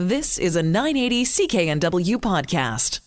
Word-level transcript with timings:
This 0.00 0.38
is 0.38 0.54
a 0.54 0.62
980 0.62 1.24
CKNW 1.24 2.18
podcast. 2.18 3.00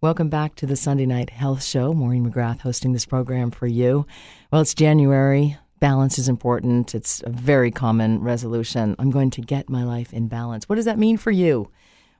Welcome 0.00 0.28
back 0.28 0.56
to 0.56 0.66
the 0.66 0.74
Sunday 0.74 1.06
Night 1.06 1.30
Health 1.30 1.62
Show. 1.62 1.92
Maureen 1.92 2.28
McGrath 2.28 2.62
hosting 2.62 2.92
this 2.92 3.06
program 3.06 3.52
for 3.52 3.68
you. 3.68 4.08
Well, 4.50 4.60
it's 4.60 4.74
January. 4.74 5.56
Balance 5.78 6.18
is 6.18 6.28
important. 6.28 6.96
It's 6.96 7.22
a 7.24 7.30
very 7.30 7.70
common 7.70 8.24
resolution. 8.24 8.96
I'm 8.98 9.12
going 9.12 9.30
to 9.30 9.40
get 9.40 9.70
my 9.70 9.84
life 9.84 10.12
in 10.12 10.26
balance. 10.26 10.68
What 10.68 10.74
does 10.74 10.84
that 10.86 10.98
mean 10.98 11.16
for 11.16 11.30
you? 11.30 11.70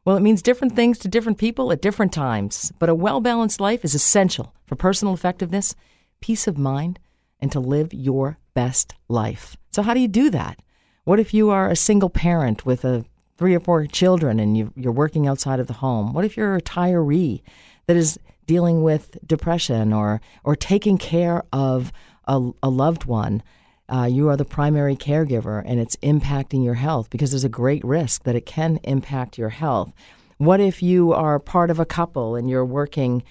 Well, 0.05 0.17
it 0.17 0.23
means 0.23 0.41
different 0.41 0.77
things 0.77 1.01
to 1.01 1.09
different 1.09 1.39
people 1.39 1.73
at 1.73 1.83
different 1.83 2.13
times, 2.13 2.73
but 2.79 2.89
a 2.89 2.95
well 2.95 3.21
balanced 3.21 3.61
life 3.61 3.85
is 3.85 3.97
essential 3.97 4.55
for 4.67 4.77
personal 4.77 5.15
effectiveness, 5.15 5.75
peace 6.21 6.47
of 6.47 6.57
mind, 6.57 7.01
and 7.41 7.51
to 7.51 7.59
live 7.59 7.93
your 7.93 8.39
best 8.55 8.95
life. 9.09 9.57
So, 9.73 9.83
how 9.83 9.95
do 9.95 10.01
you 10.01 10.07
do 10.07 10.31
that? 10.31 10.61
What 11.03 11.19
if 11.19 11.35
you 11.35 11.51
are 11.51 11.69
a 11.69 11.75
single 11.75 12.09
parent 12.09 12.65
with 12.65 12.85
a 12.85 13.05
three 13.37 13.55
or 13.55 13.61
four 13.61 13.87
children 13.87 14.41
and 14.41 14.57
you, 14.57 14.73
you're 14.77 14.93
working 14.93 15.27
outside 15.27 15.61
of 15.61 15.67
the 15.67 15.75
home? 15.75 16.13
What 16.13 16.25
if 16.25 16.37
you're 16.37 16.57
a 16.57 16.61
retiree 16.61 17.43
that 17.87 17.97
is 17.97 18.19
dealing 18.47 18.83
with 18.83 19.19
depression 19.27 19.93
or 19.93 20.21
or 20.45 20.57
taking 20.57 20.99
care 20.99 21.43
of 21.53 21.93
a, 22.27 22.51
a 22.63 22.69
loved 22.69 23.05
one? 23.05 23.43
Uh, 23.89 24.09
you 24.11 24.29
are 24.29 24.37
the 24.37 24.45
primary 24.45 24.97
caregiver 24.97 25.63
and 25.65 25.79
it's 25.79 25.97
impacting 25.97 26.65
your 26.65 26.75
health 26.75 27.09
because 27.11 27.31
there's 27.31 27.45
a 27.45 27.49
great 27.49 27.85
risk 27.85 28.25
that 28.25 28.35
it 28.35 28.45
can 28.45 28.81
impact 28.83 29.39
your 29.39 29.51
health. 29.51 29.93
What 30.39 30.61
if 30.61 30.83
you 30.83 31.13
are 31.13 31.39
part 31.39 31.71
of 31.71 31.79
a 31.79 31.87
couple 31.87 32.35
and 32.35 32.51
you're 32.51 32.65
working 32.65 33.23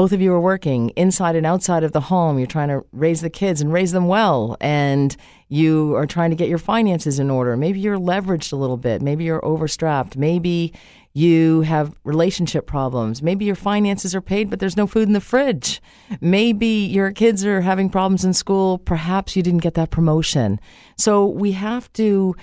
both 0.00 0.12
of 0.12 0.22
you 0.22 0.32
are 0.32 0.40
working 0.40 0.88
inside 0.96 1.36
and 1.36 1.44
outside 1.44 1.84
of 1.84 1.92
the 1.92 2.00
home. 2.00 2.38
You're 2.38 2.46
trying 2.46 2.70
to 2.70 2.82
raise 2.90 3.20
the 3.20 3.28
kids 3.28 3.60
and 3.60 3.70
raise 3.70 3.92
them 3.92 4.08
well, 4.08 4.56
and 4.58 5.14
you 5.50 5.94
are 5.94 6.06
trying 6.06 6.30
to 6.30 6.36
get 6.36 6.48
your 6.48 6.56
finances 6.56 7.18
in 7.18 7.28
order. 7.28 7.54
Maybe 7.54 7.80
you're 7.80 7.98
leveraged 7.98 8.50
a 8.50 8.56
little 8.56 8.78
bit. 8.78 9.02
Maybe 9.02 9.24
you're 9.24 9.44
overstrapped. 9.44 10.16
Maybe 10.16 10.72
you 11.12 11.60
have 11.60 11.94
relationship 12.04 12.66
problems. 12.66 13.22
Maybe 13.22 13.44
your 13.44 13.56
finances 13.56 14.14
are 14.14 14.22
paid, 14.22 14.48
but 14.48 14.58
there's 14.58 14.74
no 14.74 14.86
food 14.86 15.06
in 15.06 15.12
the 15.12 15.20
fridge. 15.20 15.82
Maybe 16.22 16.66
your 16.66 17.12
kids 17.12 17.44
are 17.44 17.60
having 17.60 17.90
problems 17.90 18.24
in 18.24 18.32
school. 18.32 18.78
Perhaps 18.78 19.36
you 19.36 19.42
didn't 19.42 19.60
get 19.60 19.74
that 19.74 19.90
promotion. 19.90 20.60
So 20.96 21.26
we 21.26 21.52
have 21.52 21.92
to 21.92 22.34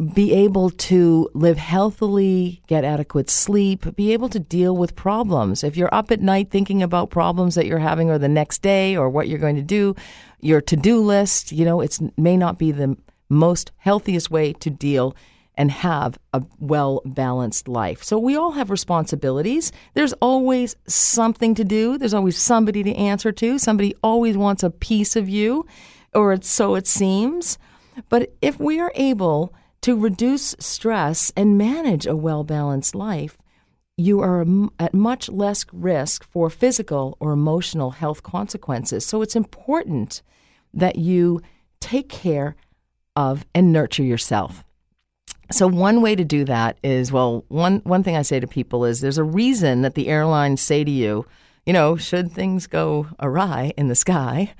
be 0.00 0.32
able 0.32 0.70
to 0.70 1.28
live 1.34 1.58
healthily, 1.58 2.62
get 2.66 2.84
adequate 2.84 3.28
sleep, 3.28 3.94
be 3.96 4.12
able 4.12 4.28
to 4.30 4.38
deal 4.38 4.76
with 4.76 4.96
problems. 4.96 5.62
If 5.62 5.76
you're 5.76 5.94
up 5.94 6.10
at 6.10 6.20
night 6.20 6.50
thinking 6.50 6.82
about 6.82 7.10
problems 7.10 7.54
that 7.54 7.66
you're 7.66 7.78
having 7.78 8.08
or 8.10 8.18
the 8.18 8.28
next 8.28 8.62
day 8.62 8.96
or 8.96 9.10
what 9.10 9.28
you're 9.28 9.38
going 9.38 9.56
to 9.56 9.62
do, 9.62 9.94
your 10.40 10.62
to-do 10.62 11.00
list, 11.00 11.52
you 11.52 11.64
know, 11.64 11.80
it 11.80 11.98
may 12.16 12.36
not 12.36 12.58
be 12.58 12.72
the 12.72 12.96
most 13.28 13.72
healthiest 13.76 14.30
way 14.30 14.54
to 14.54 14.70
deal 14.70 15.14
and 15.56 15.70
have 15.70 16.18
a 16.32 16.42
well 16.60 17.02
balanced 17.04 17.68
life. 17.68 18.02
So 18.02 18.18
we 18.18 18.36
all 18.36 18.52
have 18.52 18.70
responsibilities. 18.70 19.72
There's 19.92 20.14
always 20.14 20.76
something 20.86 21.54
to 21.56 21.64
do. 21.64 21.98
There's 21.98 22.14
always 22.14 22.38
somebody 22.38 22.82
to 22.82 22.94
answer 22.94 23.32
to. 23.32 23.58
Somebody 23.58 23.94
always 24.02 24.38
wants 24.38 24.62
a 24.62 24.70
piece 24.70 25.16
of 25.16 25.28
you, 25.28 25.66
or 26.14 26.40
so 26.40 26.76
it 26.76 26.86
seems. 26.86 27.58
But 28.08 28.32
if 28.40 28.58
we 28.58 28.80
are 28.80 28.92
able 28.94 29.52
to 29.82 29.96
reduce 29.96 30.54
stress 30.58 31.32
and 31.36 31.58
manage 31.58 32.06
a 32.06 32.16
well 32.16 32.44
balanced 32.44 32.94
life, 32.94 33.38
you 33.96 34.20
are 34.20 34.46
at 34.78 34.94
much 34.94 35.28
less 35.28 35.66
risk 35.72 36.24
for 36.24 36.48
physical 36.50 37.16
or 37.20 37.32
emotional 37.32 37.90
health 37.90 38.22
consequences. 38.22 39.04
So 39.04 39.22
it's 39.22 39.36
important 39.36 40.22
that 40.72 40.96
you 40.96 41.40
take 41.80 42.08
care 42.08 42.56
of 43.16 43.44
and 43.54 43.72
nurture 43.72 44.02
yourself. 44.02 44.64
So 45.52 45.66
one 45.66 46.00
way 46.00 46.14
to 46.14 46.24
do 46.24 46.44
that 46.44 46.78
is 46.84 47.10
well, 47.10 47.44
one 47.48 47.80
one 47.84 48.02
thing 48.02 48.16
I 48.16 48.22
say 48.22 48.38
to 48.38 48.46
people 48.46 48.84
is 48.84 49.00
there's 49.00 49.18
a 49.18 49.24
reason 49.24 49.82
that 49.82 49.94
the 49.94 50.08
airlines 50.08 50.60
say 50.60 50.84
to 50.84 50.90
you, 50.90 51.26
you 51.66 51.72
know, 51.72 51.96
should 51.96 52.32
things 52.32 52.66
go 52.66 53.06
awry 53.20 53.72
in 53.76 53.88
the 53.88 53.94
sky, 53.94 54.54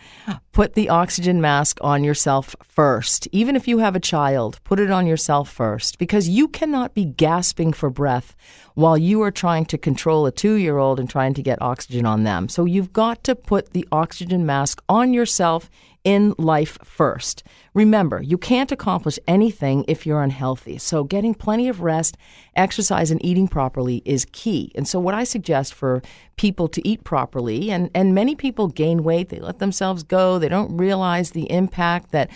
put 0.53 0.75
the 0.75 0.89
oxygen 0.89 1.41
mask 1.41 1.79
on 1.81 2.05
yourself 2.05 2.55
first. 2.63 3.27
Even 3.33 3.57
if 3.57 3.67
you 3.67 3.79
have 3.79 3.97
a 3.97 4.01
child, 4.01 4.61
put 4.65 4.79
it 4.79 4.91
on 4.91 5.07
yourself 5.07 5.51
first 5.51 5.99
because 5.99 6.29
you 6.29 6.47
cannot 6.47 6.95
be 6.95 7.05
gasping 7.05 7.73
for 7.73 7.91
breath 7.91 8.37
while 8.75 8.99
you 8.99 9.23
are 9.23 9.31
trying 9.31 9.65
to 9.67 9.79
control 9.79 10.27
a 10.27 10.33
two 10.33 10.55
year 10.55 10.79
old 10.79 11.01
and 11.01 11.09
trying 11.09 11.35
to 11.35 11.43
get 11.43 11.61
oxygen 11.63 12.07
on 12.07 12.25
them. 12.25 12.49
So 12.49 12.65
you've 12.65 12.93
got 12.93 13.25
to 13.25 13.35
put 13.35 13.73
the 13.73 13.87
oxygen 13.91 14.47
mask 14.47 14.83
on 14.89 15.15
yourself 15.15 15.71
in 16.05 16.35
life 16.39 16.79
first. 16.83 17.43
Remember, 17.75 18.23
you 18.23 18.39
can't 18.39 18.73
accomplish 18.73 19.19
anything 19.29 19.85
if 19.87 20.07
you're 20.07 20.23
unhealthy. 20.23 20.79
So, 20.79 21.05
getting 21.05 21.35
plenty 21.35 21.69
of 21.69 21.81
rest, 21.81 22.17
exercise, 22.57 23.11
and 23.11 23.25
eating 23.25 23.49
properly 23.49 24.03
is 24.05 24.27
key. 24.33 24.73
And 24.75 24.89
so, 24.89 24.99
what 24.99 25.15
I 25.15 25.25
suggest 25.25 25.75
for 25.75 26.03
people 26.37 26.69
to 26.69 26.87
eat 26.89 27.05
properly, 27.05 27.71
and, 27.71 27.91
and 27.95 28.15
many 28.15 28.35
people 28.35 28.69
gain 28.69 29.05
weight, 29.05 29.29
they 29.29 29.41
let 29.41 29.59
themselves 29.59 30.03
go, 30.03 30.39
they 30.39 30.49
don't 30.49 30.77
realize 30.77 31.31
the 31.31 31.51
impact 31.51 32.11
that 32.13 32.31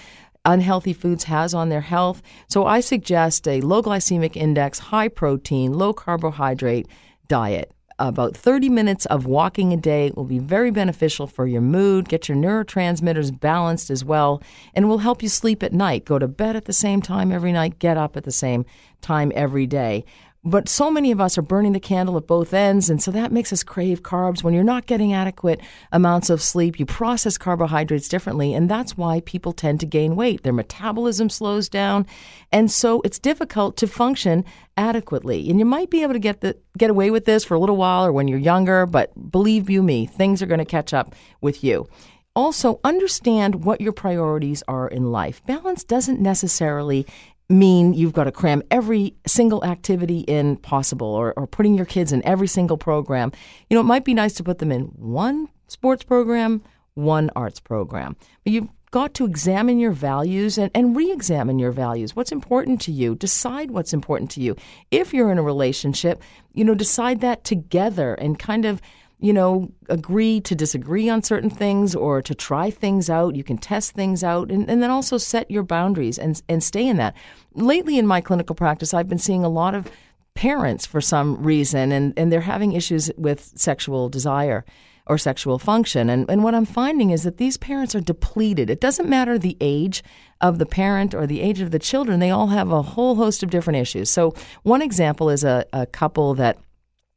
unhealthy 0.44 0.92
foods 0.92 1.24
has 1.24 1.54
on 1.54 1.70
their 1.70 1.80
health. 1.80 2.22
So, 2.48 2.66
I 2.66 2.80
suggest 2.80 3.48
a 3.48 3.60
low 3.60 3.82
glycemic 3.82 4.36
index, 4.36 4.78
high 4.78 5.08
protein, 5.08 5.72
low 5.72 5.92
carbohydrate 5.92 6.86
diet 7.28 7.73
about 7.98 8.36
30 8.36 8.68
minutes 8.68 9.06
of 9.06 9.26
walking 9.26 9.72
a 9.72 9.76
day 9.76 10.10
will 10.14 10.24
be 10.24 10.38
very 10.38 10.70
beneficial 10.70 11.26
for 11.26 11.46
your 11.46 11.60
mood, 11.60 12.08
get 12.08 12.28
your 12.28 12.36
neurotransmitters 12.36 13.38
balanced 13.38 13.90
as 13.90 14.04
well, 14.04 14.42
and 14.74 14.88
will 14.88 14.98
help 14.98 15.22
you 15.22 15.28
sleep 15.28 15.62
at 15.62 15.72
night. 15.72 16.04
Go 16.04 16.18
to 16.18 16.28
bed 16.28 16.56
at 16.56 16.64
the 16.64 16.72
same 16.72 17.00
time 17.00 17.30
every 17.30 17.52
night, 17.52 17.78
get 17.78 17.96
up 17.96 18.16
at 18.16 18.24
the 18.24 18.32
same 18.32 18.64
time 19.00 19.32
every 19.34 19.66
day. 19.66 20.04
But 20.46 20.68
so 20.68 20.90
many 20.90 21.10
of 21.10 21.22
us 21.22 21.38
are 21.38 21.42
burning 21.42 21.72
the 21.72 21.80
candle 21.80 22.18
at 22.18 22.26
both 22.26 22.52
ends, 22.52 22.90
and 22.90 23.02
so 23.02 23.10
that 23.12 23.32
makes 23.32 23.50
us 23.50 23.62
crave 23.62 24.02
carbs. 24.02 24.42
When 24.42 24.52
you're 24.52 24.62
not 24.62 24.84
getting 24.84 25.14
adequate 25.14 25.60
amounts 25.90 26.28
of 26.28 26.42
sleep, 26.42 26.78
you 26.78 26.84
process 26.84 27.38
carbohydrates 27.38 28.08
differently, 28.08 28.52
and 28.52 28.68
that's 28.68 28.94
why 28.94 29.20
people 29.20 29.52
tend 29.52 29.80
to 29.80 29.86
gain 29.86 30.16
weight. 30.16 30.42
Their 30.42 30.52
metabolism 30.52 31.30
slows 31.30 31.70
down, 31.70 32.06
and 32.52 32.70
so 32.70 33.00
it's 33.06 33.18
difficult 33.18 33.78
to 33.78 33.86
function 33.86 34.44
adequately. 34.76 35.48
And 35.48 35.58
you 35.58 35.64
might 35.64 35.88
be 35.88 36.02
able 36.02 36.12
to 36.12 36.18
get 36.18 36.42
the 36.42 36.56
get 36.76 36.90
away 36.90 37.10
with 37.10 37.24
this 37.24 37.44
for 37.44 37.54
a 37.54 37.58
little 37.58 37.76
while 37.76 38.04
or 38.04 38.12
when 38.12 38.28
you're 38.28 38.38
younger, 38.38 38.84
but 38.84 39.12
believe 39.30 39.70
you 39.70 39.82
me, 39.82 40.04
things 40.04 40.42
are 40.42 40.46
going 40.46 40.58
to 40.58 40.64
catch 40.66 40.92
up 40.92 41.14
with 41.40 41.64
you. 41.64 41.88
Also, 42.36 42.80
understand 42.82 43.64
what 43.64 43.80
your 43.80 43.92
priorities 43.92 44.62
are 44.66 44.88
in 44.88 45.12
life. 45.12 45.40
Balance 45.46 45.84
doesn't 45.84 46.20
necessarily 46.20 47.06
mean 47.48 47.92
you've 47.92 48.12
got 48.12 48.24
to 48.24 48.32
cram 48.32 48.62
every 48.70 49.14
single 49.26 49.64
activity 49.64 50.20
in 50.20 50.56
possible 50.56 51.08
or, 51.08 51.32
or 51.36 51.46
putting 51.46 51.74
your 51.74 51.86
kids 51.86 52.12
in 52.12 52.24
every 52.24 52.46
single 52.46 52.78
program. 52.78 53.32
You 53.68 53.76
know, 53.76 53.80
it 53.80 53.84
might 53.84 54.04
be 54.04 54.14
nice 54.14 54.34
to 54.34 54.44
put 54.44 54.58
them 54.58 54.72
in 54.72 54.84
one 54.96 55.48
sports 55.68 56.02
program, 56.02 56.62
one 56.94 57.30
arts 57.36 57.60
program. 57.60 58.16
But 58.44 58.52
you've 58.52 58.68
got 58.90 59.12
to 59.12 59.24
examine 59.24 59.80
your 59.80 59.90
values 59.90 60.56
and, 60.56 60.70
and 60.72 60.96
re 60.96 61.10
examine 61.10 61.58
your 61.58 61.72
values. 61.72 62.14
What's 62.14 62.30
important 62.30 62.80
to 62.82 62.92
you? 62.92 63.16
Decide 63.16 63.72
what's 63.72 63.92
important 63.92 64.30
to 64.32 64.40
you. 64.40 64.56
If 64.90 65.12
you're 65.12 65.32
in 65.32 65.38
a 65.38 65.42
relationship, 65.42 66.22
you 66.52 66.64
know, 66.64 66.76
decide 66.76 67.20
that 67.20 67.42
together 67.42 68.14
and 68.14 68.38
kind 68.38 68.64
of 68.64 68.80
you 69.24 69.32
know, 69.32 69.72
agree 69.88 70.38
to 70.38 70.54
disagree 70.54 71.08
on 71.08 71.22
certain 71.22 71.48
things 71.48 71.94
or 71.94 72.20
to 72.20 72.34
try 72.34 72.70
things 72.70 73.08
out. 73.08 73.34
You 73.34 73.42
can 73.42 73.56
test 73.56 73.92
things 73.92 74.22
out 74.22 74.50
and, 74.50 74.68
and 74.68 74.82
then 74.82 74.90
also 74.90 75.16
set 75.16 75.50
your 75.50 75.62
boundaries 75.62 76.18
and, 76.18 76.42
and 76.46 76.62
stay 76.62 76.86
in 76.86 76.98
that. 76.98 77.16
Lately 77.54 77.96
in 77.96 78.06
my 78.06 78.20
clinical 78.20 78.54
practice, 78.54 78.92
I've 78.92 79.08
been 79.08 79.18
seeing 79.18 79.42
a 79.42 79.48
lot 79.48 79.74
of 79.74 79.90
parents 80.34 80.84
for 80.84 81.00
some 81.00 81.42
reason 81.42 81.90
and, 81.90 82.12
and 82.18 82.30
they're 82.30 82.42
having 82.42 82.72
issues 82.72 83.10
with 83.16 83.50
sexual 83.56 84.10
desire 84.10 84.62
or 85.06 85.16
sexual 85.16 85.58
function. 85.58 86.10
And, 86.10 86.28
and 86.28 86.44
what 86.44 86.54
I'm 86.54 86.66
finding 86.66 87.08
is 87.08 87.22
that 87.22 87.38
these 87.38 87.56
parents 87.56 87.94
are 87.94 88.00
depleted. 88.00 88.68
It 88.68 88.82
doesn't 88.82 89.08
matter 89.08 89.38
the 89.38 89.56
age 89.58 90.04
of 90.42 90.58
the 90.58 90.66
parent 90.66 91.14
or 91.14 91.26
the 91.26 91.40
age 91.40 91.60
of 91.60 91.70
the 91.70 91.78
children, 91.78 92.20
they 92.20 92.30
all 92.30 92.48
have 92.48 92.70
a 92.70 92.82
whole 92.82 93.14
host 93.14 93.42
of 93.42 93.48
different 93.48 93.78
issues. 93.78 94.10
So, 94.10 94.34
one 94.64 94.82
example 94.82 95.30
is 95.30 95.44
a, 95.44 95.64
a 95.72 95.86
couple 95.86 96.34
that 96.34 96.58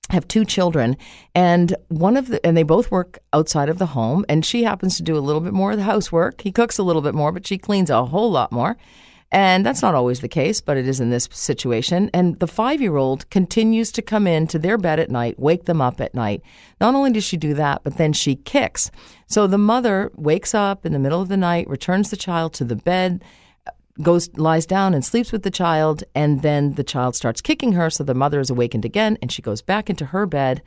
have 0.09 0.27
two 0.27 0.45
children 0.45 0.95
and 1.36 1.75
one 1.89 2.15
of 2.15 2.27
the 2.27 2.45
and 2.45 2.56
they 2.56 2.63
both 2.63 2.92
work 2.92 3.19
outside 3.33 3.69
of 3.69 3.77
the 3.77 3.88
home 3.88 4.25
and 4.30 4.45
she 4.45 4.63
happens 4.63 4.98
to 4.98 5.04
do 5.04 5.18
a 5.18 5.19
little 5.19 5.42
bit 5.42 5.54
more 5.54 5.71
of 5.71 5.77
the 5.77 5.83
housework. 5.83 6.42
He 6.42 6.51
cooks 6.51 6.77
a 6.77 6.83
little 6.83 7.01
bit 7.01 7.13
more 7.13 7.31
but 7.31 7.45
she 7.45 7.57
cleans 7.57 7.89
a 7.89 8.06
whole 8.06 8.31
lot 8.31 8.51
more. 8.51 8.77
And 9.30 9.65
that's 9.65 9.81
not 9.81 9.94
always 9.94 10.21
the 10.21 10.30
case 10.30 10.62
but 10.62 10.77
it 10.77 10.88
is 10.88 11.01
in 11.01 11.09
this 11.09 11.27
situation. 11.31 12.09
And 12.13 12.39
the 12.39 12.48
5-year-old 12.48 13.30
continues 13.30 13.92
to 13.94 14.01
come 14.01 14.27
in 14.27 14.48
to 14.48 14.59
their 14.59 14.77
bed 14.77 15.00
at 15.00 15.12
night 15.12 15.38
wake 15.38 15.65
them 15.65 15.81
up 15.81 16.00
at 16.00 16.15
night. 16.15 16.42
Not 16.80 16.95
only 16.95 17.12
does 17.12 17.25
she 17.25 17.36
do 17.36 17.54
that 17.56 17.83
but 17.83 17.98
then 17.98 18.13
she 18.13 18.36
kicks. 18.36 18.89
So 19.27 19.45
the 19.45 19.57
mother 19.57 20.12
wakes 20.15 20.56
up 20.56 20.86
in 20.86 20.94
the 20.94 21.00
middle 21.00 21.21
of 21.21 21.27
the 21.27 21.38
night 21.38 21.69
returns 21.69 22.09
the 22.09 22.18
child 22.18 22.54
to 22.54 22.63
the 22.63 22.77
bed 22.77 23.24
goes 24.01 24.29
lies 24.38 24.65
down 24.65 24.94
and 24.94 25.03
sleeps 25.03 25.31
with 25.31 25.44
the 25.44 25.51
child 25.51 26.03
and 26.13 26.41
then 26.41 26.73
the 26.73 26.83
child 26.83 27.15
starts 27.15 27.41
kicking 27.41 27.73
her 27.73 27.89
so 27.89 28.03
the 28.03 28.13
mother 28.13 28.39
is 28.39 28.49
awakened 28.49 28.85
again 28.85 29.17
and 29.21 29.31
she 29.31 29.41
goes 29.41 29.61
back 29.61 29.89
into 29.89 30.05
her 30.05 30.25
bed 30.25 30.61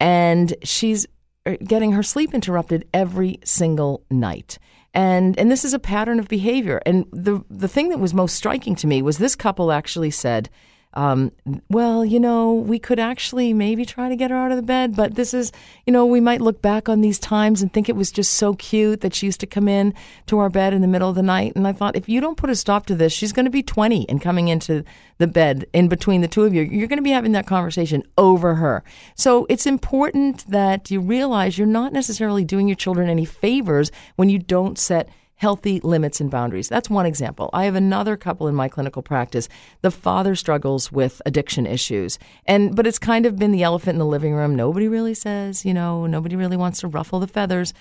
and 0.00 0.54
she's 0.62 1.06
er, 1.46 1.56
getting 1.56 1.92
her 1.92 2.02
sleep 2.02 2.34
interrupted 2.34 2.88
every 2.92 3.40
single 3.44 4.04
night. 4.10 4.58
And 4.94 5.38
and 5.38 5.50
this 5.50 5.64
is 5.64 5.74
a 5.74 5.78
pattern 5.78 6.18
of 6.18 6.28
behavior. 6.28 6.80
And 6.86 7.06
the 7.12 7.44
the 7.50 7.68
thing 7.68 7.88
that 7.90 8.00
was 8.00 8.14
most 8.14 8.34
striking 8.34 8.74
to 8.76 8.86
me 8.86 9.02
was 9.02 9.18
this 9.18 9.36
couple 9.36 9.70
actually 9.70 10.10
said 10.10 10.48
um, 10.94 11.32
well, 11.68 12.04
you 12.04 12.18
know, 12.18 12.54
we 12.54 12.78
could 12.78 12.98
actually 12.98 13.52
maybe 13.52 13.84
try 13.84 14.08
to 14.08 14.16
get 14.16 14.30
her 14.30 14.36
out 14.36 14.50
of 14.50 14.56
the 14.56 14.62
bed, 14.62 14.96
but 14.96 15.16
this 15.16 15.34
is, 15.34 15.52
you 15.86 15.92
know, 15.92 16.06
we 16.06 16.20
might 16.20 16.40
look 16.40 16.62
back 16.62 16.88
on 16.88 17.02
these 17.02 17.18
times 17.18 17.60
and 17.60 17.72
think 17.72 17.88
it 17.88 17.96
was 17.96 18.10
just 18.10 18.34
so 18.34 18.54
cute 18.54 19.02
that 19.02 19.14
she 19.14 19.26
used 19.26 19.40
to 19.40 19.46
come 19.46 19.68
in 19.68 19.92
to 20.26 20.38
our 20.38 20.48
bed 20.48 20.72
in 20.72 20.80
the 20.80 20.88
middle 20.88 21.08
of 21.08 21.14
the 21.14 21.22
night. 21.22 21.52
And 21.54 21.68
I 21.68 21.72
thought, 21.72 21.94
if 21.94 22.08
you 22.08 22.20
don't 22.20 22.38
put 22.38 22.48
a 22.48 22.56
stop 22.56 22.86
to 22.86 22.94
this, 22.94 23.12
she's 23.12 23.32
going 23.32 23.44
to 23.44 23.50
be 23.50 23.62
20 23.62 24.08
and 24.08 24.20
coming 24.20 24.48
into 24.48 24.82
the 25.18 25.26
bed 25.26 25.66
in 25.74 25.88
between 25.88 26.22
the 26.22 26.28
two 26.28 26.44
of 26.44 26.54
you. 26.54 26.62
You're 26.62 26.88
going 26.88 26.98
to 26.98 27.02
be 27.02 27.10
having 27.10 27.32
that 27.32 27.46
conversation 27.46 28.02
over 28.16 28.54
her. 28.54 28.82
So 29.14 29.46
it's 29.50 29.66
important 29.66 30.48
that 30.50 30.90
you 30.90 31.00
realize 31.00 31.58
you're 31.58 31.66
not 31.66 31.92
necessarily 31.92 32.44
doing 32.44 32.66
your 32.66 32.76
children 32.76 33.10
any 33.10 33.26
favors 33.26 33.92
when 34.16 34.30
you 34.30 34.38
don't 34.38 34.78
set 34.78 35.08
healthy 35.38 35.80
limits 35.80 36.20
and 36.20 36.30
boundaries. 36.30 36.68
That's 36.68 36.90
one 36.90 37.06
example. 37.06 37.48
I 37.52 37.64
have 37.64 37.74
another 37.74 38.16
couple 38.16 38.48
in 38.48 38.54
my 38.54 38.68
clinical 38.68 39.02
practice. 39.02 39.48
The 39.82 39.90
father 39.90 40.34
struggles 40.34 40.92
with 40.92 41.22
addiction 41.24 41.66
issues. 41.66 42.18
And 42.44 42.76
but 42.76 42.86
it's 42.86 42.98
kind 42.98 43.24
of 43.24 43.36
been 43.36 43.52
the 43.52 43.62
elephant 43.62 43.94
in 43.94 43.98
the 43.98 44.06
living 44.06 44.34
room. 44.34 44.54
Nobody 44.54 44.88
really 44.88 45.14
says, 45.14 45.64
you 45.64 45.72
know, 45.72 46.06
nobody 46.06 46.36
really 46.36 46.56
wants 46.56 46.80
to 46.80 46.88
ruffle 46.88 47.20
the 47.20 47.26
feathers. 47.26 47.72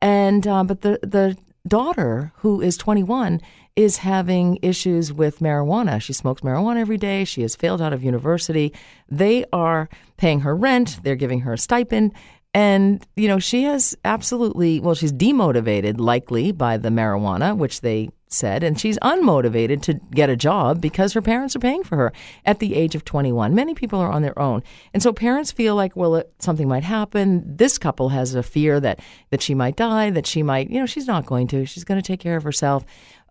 And 0.00 0.46
uh, 0.46 0.64
but 0.64 0.80
the 0.80 0.98
the 1.02 1.36
daughter 1.68 2.32
who 2.36 2.60
is 2.60 2.76
21 2.76 3.40
is 3.76 3.98
having 3.98 4.58
issues 4.60 5.12
with 5.12 5.38
marijuana. 5.38 6.00
She 6.00 6.12
smokes 6.12 6.42
marijuana 6.42 6.80
every 6.80 6.98
day. 6.98 7.24
She 7.24 7.42
has 7.42 7.56
failed 7.56 7.80
out 7.80 7.92
of 7.92 8.02
university. 8.02 8.72
They 9.08 9.44
are 9.52 9.88
paying 10.16 10.40
her 10.40 10.54
rent. 10.54 11.00
They're 11.02 11.16
giving 11.16 11.40
her 11.40 11.54
a 11.54 11.58
stipend. 11.58 12.12
And, 12.54 13.06
you 13.16 13.28
know, 13.28 13.38
she 13.38 13.62
has 13.64 13.96
absolutely, 14.04 14.78
well, 14.78 14.94
she's 14.94 15.12
demotivated 15.12 15.98
likely 15.98 16.52
by 16.52 16.76
the 16.76 16.90
marijuana, 16.90 17.56
which 17.56 17.80
they 17.80 18.10
said, 18.28 18.62
and 18.62 18.78
she's 18.78 18.98
unmotivated 18.98 19.82
to 19.82 19.94
get 20.10 20.30
a 20.30 20.36
job 20.36 20.80
because 20.80 21.12
her 21.12 21.22
parents 21.22 21.54
are 21.56 21.60
paying 21.60 21.82
for 21.82 21.96
her 21.96 22.12
at 22.44 22.58
the 22.58 22.74
age 22.74 22.94
of 22.94 23.04
21. 23.04 23.54
Many 23.54 23.74
people 23.74 24.00
are 24.00 24.10
on 24.10 24.22
their 24.22 24.38
own. 24.38 24.62
And 24.92 25.02
so 25.02 25.12
parents 25.12 25.52
feel 25.52 25.74
like, 25.74 25.96
well, 25.96 26.16
it, 26.16 26.32
something 26.38 26.68
might 26.68 26.84
happen. 26.84 27.42
This 27.56 27.78
couple 27.78 28.10
has 28.10 28.34
a 28.34 28.42
fear 28.42 28.80
that, 28.80 29.00
that 29.30 29.42
she 29.42 29.54
might 29.54 29.76
die, 29.76 30.10
that 30.10 30.26
she 30.26 30.42
might, 30.42 30.70
you 30.70 30.78
know, 30.78 30.86
she's 30.86 31.06
not 31.06 31.26
going 31.26 31.46
to. 31.48 31.64
She's 31.64 31.84
going 31.84 32.00
to 32.00 32.06
take 32.06 32.20
care 32.20 32.36
of 32.36 32.42
herself. 32.42 32.84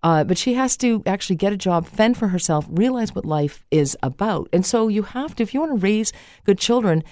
Uh, 0.04 0.24
but 0.24 0.38
she 0.38 0.56
has 0.56 0.76
to 0.78 1.04
actually 1.06 1.36
get 1.36 1.54
a 1.54 1.58
job, 1.58 1.86
fend 1.86 2.18
for 2.18 2.28
herself, 2.30 2.66
realize 2.70 3.14
what 3.14 3.24
life 3.24 3.64
is 3.70 3.96
about. 4.02 4.50
And 4.52 4.66
so 4.66 4.88
you 4.88 5.04
have 5.04 5.36
to, 5.36 5.44
if 5.44 5.54
you 5.54 5.60
want 5.60 5.74
to 5.74 5.78
raise 5.78 6.12
good 6.44 6.58
children, 6.58 7.04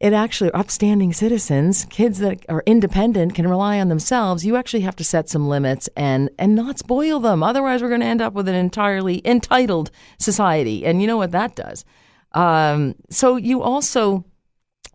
it 0.00 0.12
actually 0.12 0.50
upstanding 0.52 1.12
citizens, 1.12 1.86
kids 1.86 2.18
that 2.18 2.44
are 2.48 2.62
independent, 2.66 3.34
can 3.34 3.46
rely 3.46 3.80
on 3.80 3.88
themselves. 3.88 4.44
You 4.44 4.56
actually 4.56 4.82
have 4.82 4.96
to 4.96 5.04
set 5.04 5.28
some 5.28 5.48
limits 5.48 5.88
and 5.96 6.30
and 6.38 6.54
not 6.54 6.78
spoil 6.78 7.20
them. 7.20 7.42
Otherwise, 7.42 7.82
we're 7.82 7.88
going 7.88 8.00
to 8.00 8.06
end 8.06 8.20
up 8.20 8.34
with 8.34 8.48
an 8.48 8.54
entirely 8.54 9.22
entitled 9.24 9.90
society, 10.18 10.84
and 10.84 11.00
you 11.00 11.06
know 11.06 11.16
what 11.16 11.30
that 11.32 11.54
does. 11.54 11.84
Um, 12.32 12.96
so 13.10 13.36
you 13.36 13.62
also 13.62 14.24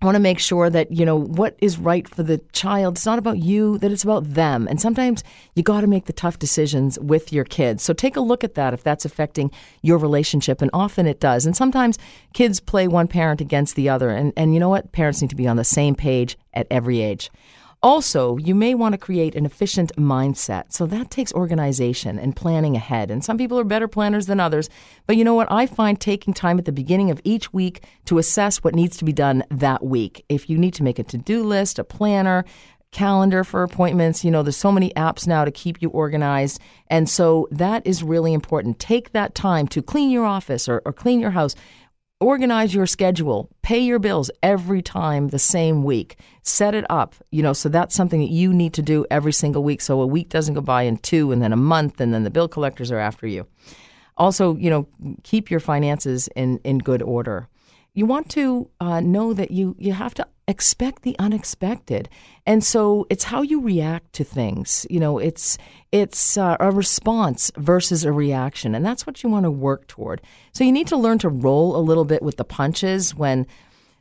I 0.01 0.05
want 0.05 0.15
to 0.15 0.21
make 0.21 0.39
sure 0.39 0.69
that, 0.69 0.91
you 0.91 1.05
know, 1.05 1.17
what 1.17 1.55
is 1.59 1.77
right 1.77 2.07
for 2.07 2.23
the 2.23 2.37
child. 2.53 2.95
It's 2.95 3.05
not 3.05 3.19
about 3.19 3.39
you, 3.39 3.77
that 3.79 3.91
it's 3.91 4.03
about 4.03 4.33
them. 4.33 4.67
And 4.67 4.79
sometimes 4.79 5.23
you 5.55 5.63
got 5.63 5.81
to 5.81 5.87
make 5.87 6.05
the 6.05 6.13
tough 6.13 6.39
decisions 6.39 6.97
with 6.99 7.33
your 7.33 7.43
kids. 7.43 7.83
So 7.83 7.93
take 7.93 8.15
a 8.15 8.21
look 8.21 8.43
at 8.43 8.55
that 8.55 8.73
if 8.73 8.81
that's 8.81 9.03
affecting 9.03 9.51
your 9.81 9.97
relationship. 9.97 10.61
And 10.61 10.71
often 10.73 11.05
it 11.05 11.19
does. 11.19 11.45
And 11.45 11.55
sometimes 11.55 11.97
kids 12.33 12.61
play 12.61 12.87
one 12.87 13.09
parent 13.09 13.41
against 13.41 13.75
the 13.75 13.89
other. 13.89 14.09
And, 14.09 14.31
and 14.37 14.53
you 14.53 14.59
know 14.59 14.69
what? 14.69 14.93
Parents 14.93 15.21
need 15.21 15.31
to 15.31 15.35
be 15.35 15.47
on 15.47 15.57
the 15.57 15.65
same 15.65 15.95
page 15.95 16.37
at 16.53 16.67
every 16.71 17.01
age. 17.01 17.29
Also, 17.81 18.35
you 18.37 18.53
may 18.53 18.75
want 18.75 18.91
to 18.91 18.97
create 18.97 19.35
an 19.35 19.45
efficient 19.45 19.95
mindset. 19.95 20.73
So 20.73 20.85
that 20.87 21.09
takes 21.09 21.31
organization 21.31 22.19
and 22.19 22.35
planning 22.35 22.75
ahead. 22.75 23.09
And 23.09 23.23
some 23.23 23.37
people 23.37 23.57
are 23.57 23.63
better 23.63 23.87
planners 23.87 24.25
than 24.25 24.39
others. 24.39 24.69
But 25.07 25.15
you 25.15 25.23
know 25.23 25.33
what? 25.33 25.49
I 25.49 25.65
find 25.65 25.99
taking 25.99 26.33
time 26.33 26.59
at 26.59 26.65
the 26.65 26.73
beginning 26.73 27.09
of 27.09 27.21
each 27.23 27.53
week 27.53 27.83
to 28.05 28.17
assess 28.17 28.57
what 28.57 28.75
needs 28.75 28.97
to 28.97 29.05
be 29.05 29.13
done 29.13 29.43
that 29.49 29.85
week. 29.85 30.25
If 30.27 30.49
you 30.49 30.57
need 30.57 30.73
to 30.73 30.83
make 30.83 30.99
a 30.99 31.03
to 31.03 31.17
do 31.17 31.41
list, 31.43 31.79
a 31.79 31.85
planner, 31.85 32.43
calendar 32.91 33.43
for 33.43 33.63
appointments. 33.63 34.23
You 34.23 34.31
know, 34.31 34.43
there's 34.43 34.57
so 34.57 34.71
many 34.71 34.91
apps 34.91 35.27
now 35.27 35.45
to 35.45 35.51
keep 35.51 35.81
you 35.81 35.89
organized. 35.89 36.59
And 36.87 37.07
so 37.07 37.47
that 37.51 37.85
is 37.85 38.03
really 38.03 38.33
important. 38.33 38.79
Take 38.79 39.11
that 39.11 39.35
time 39.35 39.67
to 39.69 39.81
clean 39.81 40.09
your 40.09 40.25
office 40.25 40.67
or, 40.67 40.81
or 40.85 40.93
clean 40.93 41.19
your 41.19 41.31
house 41.31 41.55
organize 42.19 42.73
your 42.73 42.85
schedule, 42.85 43.49
pay 43.61 43.79
your 43.79 43.99
bills 43.99 44.29
every 44.43 44.81
time 44.81 45.29
the 45.29 45.39
same 45.39 45.83
week. 45.83 46.17
Set 46.43 46.75
it 46.75 46.85
up, 46.89 47.15
you 47.31 47.41
know, 47.41 47.53
so 47.53 47.69
that's 47.69 47.95
something 47.95 48.19
that 48.19 48.29
you 48.29 48.53
need 48.53 48.73
to 48.73 48.81
do 48.81 49.05
every 49.09 49.31
single 49.33 49.63
week. 49.63 49.81
So 49.81 50.01
a 50.01 50.07
week 50.07 50.29
doesn't 50.29 50.53
go 50.53 50.61
by 50.61 50.83
in 50.83 50.97
two 50.97 51.31
and 51.31 51.41
then 51.41 51.53
a 51.53 51.57
month 51.57 52.01
and 52.01 52.13
then 52.13 52.23
the 52.23 52.29
bill 52.29 52.47
collectors 52.47 52.91
are 52.91 52.99
after 52.99 53.27
you. 53.27 53.47
Also, 54.17 54.55
you 54.57 54.69
know, 54.69 54.87
keep 55.23 55.49
your 55.49 55.61
finances 55.61 56.27
in, 56.35 56.59
in 56.63 56.79
good 56.79 57.01
order. 57.01 57.47
You 57.93 58.05
want 58.05 58.29
to 58.31 58.69
uh, 58.79 58.99
know 59.01 59.33
that 59.33 59.51
you, 59.51 59.75
you 59.79 59.93
have 59.93 60.13
to 60.15 60.27
expect 60.47 61.03
the 61.03 61.15
unexpected. 61.19 62.09
And 62.45 62.63
so 62.63 63.05
it's 63.09 63.25
how 63.25 63.43
you 63.43 63.61
react 63.61 64.13
to 64.13 64.23
things. 64.23 64.85
You 64.89 64.99
know, 64.99 65.19
it's 65.19 65.57
it's 65.91 66.37
uh, 66.37 66.57
a 66.59 66.71
response 66.71 67.51
versus 67.57 68.03
a 68.03 68.11
reaction, 68.11 68.75
and 68.75 68.85
that's 68.85 69.05
what 69.05 69.23
you 69.23 69.29
want 69.29 69.43
to 69.43 69.51
work 69.51 69.87
toward. 69.87 70.21
So 70.53 70.63
you 70.63 70.71
need 70.71 70.87
to 70.87 70.97
learn 70.97 71.19
to 71.19 71.29
roll 71.29 71.75
a 71.75 71.81
little 71.81 72.05
bit 72.05 72.21
with 72.21 72.37
the 72.37 72.43
punches 72.43 73.13
when 73.15 73.45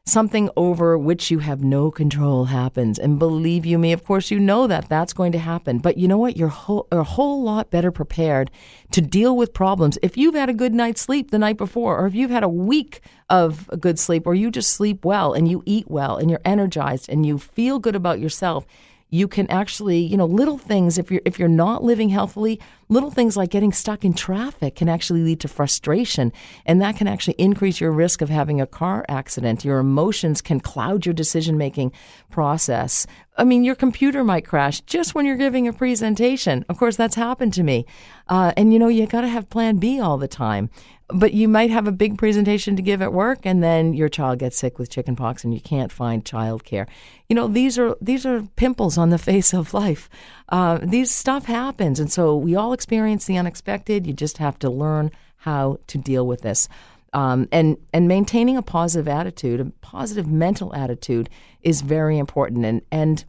something 0.08 0.50
over 0.56 0.96
which 0.98 1.30
you 1.30 1.38
have 1.38 1.62
no 1.62 1.90
control 1.90 2.46
happens. 2.46 2.98
And 2.98 3.18
believe 3.18 3.66
you 3.66 3.78
me, 3.78 3.92
of 3.92 4.04
course, 4.04 4.30
you 4.30 4.40
know 4.40 4.66
that 4.66 4.88
that's 4.88 5.12
going 5.12 5.32
to 5.32 5.38
happen. 5.38 5.78
But 5.78 5.98
you 5.98 6.08
know 6.08 6.18
what? 6.18 6.36
You're 6.36 6.48
whole, 6.48 6.88
a 6.90 7.02
whole 7.02 7.42
lot 7.42 7.70
better 7.70 7.92
prepared 7.92 8.50
to 8.92 9.00
deal 9.00 9.36
with 9.36 9.52
problems 9.52 9.98
if 10.02 10.16
you've 10.16 10.34
had 10.34 10.48
a 10.48 10.54
good 10.54 10.74
night's 10.74 11.02
sleep 11.02 11.30
the 11.30 11.38
night 11.38 11.56
before, 11.56 11.98
or 11.98 12.06
if 12.06 12.14
you've 12.14 12.30
had 12.30 12.42
a 12.42 12.48
week 12.48 13.00
of 13.28 13.68
a 13.70 13.76
good 13.76 13.98
sleep, 13.98 14.26
or 14.26 14.34
you 14.34 14.50
just 14.50 14.72
sleep 14.72 15.04
well 15.04 15.34
and 15.34 15.48
you 15.48 15.62
eat 15.66 15.90
well 15.90 16.16
and 16.16 16.30
you're 16.30 16.40
energized 16.44 17.08
and 17.08 17.26
you 17.26 17.38
feel 17.38 17.78
good 17.78 17.94
about 17.94 18.18
yourself 18.18 18.66
you 19.10 19.26
can 19.26 19.50
actually, 19.50 19.98
you 20.00 20.16
know, 20.16 20.26
little 20.26 20.58
things 20.58 20.98
if 20.98 21.10
you're 21.10 21.22
if 21.24 21.38
you're 21.38 21.48
not 21.48 21.82
living 21.82 22.08
healthily, 22.08 22.60
little 22.88 23.10
things 23.10 23.36
like 23.36 23.50
getting 23.50 23.72
stuck 23.72 24.04
in 24.04 24.12
traffic 24.12 24.76
can 24.76 24.88
actually 24.88 25.22
lead 25.22 25.40
to 25.40 25.48
frustration 25.48 26.32
and 26.66 26.80
that 26.80 26.96
can 26.96 27.06
actually 27.06 27.34
increase 27.34 27.80
your 27.80 27.92
risk 27.92 28.20
of 28.22 28.28
having 28.28 28.60
a 28.60 28.66
car 28.66 29.04
accident. 29.08 29.64
Your 29.64 29.78
emotions 29.78 30.40
can 30.40 30.60
cloud 30.60 31.06
your 31.06 31.12
decision-making 31.12 31.92
process. 32.30 33.06
I 33.36 33.44
mean, 33.44 33.64
your 33.64 33.74
computer 33.74 34.24
might 34.24 34.46
crash 34.46 34.80
just 34.82 35.14
when 35.14 35.26
you're 35.26 35.36
giving 35.36 35.68
a 35.68 35.72
presentation. 35.72 36.64
Of 36.68 36.78
course, 36.78 36.96
that's 36.96 37.14
happened 37.14 37.54
to 37.54 37.62
me. 37.62 37.86
Uh, 38.28 38.52
and 38.56 38.72
you 38.72 38.78
know, 38.78 38.88
you 38.88 39.06
got 39.06 39.20
to 39.20 39.28
have 39.28 39.50
plan 39.50 39.76
B 39.76 40.00
all 40.00 40.18
the 40.18 40.28
time 40.28 40.70
but 41.08 41.32
you 41.32 41.48
might 41.48 41.70
have 41.70 41.86
a 41.86 41.92
big 41.92 42.18
presentation 42.18 42.76
to 42.76 42.82
give 42.82 43.00
at 43.00 43.12
work 43.12 43.40
and 43.44 43.62
then 43.62 43.94
your 43.94 44.08
child 44.08 44.38
gets 44.38 44.58
sick 44.58 44.78
with 44.78 44.90
chickenpox 44.90 45.42
and 45.42 45.54
you 45.54 45.60
can't 45.60 45.90
find 45.90 46.24
childcare. 46.24 46.86
You 47.28 47.36
know, 47.36 47.48
these 47.48 47.78
are 47.78 47.96
these 48.00 48.26
are 48.26 48.42
pimples 48.56 48.98
on 48.98 49.10
the 49.10 49.18
face 49.30 49.54
of 49.54 49.72
life. 49.72 50.10
Uh, 50.48 50.78
these 50.82 51.14
stuff 51.14 51.44
happens, 51.44 52.00
and 52.00 52.10
so 52.10 52.36
we 52.36 52.54
all 52.54 52.72
experience 52.72 53.26
the 53.26 53.36
unexpected. 53.36 54.06
You 54.06 54.12
just 54.12 54.38
have 54.38 54.58
to 54.60 54.70
learn 54.70 55.10
how 55.36 55.78
to 55.88 55.98
deal 55.98 56.26
with 56.26 56.40
this. 56.42 56.68
Um, 57.12 57.48
and 57.52 57.76
and 57.92 58.08
maintaining 58.08 58.56
a 58.56 58.62
positive 58.62 59.08
attitude, 59.08 59.60
a 59.60 59.66
positive 59.80 60.26
mental 60.26 60.74
attitude, 60.74 61.28
is 61.62 61.80
very 61.80 62.18
important. 62.18 62.64
And 62.64 62.82
and 62.90 63.24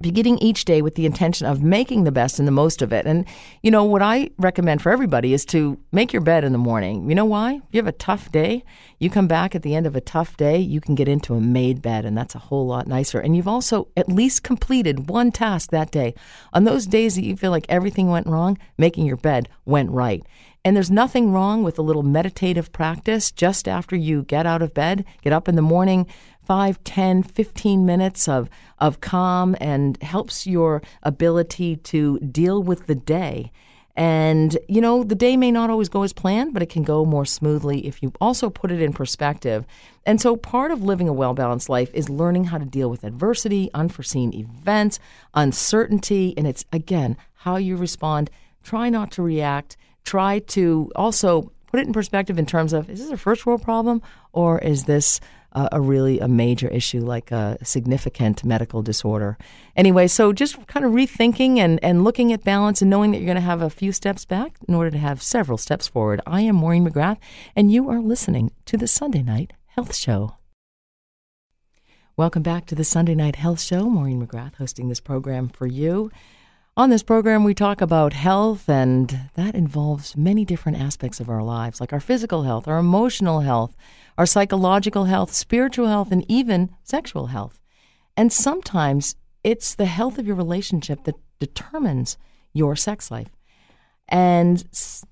beginning 0.00 0.38
each 0.38 0.64
day 0.64 0.82
with 0.82 0.94
the 0.94 1.06
intention 1.06 1.46
of 1.46 1.62
making 1.62 2.04
the 2.04 2.12
best 2.12 2.38
and 2.38 2.48
the 2.48 2.52
most 2.52 2.82
of 2.82 2.92
it. 2.92 3.06
And, 3.06 3.26
you 3.62 3.70
know, 3.70 3.84
what 3.84 4.02
I 4.02 4.30
recommend 4.38 4.82
for 4.82 4.90
everybody 4.90 5.34
is 5.34 5.44
to 5.46 5.78
make 5.92 6.12
your 6.12 6.22
bed 6.22 6.44
in 6.44 6.52
the 6.52 6.58
morning. 6.58 7.08
You 7.08 7.14
know 7.14 7.24
why? 7.24 7.60
You 7.70 7.78
have 7.78 7.86
a 7.86 7.92
tough 7.92 8.32
day, 8.32 8.64
you 8.98 9.10
come 9.10 9.28
back 9.28 9.54
at 9.54 9.62
the 9.62 9.74
end 9.74 9.86
of 9.86 9.96
a 9.96 10.00
tough 10.00 10.36
day, 10.36 10.58
you 10.58 10.80
can 10.80 10.94
get 10.94 11.08
into 11.08 11.34
a 11.34 11.40
made 11.40 11.82
bed, 11.82 12.04
and 12.04 12.16
that's 12.16 12.34
a 12.34 12.38
whole 12.38 12.66
lot 12.66 12.86
nicer. 12.86 13.20
And 13.20 13.36
you've 13.36 13.48
also 13.48 13.88
at 13.96 14.08
least 14.08 14.42
completed 14.42 15.08
one 15.08 15.32
task 15.32 15.70
that 15.70 15.90
day. 15.90 16.14
On 16.52 16.64
those 16.64 16.86
days 16.86 17.14
that 17.16 17.24
you 17.24 17.36
feel 17.36 17.50
like 17.50 17.66
everything 17.68 18.08
went 18.08 18.26
wrong, 18.26 18.58
making 18.78 19.06
your 19.06 19.16
bed 19.16 19.48
went 19.64 19.90
right. 19.90 20.22
And 20.64 20.76
there's 20.76 20.90
nothing 20.90 21.32
wrong 21.32 21.62
with 21.62 21.78
a 21.78 21.82
little 21.82 22.02
meditative 22.02 22.70
practice 22.72 23.30
just 23.30 23.66
after 23.66 23.96
you 23.96 24.24
get 24.24 24.46
out 24.46 24.60
of 24.60 24.74
bed, 24.74 25.04
get 25.22 25.32
up 25.32 25.48
in 25.48 25.56
the 25.56 25.62
morning, 25.62 26.06
5, 26.44 26.82
10, 26.84 27.22
15 27.22 27.86
minutes 27.86 28.28
of, 28.28 28.50
of 28.78 29.00
calm 29.00 29.56
and 29.60 30.02
helps 30.02 30.46
your 30.46 30.82
ability 31.02 31.76
to 31.76 32.18
deal 32.18 32.62
with 32.62 32.86
the 32.86 32.94
day. 32.94 33.52
And, 33.96 34.56
you 34.68 34.80
know, 34.80 35.02
the 35.02 35.14
day 35.14 35.36
may 35.36 35.50
not 35.50 35.70
always 35.70 35.88
go 35.88 36.02
as 36.02 36.12
planned, 36.12 36.52
but 36.54 36.62
it 36.62 36.70
can 36.70 36.82
go 36.84 37.04
more 37.04 37.24
smoothly 37.24 37.86
if 37.86 38.02
you 38.02 38.12
also 38.20 38.48
put 38.48 38.70
it 38.70 38.80
in 38.80 38.92
perspective. 38.92 39.66
And 40.06 40.20
so, 40.20 40.36
part 40.36 40.70
of 40.70 40.82
living 40.82 41.08
a 41.08 41.12
well 41.12 41.34
balanced 41.34 41.68
life 41.68 41.90
is 41.92 42.08
learning 42.08 42.44
how 42.44 42.58
to 42.58 42.64
deal 42.64 42.88
with 42.88 43.04
adversity, 43.04 43.68
unforeseen 43.74 44.32
events, 44.32 45.00
uncertainty. 45.34 46.34
And 46.36 46.46
it's, 46.46 46.64
again, 46.72 47.16
how 47.34 47.56
you 47.56 47.76
respond. 47.76 48.30
Try 48.62 48.88
not 48.90 49.10
to 49.12 49.22
react. 49.22 49.76
Try 50.04 50.40
to 50.40 50.90
also 50.96 51.52
put 51.66 51.80
it 51.80 51.86
in 51.86 51.92
perspective 51.92 52.38
in 52.38 52.46
terms 52.46 52.72
of 52.72 52.90
is 52.90 53.00
this 53.00 53.10
a 53.10 53.16
first 53.16 53.46
world 53.46 53.62
problem 53.62 54.02
or 54.32 54.58
is 54.58 54.84
this 54.84 55.20
a, 55.52 55.68
a 55.72 55.80
really 55.80 56.18
a 56.20 56.28
major 56.28 56.68
issue 56.68 57.00
like 57.00 57.30
a 57.30 57.58
significant 57.62 58.44
medical 58.44 58.82
disorder. 58.82 59.38
Anyway, 59.76 60.06
so 60.06 60.32
just 60.32 60.66
kind 60.66 60.84
of 60.84 60.92
rethinking 60.92 61.58
and, 61.58 61.78
and 61.82 62.04
looking 62.04 62.32
at 62.32 62.44
balance 62.44 62.82
and 62.82 62.90
knowing 62.90 63.10
that 63.10 63.18
you're 63.18 63.26
going 63.26 63.34
to 63.36 63.40
have 63.40 63.62
a 63.62 63.70
few 63.70 63.92
steps 63.92 64.24
back 64.24 64.56
in 64.68 64.74
order 64.74 64.90
to 64.90 64.98
have 64.98 65.22
several 65.22 65.58
steps 65.58 65.88
forward. 65.88 66.20
I 66.26 66.42
am 66.42 66.56
Maureen 66.56 66.86
McGrath, 66.86 67.18
and 67.56 67.72
you 67.72 67.88
are 67.88 68.00
listening 68.00 68.52
to 68.66 68.76
the 68.76 68.88
Sunday 68.88 69.22
Night 69.22 69.52
Health 69.66 69.94
Show. 69.94 70.36
Welcome 72.16 72.42
back 72.42 72.66
to 72.66 72.74
the 72.74 72.84
Sunday 72.84 73.14
Night 73.14 73.36
Health 73.36 73.60
Show. 73.60 73.88
Maureen 73.88 74.24
McGrath 74.24 74.56
hosting 74.56 74.88
this 74.88 75.00
program 75.00 75.48
for 75.48 75.66
you. 75.66 76.10
On 76.80 76.88
this 76.88 77.02
program, 77.02 77.44
we 77.44 77.52
talk 77.52 77.82
about 77.82 78.14
health, 78.14 78.66
and 78.66 79.28
that 79.34 79.54
involves 79.54 80.16
many 80.16 80.46
different 80.46 80.80
aspects 80.80 81.20
of 81.20 81.28
our 81.28 81.42
lives, 81.42 81.78
like 81.78 81.92
our 81.92 82.00
physical 82.00 82.44
health, 82.44 82.66
our 82.66 82.78
emotional 82.78 83.40
health, 83.40 83.76
our 84.16 84.24
psychological 84.24 85.04
health, 85.04 85.30
spiritual 85.30 85.88
health, 85.88 86.10
and 86.10 86.24
even 86.26 86.70
sexual 86.82 87.26
health. 87.26 87.60
And 88.16 88.32
sometimes 88.32 89.14
it's 89.44 89.74
the 89.74 89.84
health 89.84 90.16
of 90.18 90.26
your 90.26 90.36
relationship 90.36 91.04
that 91.04 91.16
determines 91.38 92.16
your 92.54 92.76
sex 92.76 93.10
life. 93.10 93.36
And 94.08 94.64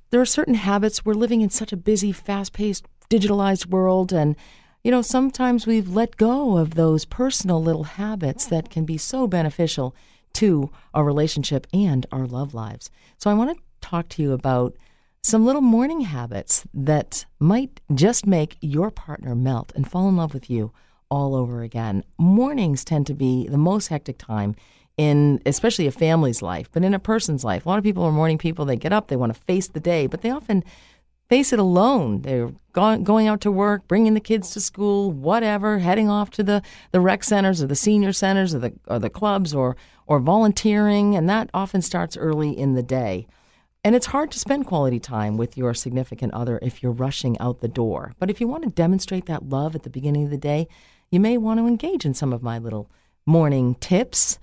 there 0.08 0.22
are 0.22 0.24
certain 0.24 0.54
habits. 0.54 1.04
We're 1.04 1.12
living 1.12 1.42
in 1.42 1.50
such 1.50 1.74
a 1.74 1.76
busy, 1.76 2.12
fast 2.12 2.54
paced, 2.54 2.86
digitalized 3.10 3.66
world, 3.66 4.10
and 4.10 4.36
you 4.82 4.90
know, 4.90 5.02
sometimes 5.02 5.66
we've 5.66 5.90
let 5.90 6.16
go 6.16 6.56
of 6.56 6.76
those 6.76 7.04
personal 7.04 7.62
little 7.62 7.84
habits 7.84 8.46
that 8.46 8.70
can 8.70 8.86
be 8.86 8.96
so 8.96 9.26
beneficial 9.26 9.94
to 10.38 10.70
our 10.94 11.02
relationship 11.02 11.66
and 11.72 12.06
our 12.12 12.24
love 12.24 12.54
lives. 12.54 12.90
So 13.18 13.28
I 13.28 13.34
want 13.34 13.56
to 13.56 13.62
talk 13.80 14.08
to 14.10 14.22
you 14.22 14.32
about 14.32 14.76
some 15.20 15.44
little 15.44 15.60
morning 15.60 16.02
habits 16.02 16.64
that 16.72 17.26
might 17.40 17.80
just 17.92 18.24
make 18.24 18.56
your 18.60 18.92
partner 18.92 19.34
melt 19.34 19.72
and 19.74 19.90
fall 19.90 20.08
in 20.08 20.16
love 20.16 20.32
with 20.32 20.48
you 20.48 20.72
all 21.10 21.34
over 21.34 21.62
again. 21.62 22.04
Mornings 22.18 22.84
tend 22.84 23.08
to 23.08 23.14
be 23.14 23.48
the 23.48 23.58
most 23.58 23.88
hectic 23.88 24.16
time 24.16 24.54
in 24.96 25.42
especially 25.44 25.88
a 25.88 25.92
family's 25.92 26.40
life, 26.40 26.68
but 26.70 26.84
in 26.84 26.94
a 26.94 27.00
person's 27.00 27.42
life. 27.42 27.66
A 27.66 27.68
lot 27.68 27.78
of 27.78 27.84
people 27.84 28.04
are 28.04 28.12
morning 28.12 28.38
people. 28.38 28.64
They 28.64 28.76
get 28.76 28.92
up, 28.92 29.08
they 29.08 29.16
want 29.16 29.34
to 29.34 29.40
face 29.40 29.66
the 29.66 29.80
day, 29.80 30.06
but 30.06 30.22
they 30.22 30.30
often 30.30 30.62
face 31.28 31.52
it 31.52 31.58
alone. 31.58 32.22
They're 32.22 32.52
going 32.72 33.26
out 33.26 33.40
to 33.40 33.50
work, 33.50 33.88
bringing 33.88 34.14
the 34.14 34.20
kids 34.20 34.50
to 34.52 34.60
school, 34.60 35.10
whatever, 35.10 35.80
heading 35.80 36.08
off 36.08 36.30
to 36.30 36.44
the, 36.44 36.62
the 36.92 37.00
rec 37.00 37.24
centers 37.24 37.60
or 37.60 37.66
the 37.66 37.74
senior 37.74 38.12
centers 38.12 38.54
or 38.54 38.60
the, 38.60 38.72
or 38.86 39.00
the 39.00 39.10
clubs 39.10 39.52
or, 39.52 39.76
or 40.08 40.18
volunteering, 40.18 41.14
and 41.14 41.28
that 41.28 41.50
often 41.54 41.82
starts 41.82 42.16
early 42.16 42.50
in 42.58 42.74
the 42.74 42.82
day. 42.82 43.26
And 43.84 43.94
it's 43.94 44.06
hard 44.06 44.32
to 44.32 44.38
spend 44.38 44.66
quality 44.66 44.98
time 44.98 45.36
with 45.36 45.56
your 45.56 45.74
significant 45.74 46.34
other 46.34 46.58
if 46.62 46.82
you're 46.82 46.90
rushing 46.90 47.38
out 47.38 47.60
the 47.60 47.68
door. 47.68 48.14
But 48.18 48.30
if 48.30 48.40
you 48.40 48.48
want 48.48 48.64
to 48.64 48.70
demonstrate 48.70 49.26
that 49.26 49.48
love 49.48 49.74
at 49.74 49.84
the 49.84 49.90
beginning 49.90 50.24
of 50.24 50.30
the 50.30 50.38
day, 50.38 50.66
you 51.10 51.20
may 51.20 51.36
want 51.36 51.60
to 51.60 51.66
engage 51.66 52.04
in 52.04 52.14
some 52.14 52.32
of 52.32 52.42
my 52.42 52.58
little 52.58 52.90
morning 53.26 53.76
tips. 53.76 54.38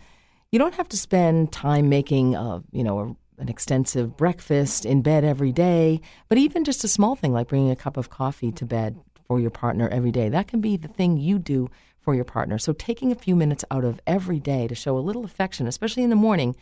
You 0.52 0.60
don't 0.60 0.76
have 0.76 0.88
to 0.90 0.98
spend 0.98 1.52
time 1.52 1.90
making 1.90 2.36
a, 2.36 2.64
you 2.72 2.84
know, 2.84 3.00
a 3.00 3.16
an 3.38 3.50
extensive 3.50 4.16
breakfast 4.16 4.86
in 4.86 5.02
bed 5.02 5.24
every 5.24 5.52
day, 5.52 6.00
but 6.30 6.38
even 6.38 6.64
just 6.64 6.84
a 6.84 6.88
small 6.88 7.16
thing 7.16 7.34
like 7.34 7.50
bringing 7.50 7.70
a 7.70 7.76
cup 7.76 7.98
of 7.98 8.10
coffee 8.10 8.52
to 8.54 8.66
bed 8.66 8.98
for 9.28 9.40
your 9.40 9.50
partner 9.50 9.90
every 9.90 10.12
day, 10.12 10.30
that 10.30 10.48
can 10.48 10.62
be 10.62 10.78
the 10.78 10.88
thing 10.88 11.18
you 11.18 11.40
do 11.40 11.70
for 12.06 12.16
your 12.16 12.24
partner. 12.24 12.58
So 12.58 12.72
taking 12.72 13.12
a 13.12 13.16
few 13.16 13.36
minutes 13.36 13.66
out 13.70 13.84
of 13.84 14.00
every 14.08 14.40
day 14.40 14.68
to 14.70 14.76
show 14.76 14.98
a 14.98 15.00
little 15.00 15.26
affection, 15.26 15.68
especially 15.68 16.04
in 16.04 16.10
the 16.10 16.16
morning, 16.16 16.56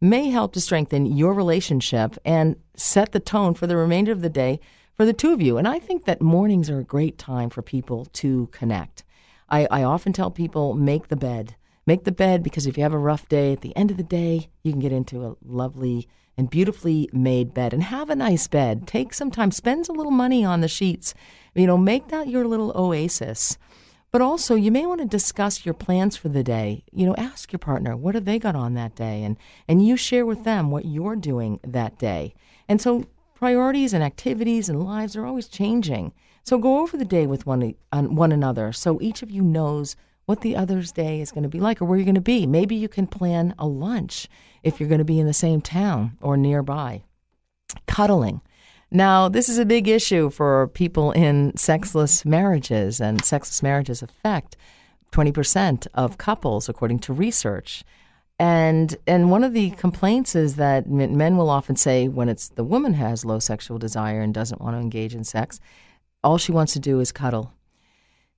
may 0.00 0.28
help 0.28 0.52
to 0.52 0.60
strengthen 0.60 1.06
your 1.06 1.32
relationship 1.32 2.18
and 2.24 2.56
set 2.76 3.12
the 3.12 3.20
tone 3.20 3.54
for 3.54 3.66
the 3.66 3.76
remainder 3.76 4.12
of 4.12 4.20
the 4.20 4.28
day 4.28 4.60
for 4.92 5.06
the 5.06 5.14
two 5.14 5.32
of 5.32 5.40
you. 5.40 5.56
And 5.56 5.66
I 5.66 5.78
think 5.78 6.04
that 6.04 6.20
mornings 6.20 6.68
are 6.68 6.80
a 6.80 6.84
great 6.84 7.16
time 7.16 7.48
for 7.48 7.62
people 7.62 8.04
to 8.04 8.48
connect. 8.48 9.04
I, 9.48 9.66
I 9.70 9.82
often 9.84 10.12
tell 10.12 10.30
people 10.30 10.74
make 10.74 11.08
the 11.08 11.16
bed 11.16 11.54
Make 11.88 12.04
the 12.04 12.12
bed 12.12 12.42
because 12.42 12.66
if 12.66 12.76
you 12.76 12.82
have 12.82 12.92
a 12.92 12.98
rough 12.98 13.26
day, 13.30 13.54
at 13.54 13.62
the 13.62 13.74
end 13.74 13.90
of 13.90 13.96
the 13.96 14.02
day, 14.02 14.50
you 14.62 14.72
can 14.72 14.78
get 14.78 14.92
into 14.92 15.24
a 15.24 15.36
lovely 15.42 16.06
and 16.36 16.50
beautifully 16.50 17.08
made 17.14 17.54
bed 17.54 17.72
and 17.72 17.82
have 17.82 18.10
a 18.10 18.14
nice 18.14 18.46
bed. 18.46 18.86
Take 18.86 19.14
some 19.14 19.30
time, 19.30 19.50
spend 19.50 19.88
a 19.88 19.92
little 19.92 20.12
money 20.12 20.44
on 20.44 20.60
the 20.60 20.68
sheets. 20.68 21.14
You 21.54 21.66
know, 21.66 21.78
make 21.78 22.08
that 22.08 22.28
your 22.28 22.46
little 22.46 22.72
oasis. 22.76 23.56
But 24.10 24.22
also, 24.22 24.54
you 24.54 24.72
may 24.72 24.86
want 24.86 25.00
to 25.00 25.06
discuss 25.06 25.66
your 25.66 25.74
plans 25.74 26.16
for 26.16 26.28
the 26.30 26.42
day. 26.42 26.84
You 26.92 27.06
know, 27.06 27.14
ask 27.16 27.52
your 27.52 27.58
partner, 27.58 27.94
what 27.94 28.14
have 28.14 28.24
they 28.24 28.38
got 28.38 28.56
on 28.56 28.74
that 28.74 28.94
day? 28.94 29.22
And, 29.22 29.36
and 29.66 29.86
you 29.86 29.96
share 29.96 30.24
with 30.24 30.44
them 30.44 30.70
what 30.70 30.86
you're 30.86 31.16
doing 31.16 31.60
that 31.62 31.98
day. 31.98 32.34
And 32.68 32.80
so, 32.80 33.04
priorities 33.34 33.92
and 33.92 34.02
activities 34.02 34.68
and 34.68 34.82
lives 34.82 35.14
are 35.14 35.26
always 35.26 35.46
changing. 35.46 36.12
So, 36.42 36.56
go 36.56 36.80
over 36.80 36.96
the 36.96 37.04
day 37.04 37.26
with 37.26 37.44
one, 37.44 37.74
uh, 37.92 38.02
one 38.02 38.32
another 38.32 38.72
so 38.72 38.98
each 39.02 39.22
of 39.22 39.30
you 39.30 39.42
knows 39.42 39.94
what 40.24 40.40
the 40.40 40.56
other's 40.56 40.92
day 40.92 41.20
is 41.20 41.32
going 41.32 41.42
to 41.42 41.48
be 41.48 41.60
like 41.60 41.80
or 41.80 41.84
where 41.84 41.98
you're 41.98 42.04
going 42.04 42.14
to 42.14 42.20
be. 42.20 42.46
Maybe 42.46 42.76
you 42.76 42.88
can 42.88 43.06
plan 43.06 43.54
a 43.58 43.66
lunch 43.66 44.28
if 44.62 44.78
you're 44.80 44.88
going 44.88 44.98
to 44.98 45.04
be 45.04 45.20
in 45.20 45.26
the 45.26 45.32
same 45.32 45.60
town 45.60 46.18
or 46.20 46.36
nearby. 46.36 47.04
Cuddling. 47.86 48.40
Now, 48.90 49.28
this 49.28 49.48
is 49.48 49.58
a 49.58 49.66
big 49.66 49.86
issue 49.86 50.30
for 50.30 50.68
people 50.68 51.12
in 51.12 51.56
sexless 51.56 52.24
marriages, 52.24 53.00
and 53.00 53.22
sexless 53.24 53.62
marriages 53.62 54.02
affect 54.02 54.56
20% 55.12 55.86
of 55.94 56.18
couples, 56.18 56.68
according 56.68 57.00
to 57.00 57.12
research. 57.12 57.84
And 58.38 58.96
and 59.06 59.30
one 59.30 59.42
of 59.42 59.52
the 59.52 59.70
complaints 59.70 60.36
is 60.36 60.54
that 60.56 60.88
men 60.88 61.36
will 61.36 61.50
often 61.50 61.74
say 61.74 62.06
when 62.06 62.28
it's 62.28 62.48
the 62.50 62.62
woman 62.62 62.94
has 62.94 63.24
low 63.24 63.40
sexual 63.40 63.78
desire 63.78 64.20
and 64.20 64.32
doesn't 64.32 64.60
want 64.60 64.76
to 64.76 64.80
engage 64.80 65.14
in 65.14 65.24
sex, 65.24 65.58
all 66.22 66.38
she 66.38 66.52
wants 66.52 66.72
to 66.74 66.78
do 66.78 67.00
is 67.00 67.10
cuddle. 67.10 67.52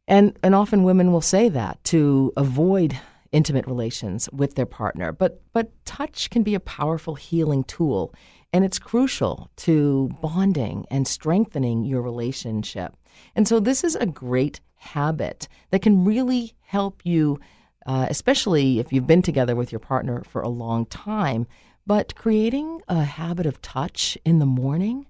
And, 0.08 0.36
and 0.42 0.54
often 0.54 0.84
women 0.84 1.12
will 1.12 1.20
say 1.20 1.48
that 1.50 1.82
to 1.84 2.32
avoid 2.36 2.98
intimate 3.30 3.66
relations 3.66 4.28
with 4.32 4.54
their 4.54 4.66
partner. 4.66 5.12
But, 5.12 5.40
but 5.52 5.70
touch 5.84 6.30
can 6.30 6.42
be 6.42 6.54
a 6.54 6.60
powerful 6.60 7.14
healing 7.14 7.62
tool, 7.64 8.12
and 8.52 8.64
it's 8.64 8.78
crucial 8.78 9.50
to 9.56 10.10
bonding 10.20 10.86
and 10.90 11.06
strengthening 11.06 11.84
your 11.84 12.02
relationship. 12.02 12.96
And 13.34 13.46
so, 13.46 13.60
this 13.60 13.84
is 13.84 13.96
a 13.96 14.06
great 14.06 14.60
habit 14.76 15.48
that 15.70 15.82
can 15.82 16.04
really 16.04 16.54
help 16.62 17.00
you, 17.04 17.38
uh, 17.86 18.06
especially 18.08 18.78
if 18.78 18.92
you've 18.92 19.06
been 19.06 19.22
together 19.22 19.54
with 19.54 19.72
your 19.72 19.78
partner 19.78 20.22
for 20.22 20.42
a 20.42 20.48
long 20.48 20.86
time. 20.86 21.46
But 21.86 22.14
creating 22.14 22.82
a 22.88 23.02
habit 23.02 23.46
of 23.46 23.60
touch 23.62 24.16
in 24.24 24.38
the 24.38 24.46
morning 24.46 25.06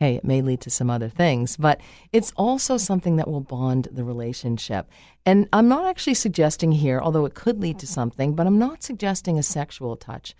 hey, 0.00 0.16
it 0.16 0.24
may 0.24 0.42
lead 0.42 0.60
to 0.60 0.70
some 0.70 0.90
other 0.90 1.08
things, 1.08 1.56
but 1.56 1.80
it's 2.12 2.32
also 2.36 2.76
something 2.76 3.16
that 3.16 3.28
will 3.28 3.40
bond 3.40 3.88
the 3.92 4.04
relationship. 4.04 4.90
And 5.24 5.48
I'm 5.52 5.68
not 5.68 5.86
actually 5.86 6.14
suggesting 6.14 6.72
here, 6.72 7.00
although 7.00 7.24
it 7.24 7.34
could 7.34 7.60
lead 7.60 7.78
to 7.78 7.86
something, 7.86 8.34
but 8.34 8.46
I'm 8.46 8.58
not 8.58 8.82
suggesting 8.82 9.38
a 9.38 9.42
sexual 9.42 9.96
touch. 9.96 10.34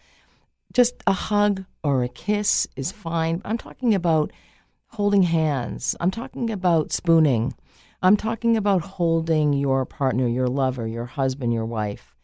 Just 0.75 1.03
a 1.07 1.13
hug 1.13 1.65
or 1.83 2.03
a 2.03 2.09
kiss 2.09 2.67
is 2.77 2.93
fine. 2.93 3.41
I'm 3.45 3.57
talking 3.57 3.95
about 3.95 4.33
holding 4.89 5.23
hands. 5.23 5.95
I'm 6.01 6.11
talking 6.11 6.51
about 6.51 6.93
spooning. 6.93 7.55
I'm 8.03 8.17
talking 8.17 8.57
about 8.57 8.83
holding 8.83 9.53
your 9.53 9.87
partner, 9.87 10.27
your 10.27 10.49
lover, 10.49 10.87
your 10.87 11.07
husband, 11.07 11.55
your 11.55 11.65
wife, 11.65 12.15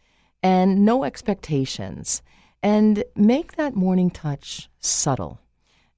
and 0.43 0.85
no 0.85 1.05
expectations. 1.05 2.23
And 2.63 3.05
make 3.17 3.55
that 3.55 3.75
morning 3.77 4.11
touch 4.11 4.69
subtle 4.81 5.41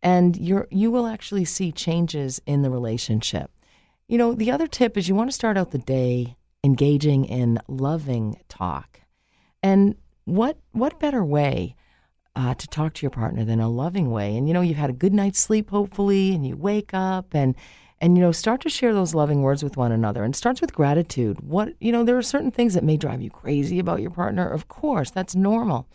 and 0.03 0.37
you're 0.37 0.69
you 0.71 0.91
will 0.91 1.07
actually 1.07 1.45
see 1.45 1.73
changes 1.73 2.41
in 2.47 2.63
the 2.63 2.71
relationship. 2.71 3.51
You 4.09 4.19
know, 4.19 4.35
the 4.35 4.51
other 4.51 4.67
tip 4.67 4.97
is 4.97 5.09
you 5.09 5.15
want 5.15 5.31
to 5.31 5.35
start 5.35 5.57
out 5.57 5.71
the 5.71 5.79
day 5.79 6.37
engaging 6.65 7.25
in 7.25 7.61
loving 7.67 8.39
talk. 8.49 9.01
And 9.63 9.97
what 10.25 10.59
what 10.73 11.01
better 11.01 11.25
way 11.25 11.77
uh, 12.35 12.55
to 12.55 12.67
talk 12.69 12.95
to 12.95 13.03
your 13.03 13.11
partner 13.11 13.45
than 13.45 13.61
a 13.61 13.69
loving 13.69 14.11
way? 14.11 14.37
And 14.37 14.49
you 14.49 14.55
know, 14.55 14.61
you've 14.61 14.77
had 14.77 14.91
a 14.91 14.95
good 14.95 15.15
night's 15.15 15.39
sleep, 15.39 15.71
hopefully, 15.71 16.35
and 16.35 16.47
you 16.47 16.57
wake 16.57 16.91
up 16.93 17.35
and 17.35 17.55
and 18.01 18.17
you 18.17 18.23
know 18.23 18.33
start 18.33 18.61
to 18.63 18.69
share 18.69 18.93
those 18.93 19.15
loving 19.15 19.43
words 19.43 19.63
with 19.63 19.77
one 19.77 19.93
another 19.93 20.25
and 20.25 20.35
starts 20.35 20.61
with 20.61 20.75
gratitude 20.75 21.39
what 21.41 21.73
you 21.81 21.93
know 21.93 22.03
there 22.03 22.19
are 22.19 22.23
certain 22.23 22.51
things 22.51 22.75
that 22.75 22.83
may 22.83 22.97
drive 22.97 23.23
you 23.23 23.31
crazy 23.31 23.79
about 23.79 24.01
your 24.01 24.11
partner 24.11 24.49
of 24.49 24.67
course 24.67 25.13
that's 25.13 25.37
normal 25.37 25.87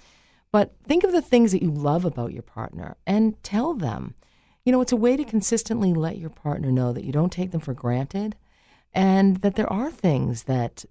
but 0.52 0.76
think 0.84 1.04
of 1.04 1.12
the 1.12 1.22
things 1.22 1.52
that 1.52 1.62
you 1.62 1.72
love 1.72 2.06
about 2.06 2.34
your 2.34 2.44
partner 2.44 2.98
and 3.06 3.42
tell 3.44 3.74
them. 3.74 4.16
You 4.64 4.72
know, 4.72 4.82
it's 4.82 4.92
a 4.92 4.98
way 4.98 5.16
to 5.18 5.24
consistently 5.24 5.94
let 5.94 6.18
your 6.18 6.30
partner 6.30 6.72
know 6.72 6.94
that 6.94 7.04
you 7.04 7.12
don't 7.12 7.32
take 7.32 7.52
them 7.52 7.62
for 7.62 7.74
granted 7.74 8.36
and 8.94 9.38
that 9.38 9.56
there 9.56 9.72
are 9.72 9.92
things 9.92 10.44
that 10.44 10.86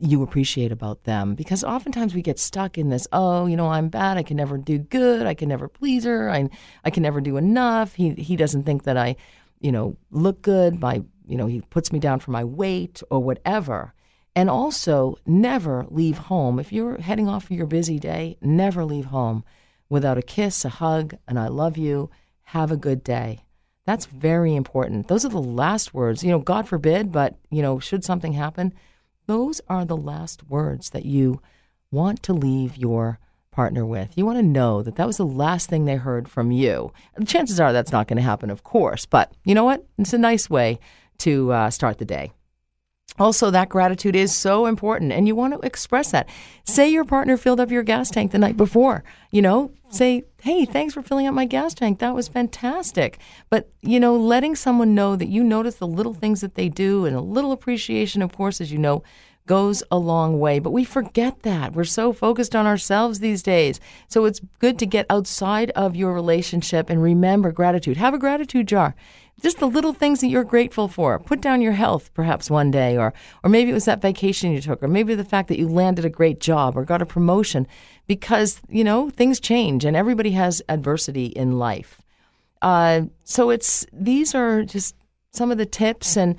you 0.00 0.22
appreciate 0.22 0.70
about 0.70 1.04
them 1.04 1.34
because 1.34 1.64
oftentimes 1.64 2.14
we 2.14 2.22
get 2.22 2.38
stuck 2.38 2.78
in 2.78 2.88
this 2.88 3.08
oh 3.10 3.46
you 3.46 3.56
know 3.56 3.68
i'm 3.68 3.88
bad 3.88 4.16
i 4.16 4.22
can 4.22 4.36
never 4.36 4.56
do 4.56 4.78
good 4.78 5.26
i 5.26 5.34
can 5.34 5.48
never 5.48 5.66
please 5.66 6.04
her 6.04 6.30
i, 6.30 6.48
I 6.84 6.90
can 6.90 7.02
never 7.02 7.20
do 7.20 7.36
enough 7.36 7.94
he, 7.94 8.10
he 8.10 8.36
doesn't 8.36 8.62
think 8.62 8.84
that 8.84 8.96
i 8.96 9.16
you 9.60 9.72
know 9.72 9.96
look 10.12 10.40
good 10.40 10.78
by 10.78 11.02
you 11.26 11.36
know 11.36 11.48
he 11.48 11.62
puts 11.62 11.92
me 11.92 11.98
down 11.98 12.20
for 12.20 12.30
my 12.30 12.44
weight 12.44 13.02
or 13.10 13.18
whatever 13.18 13.92
and 14.38 14.48
also, 14.48 15.16
never 15.26 15.84
leave 15.90 16.16
home. 16.16 16.60
If 16.60 16.72
you're 16.72 17.00
heading 17.00 17.28
off 17.28 17.46
for 17.46 17.54
your 17.54 17.66
busy 17.66 17.98
day, 17.98 18.36
never 18.40 18.84
leave 18.84 19.06
home 19.06 19.42
without 19.88 20.16
a 20.16 20.22
kiss, 20.22 20.64
a 20.64 20.68
hug, 20.68 21.16
and 21.26 21.40
I 21.40 21.48
love 21.48 21.76
you. 21.76 22.08
Have 22.44 22.70
a 22.70 22.76
good 22.76 23.02
day. 23.02 23.40
That's 23.84 24.06
very 24.06 24.54
important. 24.54 25.08
Those 25.08 25.24
are 25.24 25.30
the 25.30 25.42
last 25.42 25.92
words. 25.92 26.22
You 26.22 26.30
know, 26.30 26.38
God 26.38 26.68
forbid, 26.68 27.10
but, 27.10 27.36
you 27.50 27.62
know, 27.62 27.80
should 27.80 28.04
something 28.04 28.32
happen, 28.32 28.72
those 29.28 29.60
are 29.68 29.84
the 29.84 29.96
last 29.96 30.48
words 30.48 30.90
that 30.90 31.04
you 31.04 31.40
want 31.92 32.22
to 32.24 32.32
leave 32.32 32.76
your 32.76 33.20
partner 33.52 33.84
with. 33.84 34.16
You 34.16 34.24
want 34.24 34.38
to 34.38 34.42
know 34.42 34.82
that 34.82 34.96
that 34.96 35.06
was 35.06 35.18
the 35.18 35.26
last 35.26 35.68
thing 35.68 35.84
they 35.84 35.96
heard 35.96 36.28
from 36.28 36.50
you. 36.50 36.92
Chances 37.26 37.60
are 37.60 37.72
that's 37.72 37.92
not 37.92 38.08
going 38.08 38.16
to 38.16 38.22
happen, 38.22 38.50
of 38.50 38.64
course, 38.64 39.04
but 39.04 39.30
you 39.44 39.54
know 39.54 39.64
what? 39.64 39.86
It's 39.98 40.12
a 40.14 40.18
nice 40.18 40.48
way 40.48 40.78
to 41.18 41.52
uh, 41.52 41.70
start 41.70 41.98
the 41.98 42.04
day. 42.04 42.32
Also, 43.18 43.50
that 43.50 43.68
gratitude 43.68 44.14
is 44.14 44.34
so 44.34 44.66
important, 44.66 45.12
and 45.12 45.26
you 45.26 45.34
want 45.34 45.52
to 45.52 45.66
express 45.66 46.12
that. 46.12 46.28
Say 46.64 46.88
your 46.88 47.04
partner 47.04 47.36
filled 47.36 47.58
up 47.58 47.70
your 47.70 47.82
gas 47.82 48.10
tank 48.10 48.30
the 48.30 48.38
night 48.38 48.56
before. 48.56 49.02
You 49.32 49.42
know, 49.42 49.72
say, 49.88 50.24
hey, 50.42 50.64
thanks 50.64 50.94
for 50.94 51.02
filling 51.02 51.26
up 51.26 51.34
my 51.34 51.44
gas 51.44 51.74
tank. 51.74 51.98
That 51.98 52.14
was 52.14 52.28
fantastic. 52.28 53.18
But, 53.50 53.70
you 53.82 53.98
know, 53.98 54.16
letting 54.16 54.54
someone 54.54 54.94
know 54.94 55.16
that 55.16 55.28
you 55.28 55.42
notice 55.42 55.76
the 55.76 55.86
little 55.86 56.14
things 56.14 56.42
that 56.42 56.54
they 56.54 56.68
do 56.68 57.06
and 57.06 57.16
a 57.16 57.20
little 57.20 57.50
appreciation, 57.50 58.22
of 58.22 58.32
course, 58.32 58.60
as 58.60 58.70
you 58.70 58.78
know, 58.78 59.02
goes 59.46 59.82
a 59.90 59.98
long 59.98 60.38
way. 60.38 60.60
But 60.60 60.70
we 60.70 60.84
forget 60.84 61.42
that. 61.42 61.72
We're 61.72 61.84
so 61.84 62.12
focused 62.12 62.54
on 62.54 62.66
ourselves 62.66 63.18
these 63.18 63.42
days. 63.42 63.80
So 64.06 64.26
it's 64.26 64.40
good 64.60 64.78
to 64.78 64.86
get 64.86 65.06
outside 65.10 65.70
of 65.70 65.96
your 65.96 66.12
relationship 66.12 66.88
and 66.88 67.02
remember 67.02 67.50
gratitude. 67.50 67.96
Have 67.96 68.14
a 68.14 68.18
gratitude 68.18 68.68
jar 68.68 68.94
just 69.40 69.58
the 69.58 69.68
little 69.68 69.92
things 69.92 70.20
that 70.20 70.28
you're 70.28 70.44
grateful 70.44 70.88
for. 70.88 71.18
Put 71.18 71.40
down 71.40 71.60
your 71.60 71.72
health 71.72 72.12
perhaps 72.14 72.50
one 72.50 72.70
day 72.70 72.96
or 72.96 73.12
or 73.42 73.50
maybe 73.50 73.70
it 73.70 73.74
was 73.74 73.84
that 73.84 74.02
vacation 74.02 74.52
you 74.52 74.60
took 74.60 74.82
or 74.82 74.88
maybe 74.88 75.14
the 75.14 75.24
fact 75.24 75.48
that 75.48 75.58
you 75.58 75.68
landed 75.68 76.04
a 76.04 76.10
great 76.10 76.40
job 76.40 76.76
or 76.76 76.84
got 76.84 77.02
a 77.02 77.06
promotion 77.06 77.66
because, 78.06 78.60
you 78.68 78.84
know, 78.84 79.10
things 79.10 79.40
change 79.40 79.84
and 79.84 79.96
everybody 79.96 80.32
has 80.32 80.62
adversity 80.68 81.26
in 81.26 81.58
life. 81.58 82.00
Uh, 82.62 83.02
so 83.24 83.50
it's 83.50 83.86
these 83.92 84.34
are 84.34 84.64
just 84.64 84.94
some 85.32 85.52
of 85.52 85.58
the 85.58 85.66
tips 85.66 86.16
and 86.16 86.36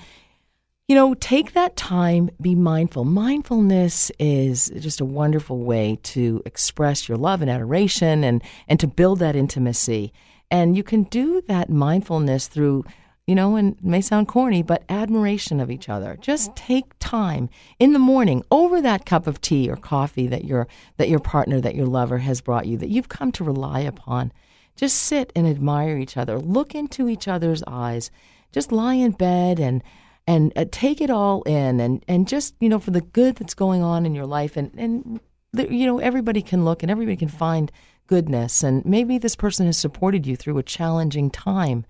you 0.89 0.95
know, 0.95 1.13
take 1.13 1.53
that 1.53 1.75
time, 1.75 2.31
be 2.41 2.55
mindful. 2.55 3.05
Mindfulness 3.05 4.11
is 4.17 4.71
just 4.79 4.99
a 4.99 5.05
wonderful 5.05 5.59
way 5.59 5.99
to 6.01 6.41
express 6.47 7.07
your 7.07 7.15
love 7.15 7.43
and 7.43 7.51
adoration 7.51 8.23
and, 8.23 8.41
and 8.67 8.79
to 8.79 8.87
build 8.87 9.19
that 9.19 9.35
intimacy. 9.35 10.11
And 10.51 10.75
you 10.75 10.83
can 10.83 11.03
do 11.03 11.41
that 11.47 11.69
mindfulness 11.69 12.47
through, 12.47 12.85
you 13.27 13.35
know, 13.35 13.55
and 13.55 13.77
may 13.83 14.01
sound 14.01 14.27
corny, 14.27 14.63
but 14.63 14.83
admiration 14.89 15.59
of 15.59 15.69
each 15.69 15.89
other. 15.89 16.17
Just 16.19 16.55
take 16.55 16.97
time 16.99 17.49
in 17.77 17.93
the 17.93 17.99
morning 17.99 18.43
over 18.49 18.81
that 18.81 19.05
cup 19.05 19.27
of 19.27 19.41
tea 19.41 19.69
or 19.69 19.75
coffee 19.75 20.27
that 20.27 20.45
your 20.45 20.67
that 20.97 21.09
your 21.09 21.19
partner, 21.19 21.61
that 21.61 21.75
your 21.75 21.85
lover 21.85 22.17
has 22.19 22.41
brought 22.41 22.65
you, 22.65 22.77
that 22.77 22.89
you've 22.89 23.09
come 23.09 23.31
to 23.33 23.43
rely 23.43 23.81
upon. 23.81 24.31
Just 24.75 25.03
sit 25.03 25.31
and 25.35 25.45
admire 25.45 25.97
each 25.97 26.17
other. 26.17 26.39
Look 26.39 26.73
into 26.73 27.09
each 27.09 27.27
other's 27.27 27.63
eyes. 27.67 28.09
Just 28.51 28.71
lie 28.71 28.95
in 28.95 29.11
bed 29.11 29.59
and 29.59 29.83
and 30.29 30.53
uh, 30.55 30.65
take 30.71 31.01
it 31.01 31.09
all 31.09 31.41
in 31.43 31.79
and 31.79 32.05
and 32.07 32.27
just 32.27 32.53
you 32.59 32.69
know 32.69 32.77
for 32.79 32.91
the 32.91 33.01
good 33.01 33.35
that's 33.35 33.55
going 33.55 33.81
on 33.81 34.05
in 34.05 34.13
your 34.13 34.27
life 34.27 34.55
and 34.55 34.71
and 34.77 35.19
you 35.53 35.87
know 35.87 35.97
everybody 35.97 36.41
can 36.43 36.63
look 36.63 36.83
and 36.83 36.91
everybody 36.91 37.15
can 37.15 37.27
find 37.27 37.71
goodness. 38.09 38.63
And 38.63 38.83
maybe 38.85 39.19
this 39.19 39.35
person 39.35 39.67
has 39.67 39.77
supported 39.77 40.25
you 40.25 40.35
through 40.35 40.57
a 40.57 40.63
challenging 40.63 41.29
time. 41.29 41.85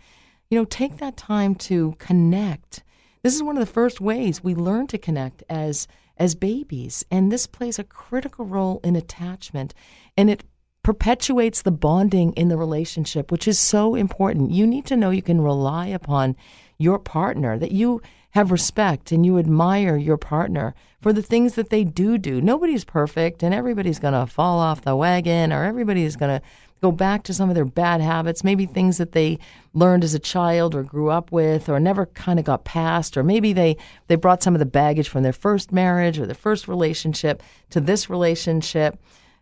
You 0.49 0.59
know, 0.59 0.65
take 0.65 0.97
that 0.97 1.15
time 1.15 1.55
to 1.55 1.95
connect. 1.97 2.83
This 3.23 3.35
is 3.35 3.41
one 3.41 3.55
of 3.55 3.65
the 3.65 3.73
first 3.73 4.01
ways 4.01 4.43
we 4.43 4.53
learn 4.53 4.87
to 4.87 4.97
connect 4.97 5.43
as 5.49 5.87
as 6.17 6.35
babies, 6.35 7.05
and 7.09 7.31
this 7.31 7.47
plays 7.47 7.79
a 7.79 7.83
critical 7.85 8.43
role 8.43 8.81
in 8.83 8.97
attachment, 8.97 9.73
and 10.17 10.29
it 10.29 10.43
perpetuates 10.83 11.61
the 11.61 11.71
bonding 11.71 12.33
in 12.33 12.49
the 12.49 12.57
relationship, 12.57 13.31
which 13.31 13.47
is 13.47 13.57
so 13.57 13.95
important. 13.95 14.51
You 14.51 14.67
need 14.67 14.85
to 14.87 14.97
know 14.97 15.11
you 15.11 15.21
can 15.21 15.39
rely 15.39 15.87
upon 15.87 16.35
your 16.77 16.99
partner, 16.99 17.57
that 17.57 17.71
you 17.71 18.01
have 18.31 18.51
respect 18.51 19.11
and 19.11 19.25
you 19.25 19.37
admire 19.39 19.97
your 19.97 20.17
partner 20.17 20.75
for 21.01 21.13
the 21.13 21.21
things 21.21 21.55
that 21.55 21.69
they 21.69 21.83
do 21.83 22.17
do. 22.17 22.41
Nobody's 22.41 22.83
perfect 22.83 23.41
and 23.41 23.53
everybody's 23.53 23.99
going 23.99 24.13
to 24.13 24.31
fall 24.31 24.59
off 24.59 24.81
the 24.81 24.95
wagon 24.95 25.51
or 25.51 25.63
everybody's 25.63 26.15
going 26.15 26.39
to 26.39 26.45
go 26.81 26.91
back 26.91 27.23
to 27.23 27.33
some 27.33 27.49
of 27.49 27.55
their 27.55 27.65
bad 27.65 28.01
habits, 28.01 28.43
maybe 28.43 28.65
things 28.65 28.97
that 28.97 29.11
they 29.11 29.37
learned 29.73 30.03
as 30.03 30.13
a 30.13 30.19
child 30.19 30.75
or 30.75 30.83
grew 30.83 31.09
up 31.09 31.31
with 31.31 31.67
or 31.67 31.79
never 31.79 32.05
kind 32.07 32.39
of 32.39 32.45
got 32.45 32.63
past 32.63 33.17
or 33.17 33.23
maybe 33.23 33.51
they 33.51 33.75
they 34.07 34.15
brought 34.15 34.41
some 34.41 34.55
of 34.55 34.59
the 34.59 34.65
baggage 34.65 35.09
from 35.09 35.23
their 35.23 35.33
first 35.33 35.71
marriage 35.71 36.19
or 36.19 36.25
their 36.25 36.35
first 36.35 36.67
relationship 36.67 37.43
to 37.69 37.81
this 37.81 38.09
relationship, 38.09 38.97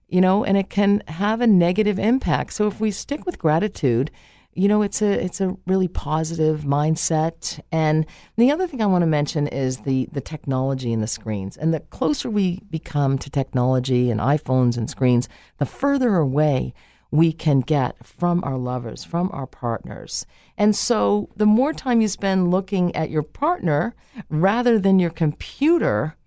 you 0.07 0.21
know, 0.21 0.43
and 0.43 0.57
it 0.57 0.69
can 0.69 1.03
have 1.07 1.41
a 1.41 1.47
negative 1.47 1.99
impact. 1.99 2.53
So 2.53 2.67
if 2.67 2.79
we 2.79 2.91
stick 2.91 3.25
with 3.25 3.37
gratitude, 3.37 4.09
you 4.57 4.67
know, 4.67 4.81
it's 4.81 5.03
a 5.03 5.23
it's 5.23 5.39
a 5.39 5.55
really 5.67 5.87
positive 5.87 6.61
mindset. 6.61 7.59
And 7.71 8.07
the 8.37 8.51
other 8.51 8.65
thing 8.65 8.81
I 8.81 8.87
want 8.87 9.03
to 9.03 9.07
mention 9.07 9.45
is 9.47 9.77
the 9.77 10.09
the 10.11 10.21
technology 10.21 10.91
and 10.91 11.03
the 11.03 11.07
screens. 11.07 11.57
And 11.57 11.73
the 11.73 11.79
closer 11.79 12.29
we 12.29 12.61
become 12.71 13.19
to 13.19 13.29
technology 13.29 14.09
and 14.09 14.19
iPhones 14.19 14.75
and 14.75 14.89
screens, 14.89 15.29
the 15.59 15.67
further 15.67 16.15
away 16.15 16.73
we 17.11 17.31
can 17.31 17.59
get 17.61 18.03
from 18.05 18.43
our 18.43 18.57
lovers, 18.57 19.03
from 19.03 19.29
our 19.31 19.45
partners. 19.45 20.25
And 20.57 20.75
so 20.75 21.29
the 21.35 21.45
more 21.45 21.71
time 21.71 22.01
you 22.01 22.07
spend 22.07 22.49
looking 22.49 22.95
at 22.95 23.11
your 23.11 23.23
partner 23.23 23.95
rather 24.29 24.79
than 24.79 24.97
your 24.97 25.11
computer, 25.11 26.17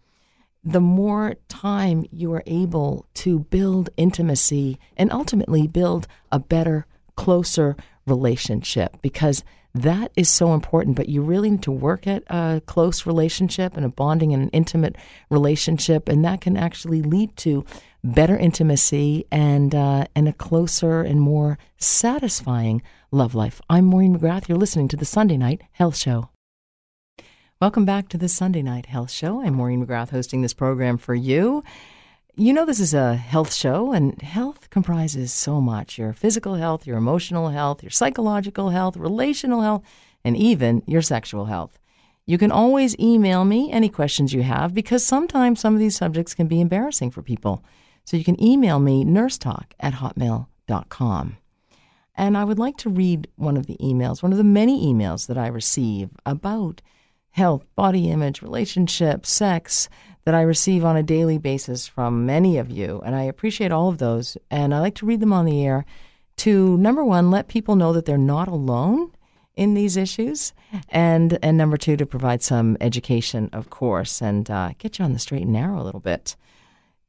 the 0.62 0.80
more 0.80 1.34
time 1.48 2.06
you 2.12 2.32
are 2.32 2.44
able 2.46 3.06
to 3.14 3.40
build 3.40 3.90
intimacy 3.96 4.78
and 4.96 5.12
ultimately 5.12 5.66
build 5.66 6.06
a 6.30 6.38
better, 6.38 6.86
closer 7.16 7.76
relationship 8.06 8.96
because 9.02 9.44
that 9.74 10.10
is 10.16 10.28
so 10.28 10.52
important. 10.52 10.96
But 10.96 11.08
you 11.08 11.22
really 11.22 11.50
need 11.50 11.62
to 11.62 11.72
work 11.72 12.06
at 12.06 12.24
a 12.28 12.62
close 12.66 13.06
relationship 13.06 13.76
and 13.76 13.84
a 13.84 13.88
bonding 13.88 14.32
and 14.32 14.42
an 14.42 14.50
intimate 14.50 14.96
relationship, 15.30 16.08
and 16.08 16.24
that 16.24 16.40
can 16.40 16.56
actually 16.56 17.02
lead 17.02 17.36
to 17.38 17.64
better 18.02 18.36
intimacy 18.36 19.26
and 19.30 19.74
uh, 19.74 20.06
and 20.14 20.28
a 20.28 20.32
closer 20.32 21.02
and 21.02 21.20
more 21.20 21.58
satisfying 21.78 22.82
love 23.10 23.34
life. 23.34 23.60
I'm 23.68 23.84
Maureen 23.86 24.18
McGrath. 24.18 24.48
You're 24.48 24.58
listening 24.58 24.88
to 24.88 24.96
the 24.96 25.04
Sunday 25.04 25.36
Night 25.36 25.62
Health 25.72 25.96
Show. 25.96 26.30
Welcome 27.60 27.84
back 27.84 28.08
to 28.08 28.16
the 28.16 28.28
Sunday 28.28 28.62
Night 28.62 28.86
Health 28.86 29.10
Show. 29.10 29.42
I'm 29.42 29.54
Maureen 29.54 29.86
McGrath 29.86 30.10
hosting 30.10 30.40
this 30.40 30.54
program 30.54 30.96
for 30.96 31.14
you. 31.14 31.62
You 32.40 32.54
know, 32.54 32.64
this 32.64 32.80
is 32.80 32.94
a 32.94 33.16
health 33.16 33.52
show, 33.52 33.92
and 33.92 34.18
health 34.22 34.70
comprises 34.70 35.30
so 35.30 35.60
much 35.60 35.98
your 35.98 36.14
physical 36.14 36.54
health, 36.54 36.86
your 36.86 36.96
emotional 36.96 37.50
health, 37.50 37.82
your 37.82 37.90
psychological 37.90 38.70
health, 38.70 38.96
relational 38.96 39.60
health, 39.60 39.82
and 40.24 40.38
even 40.38 40.82
your 40.86 41.02
sexual 41.02 41.44
health. 41.44 41.78
You 42.24 42.38
can 42.38 42.50
always 42.50 42.98
email 42.98 43.44
me 43.44 43.70
any 43.70 43.90
questions 43.90 44.32
you 44.32 44.42
have 44.42 44.72
because 44.72 45.04
sometimes 45.04 45.60
some 45.60 45.74
of 45.74 45.80
these 45.80 45.96
subjects 45.96 46.32
can 46.32 46.46
be 46.46 46.62
embarrassing 46.62 47.10
for 47.10 47.20
people. 47.20 47.62
So 48.06 48.16
you 48.16 48.24
can 48.24 48.42
email 48.42 48.78
me 48.78 49.04
nursetalk 49.04 49.72
at 49.78 49.92
hotmail.com. 49.92 51.36
And 52.14 52.38
I 52.38 52.44
would 52.44 52.58
like 52.58 52.78
to 52.78 52.88
read 52.88 53.28
one 53.36 53.58
of 53.58 53.66
the 53.66 53.76
emails, 53.82 54.22
one 54.22 54.32
of 54.32 54.38
the 54.38 54.44
many 54.44 54.86
emails 54.86 55.26
that 55.26 55.36
I 55.36 55.48
receive 55.48 56.08
about 56.24 56.80
health, 57.32 57.66
body 57.76 58.10
image, 58.10 58.40
relationships, 58.40 59.30
sex, 59.30 59.90
that 60.24 60.34
I 60.34 60.42
receive 60.42 60.84
on 60.84 60.96
a 60.96 61.02
daily 61.02 61.38
basis 61.38 61.86
from 61.86 62.26
many 62.26 62.58
of 62.58 62.70
you, 62.70 63.00
and 63.04 63.14
I 63.14 63.22
appreciate 63.22 63.72
all 63.72 63.88
of 63.88 63.98
those. 63.98 64.36
And 64.50 64.74
I 64.74 64.80
like 64.80 64.94
to 64.96 65.06
read 65.06 65.20
them 65.20 65.32
on 65.32 65.46
the 65.46 65.64
air 65.64 65.84
to 66.38 66.76
number 66.78 67.04
one, 67.04 67.30
let 67.30 67.48
people 67.48 67.76
know 67.76 67.92
that 67.92 68.06
they're 68.06 68.16
not 68.16 68.48
alone 68.48 69.12
in 69.56 69.74
these 69.74 69.96
issues, 69.96 70.54
and 70.88 71.38
and 71.42 71.58
number 71.58 71.76
two, 71.76 71.96
to 71.96 72.06
provide 72.06 72.42
some 72.42 72.76
education, 72.80 73.50
of 73.52 73.68
course, 73.68 74.22
and 74.22 74.50
uh, 74.50 74.70
get 74.78 74.98
you 74.98 75.04
on 75.04 75.12
the 75.12 75.18
straight 75.18 75.42
and 75.42 75.52
narrow 75.52 75.80
a 75.80 75.84
little 75.84 76.00
bit. 76.00 76.36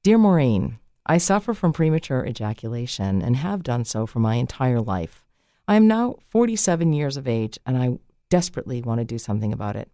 Dear 0.03 0.17
Maureen, 0.17 0.79
I 1.05 1.17
suffer 1.17 1.53
from 1.53 1.71
premature 1.71 2.25
ejaculation 2.25 3.21
and 3.21 3.35
have 3.37 3.63
done 3.63 3.85
so 3.85 4.05
for 4.05 4.19
my 4.19 4.35
entire 4.35 4.81
life. 4.81 5.23
I 5.67 5.75
am 5.75 5.87
now 5.87 6.17
47 6.29 6.91
years 6.91 7.17
of 7.17 7.27
age, 7.27 7.57
and 7.65 7.77
I 7.77 7.99
desperately 8.29 8.81
want 8.81 8.99
to 8.99 9.05
do 9.05 9.17
something 9.17 9.53
about 9.53 9.75
it. 9.75 9.89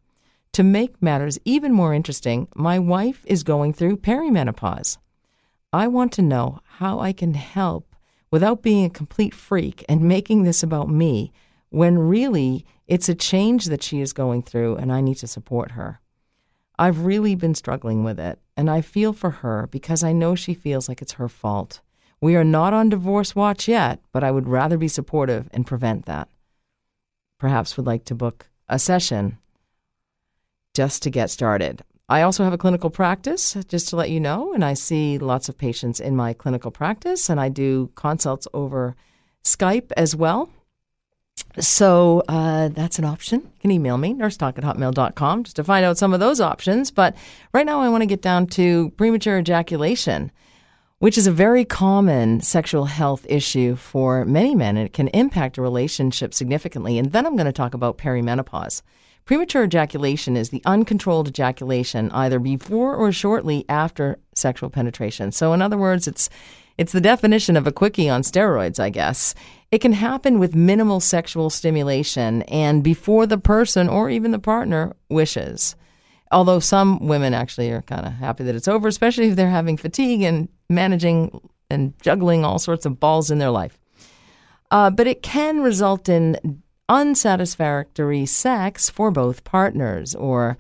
To 0.57 0.63
make 0.63 0.99
matters 1.03 1.37
even 1.45 1.71
more 1.71 1.93
interesting, 1.93 2.47
my 2.55 2.79
wife 2.79 3.23
is 3.27 3.43
going 3.43 3.73
through 3.73 3.97
perimenopause. 3.97 4.97
I 5.71 5.87
want 5.87 6.11
to 6.13 6.23
know 6.23 6.61
how 6.65 6.99
I 6.99 7.13
can 7.13 7.35
help 7.35 7.95
without 8.31 8.63
being 8.63 8.83
a 8.83 8.89
complete 8.89 9.35
freak 9.35 9.85
and 9.87 10.01
making 10.01 10.45
this 10.45 10.63
about 10.63 10.89
me 10.89 11.31
when 11.69 11.99
really 11.99 12.65
it's 12.87 13.07
a 13.07 13.13
change 13.13 13.65
that 13.65 13.83
she 13.83 14.01
is 14.01 14.13
going 14.13 14.41
through 14.41 14.77
and 14.77 14.91
I 14.91 14.99
need 14.99 15.17
to 15.17 15.27
support 15.27 15.73
her. 15.73 16.01
I've 16.79 17.05
really 17.05 17.35
been 17.35 17.53
struggling 17.53 18.03
with 18.03 18.19
it, 18.19 18.39
and 18.55 18.67
I 18.67 18.81
feel 18.81 19.13
for 19.13 19.29
her 19.29 19.67
because 19.69 20.03
I 20.03 20.11
know 20.11 20.33
she 20.33 20.55
feels 20.55 20.89
like 20.89 21.03
it's 21.03 21.19
her 21.21 21.29
fault. 21.29 21.81
We 22.19 22.35
are 22.35 22.43
not 22.43 22.73
on 22.73 22.89
divorce 22.89 23.35
watch 23.35 23.67
yet, 23.67 23.99
but 24.11 24.23
I 24.23 24.31
would 24.31 24.47
rather 24.47 24.79
be 24.79 24.87
supportive 24.87 25.49
and 25.53 25.67
prevent 25.67 26.07
that. 26.07 26.29
Perhaps 27.37 27.77
would 27.77 27.85
like 27.85 28.05
to 28.05 28.15
book 28.15 28.49
a 28.67 28.79
session 28.79 29.37
just 30.77 31.01
to 31.01 31.09
get 31.09 31.31
started. 31.31 31.81
I 32.07 32.21
also 32.21 32.43
have 32.43 32.53
a 32.53 32.57
clinical 32.57 32.91
practice, 32.91 33.57
just 33.67 33.89
to 33.89 33.95
let 33.95 34.11
you 34.11 34.19
know, 34.19 34.53
and 34.53 34.63
I 34.63 34.75
see 34.75 35.17
lots 35.17 35.49
of 35.49 35.57
patients 35.57 35.99
in 35.99 36.15
my 36.15 36.33
clinical 36.33 36.69
practice, 36.69 37.31
and 37.31 37.39
I 37.39 37.49
do 37.49 37.89
consults 37.95 38.47
over 38.53 38.95
Skype 39.43 39.91
as 39.97 40.15
well. 40.15 40.49
so 41.59 42.21
uh, 42.27 42.67
that's 42.67 42.99
an 42.99 43.05
option. 43.05 43.39
You 43.41 43.61
can 43.61 43.71
email 43.71 43.97
me, 43.97 44.13
nursetalk 44.13 44.59
at 44.59 44.63
hotmail.com, 44.63 45.45
just 45.45 45.55
to 45.55 45.63
find 45.63 45.83
out 45.83 45.97
some 45.97 46.13
of 46.13 46.19
those 46.19 46.39
options. 46.39 46.91
But 46.91 47.15
right 47.55 47.65
now, 47.65 47.81
I 47.81 47.89
want 47.89 48.03
to 48.03 48.13
get 48.13 48.21
down 48.21 48.45
to 48.57 48.91
premature 48.91 49.39
ejaculation, 49.39 50.31
which 50.99 51.17
is 51.17 51.25
a 51.25 51.31
very 51.31 51.65
common 51.65 52.41
sexual 52.41 52.85
health 52.85 53.25
issue 53.27 53.75
for 53.75 54.25
many 54.25 54.53
men, 54.53 54.77
and 54.77 54.85
it 54.85 54.93
can 54.93 55.07
impact 55.07 55.57
a 55.57 55.63
relationship 55.63 56.35
significantly. 56.35 56.99
And 56.99 57.11
then 57.13 57.25
I'm 57.25 57.35
going 57.35 57.47
to 57.47 57.61
talk 57.61 57.73
about 57.73 57.97
perimenopause. 57.97 58.83
Premature 59.27 59.65
ejaculation 59.65 60.37
is 60.37 60.51
the 60.51 60.61
uncontrolled 60.65 61.27
ejaculation 61.27 62.09
either 62.11 62.39
before 62.39 62.95
or 62.95 63.11
shortly 63.11 63.65
after 63.67 64.17
sexual 64.33 64.69
penetration. 64.69 65.33
So, 65.33 65.51
in 65.51 65.61
other 65.61 65.77
words, 65.77 66.07
it's 66.07 66.29
it's 66.77 66.93
the 66.93 67.01
definition 67.01 67.57
of 67.57 67.67
a 67.67 67.73
quickie 67.73 68.07
on 68.07 68.21
steroids, 68.21 68.79
I 68.79 68.89
guess. 68.89 69.35
It 69.69 69.79
can 69.79 69.91
happen 69.91 70.39
with 70.39 70.55
minimal 70.55 71.01
sexual 71.01 71.49
stimulation 71.49 72.43
and 72.43 72.85
before 72.85 73.25
the 73.25 73.37
person 73.37 73.89
or 73.89 74.09
even 74.09 74.31
the 74.31 74.39
partner 74.39 74.95
wishes. 75.09 75.75
Although 76.31 76.59
some 76.59 77.05
women 77.05 77.33
actually 77.33 77.69
are 77.71 77.81
kind 77.81 78.05
of 78.05 78.13
happy 78.13 78.45
that 78.45 78.55
it's 78.55 78.67
over, 78.69 78.87
especially 78.87 79.27
if 79.27 79.35
they're 79.35 79.49
having 79.49 79.75
fatigue 79.75 80.21
and 80.21 80.47
managing 80.69 81.41
and 81.69 81.93
juggling 82.01 82.45
all 82.45 82.59
sorts 82.59 82.85
of 82.85 82.97
balls 82.97 83.29
in 83.29 83.39
their 83.39 83.51
life. 83.51 83.77
Uh, 84.71 84.89
but 84.89 85.07
it 85.07 85.21
can 85.21 85.59
result 85.59 86.07
in 86.07 86.61
unsatisfactory 86.89 88.25
sex 88.25 88.89
for 88.89 89.11
both 89.11 89.43
partners 89.43 90.15
or 90.15 90.57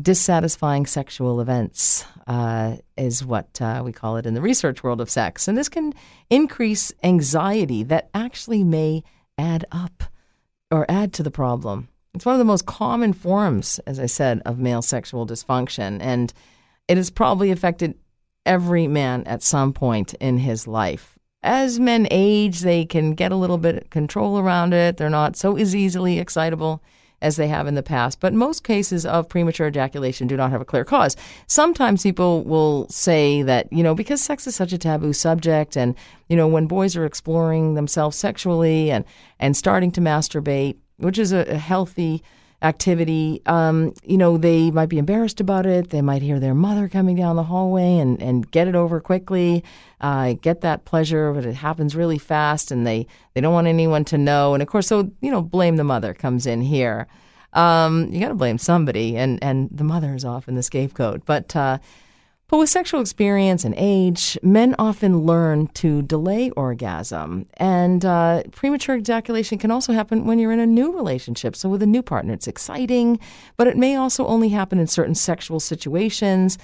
dissatisfying 0.00 0.86
sexual 0.86 1.40
events 1.40 2.04
uh, 2.26 2.76
is 2.96 3.24
what 3.24 3.60
uh, 3.60 3.82
we 3.84 3.92
call 3.92 4.16
it 4.16 4.26
in 4.26 4.34
the 4.34 4.40
research 4.40 4.82
world 4.82 5.00
of 5.00 5.10
sex. 5.10 5.48
And 5.48 5.58
this 5.58 5.68
can 5.68 5.92
increase 6.30 6.92
anxiety 7.02 7.82
that 7.84 8.08
actually 8.14 8.62
may 8.62 9.02
add 9.36 9.64
up 9.72 10.04
or 10.70 10.86
add 10.88 11.12
to 11.14 11.22
the 11.22 11.30
problem. 11.30 11.88
It's 12.14 12.26
one 12.26 12.34
of 12.34 12.38
the 12.38 12.44
most 12.44 12.66
common 12.66 13.12
forms, 13.12 13.78
as 13.80 13.98
I 13.98 14.06
said, 14.06 14.42
of 14.44 14.58
male 14.58 14.82
sexual 14.82 15.26
dysfunction. 15.26 15.98
And 16.00 16.32
it 16.86 16.96
has 16.96 17.10
probably 17.10 17.50
affected 17.50 17.94
every 18.46 18.86
man 18.86 19.24
at 19.24 19.42
some 19.42 19.72
point 19.72 20.14
in 20.14 20.38
his 20.38 20.66
life. 20.66 21.17
As 21.42 21.78
men 21.78 22.08
age, 22.10 22.60
they 22.60 22.84
can 22.84 23.14
get 23.14 23.30
a 23.30 23.36
little 23.36 23.58
bit 23.58 23.76
of 23.76 23.90
control 23.90 24.38
around 24.38 24.74
it. 24.74 24.96
They're 24.96 25.08
not 25.08 25.36
so 25.36 25.56
as 25.56 25.74
easily 25.74 26.18
excitable 26.18 26.82
as 27.20 27.36
they 27.36 27.48
have 27.48 27.66
in 27.66 27.74
the 27.74 27.82
past. 27.82 28.20
But 28.20 28.34
most 28.34 28.64
cases 28.64 29.06
of 29.06 29.28
premature 29.28 29.68
ejaculation 29.68 30.26
do 30.26 30.36
not 30.36 30.50
have 30.50 30.60
a 30.60 30.64
clear 30.64 30.84
cause. 30.84 31.16
Sometimes 31.46 32.02
people 32.02 32.44
will 32.44 32.88
say 32.88 33.42
that, 33.42 33.72
you 33.72 33.82
know, 33.82 33.94
because 33.94 34.20
sex 34.20 34.46
is 34.46 34.54
such 34.54 34.72
a 34.72 34.78
taboo 34.78 35.12
subject 35.12 35.76
and, 35.76 35.94
you 36.28 36.36
know, 36.36 36.48
when 36.48 36.66
boys 36.66 36.96
are 36.96 37.04
exploring 37.04 37.74
themselves 37.74 38.16
sexually 38.16 38.90
and, 38.90 39.04
and 39.38 39.56
starting 39.56 39.90
to 39.92 40.00
masturbate, 40.00 40.76
which 40.96 41.18
is 41.18 41.32
a, 41.32 41.40
a 41.48 41.56
healthy 41.56 42.22
activity, 42.60 43.40
um, 43.46 43.94
you 44.02 44.18
know, 44.18 44.36
they 44.36 44.70
might 44.70 44.88
be 44.88 44.98
embarrassed 44.98 45.40
about 45.40 45.64
it. 45.64 45.90
They 45.90 46.02
might 46.02 46.22
hear 46.22 46.40
their 46.40 46.54
mother 46.54 46.88
coming 46.88 47.16
down 47.16 47.36
the 47.36 47.44
hallway 47.44 47.98
and, 47.98 48.20
and 48.20 48.50
get 48.50 48.66
it 48.66 48.74
over 48.74 49.00
quickly, 49.00 49.62
uh, 50.00 50.34
get 50.34 50.62
that 50.62 50.84
pleasure, 50.84 51.32
but 51.32 51.44
it 51.44 51.54
happens 51.54 51.94
really 51.94 52.18
fast 52.18 52.70
and 52.70 52.86
they, 52.86 53.06
they 53.34 53.40
don't 53.40 53.54
want 53.54 53.68
anyone 53.68 54.04
to 54.06 54.18
know. 54.18 54.54
And 54.54 54.62
of 54.62 54.68
course, 54.68 54.88
so, 54.88 55.10
you 55.20 55.30
know, 55.30 55.40
blame 55.40 55.76
the 55.76 55.84
mother 55.84 56.14
comes 56.14 56.46
in 56.46 56.60
here. 56.60 57.06
Um, 57.52 58.12
you 58.12 58.20
got 58.20 58.28
to 58.28 58.34
blame 58.34 58.58
somebody, 58.58 59.16
and, 59.16 59.42
and 59.42 59.70
the 59.72 59.84
mother 59.84 60.14
is 60.14 60.24
often 60.24 60.54
the 60.54 60.62
scapegoat. 60.62 61.22
But 61.24 61.56
uh, 61.56 61.78
but 62.48 62.58
with 62.58 62.70
sexual 62.70 63.00
experience 63.00 63.64
and 63.64 63.74
age, 63.76 64.38
men 64.42 64.74
often 64.78 65.20
learn 65.20 65.66
to 65.68 66.00
delay 66.02 66.50
orgasm. 66.50 67.46
And 67.58 68.04
uh, 68.04 68.44
premature 68.52 68.96
ejaculation 68.96 69.58
can 69.58 69.70
also 69.70 69.92
happen 69.92 70.24
when 70.24 70.38
you're 70.38 70.52
in 70.52 70.60
a 70.60 70.66
new 70.66 70.94
relationship. 70.94 71.54
So, 71.54 71.68
with 71.68 71.82
a 71.82 71.86
new 71.86 72.02
partner, 72.02 72.32
it's 72.32 72.48
exciting, 72.48 73.18
but 73.58 73.66
it 73.66 73.76
may 73.76 73.96
also 73.96 74.26
only 74.26 74.48
happen 74.48 74.78
in 74.78 74.86
certain 74.86 75.14
sexual 75.14 75.60
situations 75.60 76.56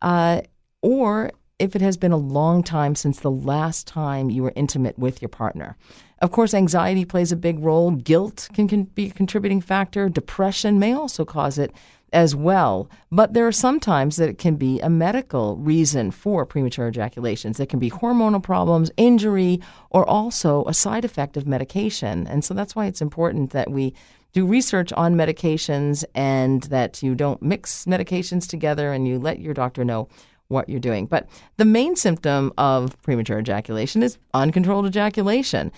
uh, 0.00 0.42
or 0.80 1.32
if 1.58 1.76
it 1.76 1.82
has 1.82 1.96
been 1.96 2.12
a 2.12 2.16
long 2.16 2.62
time 2.62 2.94
since 2.94 3.20
the 3.20 3.30
last 3.30 3.86
time 3.86 4.30
you 4.30 4.42
were 4.42 4.52
intimate 4.56 4.98
with 4.98 5.22
your 5.22 5.28
partner. 5.28 5.76
Of 6.20 6.30
course, 6.30 6.54
anxiety 6.54 7.04
plays 7.04 7.32
a 7.32 7.36
big 7.36 7.58
role. 7.60 7.90
Guilt 7.92 8.48
can, 8.52 8.68
can 8.68 8.84
be 8.84 9.08
a 9.08 9.10
contributing 9.10 9.60
factor. 9.60 10.08
Depression 10.08 10.78
may 10.78 10.92
also 10.92 11.24
cause 11.24 11.58
it 11.58 11.72
as 12.12 12.34
well. 12.34 12.88
But 13.10 13.34
there 13.34 13.46
are 13.46 13.52
some 13.52 13.80
times 13.80 14.16
that 14.16 14.28
it 14.28 14.38
can 14.38 14.56
be 14.56 14.80
a 14.80 14.90
medical 14.90 15.56
reason 15.56 16.10
for 16.10 16.44
premature 16.46 16.88
ejaculations. 16.88 17.58
It 17.58 17.68
can 17.68 17.78
be 17.78 17.90
hormonal 17.90 18.42
problems, 18.42 18.90
injury, 18.96 19.60
or 19.90 20.08
also 20.08 20.64
a 20.66 20.74
side 20.74 21.04
effect 21.04 21.36
of 21.36 21.46
medication. 21.46 22.26
And 22.26 22.44
so 22.44 22.54
that's 22.54 22.76
why 22.76 22.86
it's 22.86 23.02
important 23.02 23.50
that 23.50 23.70
we 23.70 23.94
do 24.32 24.46
research 24.46 24.92
on 24.94 25.14
medications 25.14 26.04
and 26.14 26.62
that 26.64 27.02
you 27.02 27.14
don't 27.14 27.42
mix 27.42 27.84
medications 27.84 28.48
together 28.48 28.92
and 28.92 29.06
you 29.06 29.18
let 29.18 29.40
your 29.40 29.54
doctor 29.54 29.84
know 29.84 30.08
what 30.48 30.68
you're 30.68 30.80
doing. 30.80 31.06
But 31.06 31.28
the 31.56 31.64
main 31.64 31.96
symptom 31.96 32.52
of 32.58 33.00
premature 33.02 33.38
ejaculation 33.38 34.02
is 34.02 34.18
uncontrolled 34.34 34.86
ejaculation 34.86 35.72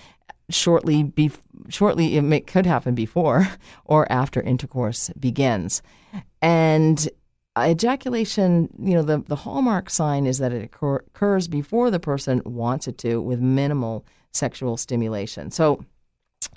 shortly 0.51 1.03
be, 1.03 1.31
shortly 1.69 2.17
it 2.17 2.23
may, 2.23 2.41
could 2.41 2.67
happen 2.67 2.95
before 2.95 3.49
or 3.85 4.11
after 4.11 4.41
intercourse 4.41 5.11
begins. 5.19 5.83
And 6.43 7.09
ejaculation 7.57 8.69
you 8.81 8.95
know 8.95 9.03
the, 9.03 9.19
the 9.29 9.37
hallmark 9.37 9.89
sign 9.89 10.27
is 10.27 10.39
that 10.39 10.53
it 10.53 10.65
occur, 10.65 10.97
occurs 10.97 11.47
before 11.47 11.89
the 11.89 12.01
person 12.01 12.43
wants 12.45 12.89
it 12.89 12.99
to 12.99 13.21
with 13.21 13.39
minimal 13.41 14.05
sexual 14.33 14.77
stimulation. 14.77 15.51
So 15.51 15.85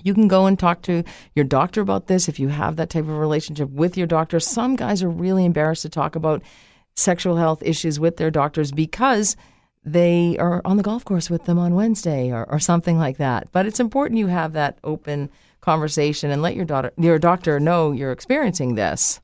you 0.03 0.13
can 0.13 0.27
go 0.27 0.45
and 0.45 0.57
talk 0.57 0.81
to 0.83 1.03
your 1.35 1.45
doctor 1.45 1.81
about 1.81 2.07
this 2.07 2.27
if 2.27 2.39
you 2.39 2.49
have 2.49 2.75
that 2.75 2.89
type 2.89 3.03
of 3.03 3.17
relationship 3.17 3.69
with 3.69 3.97
your 3.97 4.07
doctor. 4.07 4.39
Some 4.39 4.75
guys 4.75 5.03
are 5.03 5.09
really 5.09 5.45
embarrassed 5.45 5.83
to 5.83 5.89
talk 5.89 6.15
about 6.15 6.41
sexual 6.95 7.37
health 7.37 7.61
issues 7.63 7.99
with 7.99 8.17
their 8.17 8.31
doctors 8.31 8.71
because 8.71 9.37
they 9.87 10.35
are 10.37 10.61
on 10.65 10.75
the 10.75 10.83
golf 10.83 11.05
course 11.05 11.29
with 11.29 11.45
them 11.45 11.57
on 11.57 11.73
Wednesday 11.73 12.29
or, 12.29 12.45
or 12.49 12.59
something 12.59 12.99
like 12.99 13.17
that. 13.17 13.49
But 13.53 13.65
it's 13.65 13.79
important 13.79 14.19
you 14.19 14.27
have 14.27 14.51
that 14.53 14.77
open 14.83 15.29
conversation 15.61 16.29
and 16.29 16.41
let 16.41 16.55
your 16.55 16.65
daughter 16.65 16.91
your 16.97 17.17
doctor 17.17 17.59
know 17.59 17.93
you're 17.93 18.11
experiencing 18.11 18.75
this. 18.75 19.21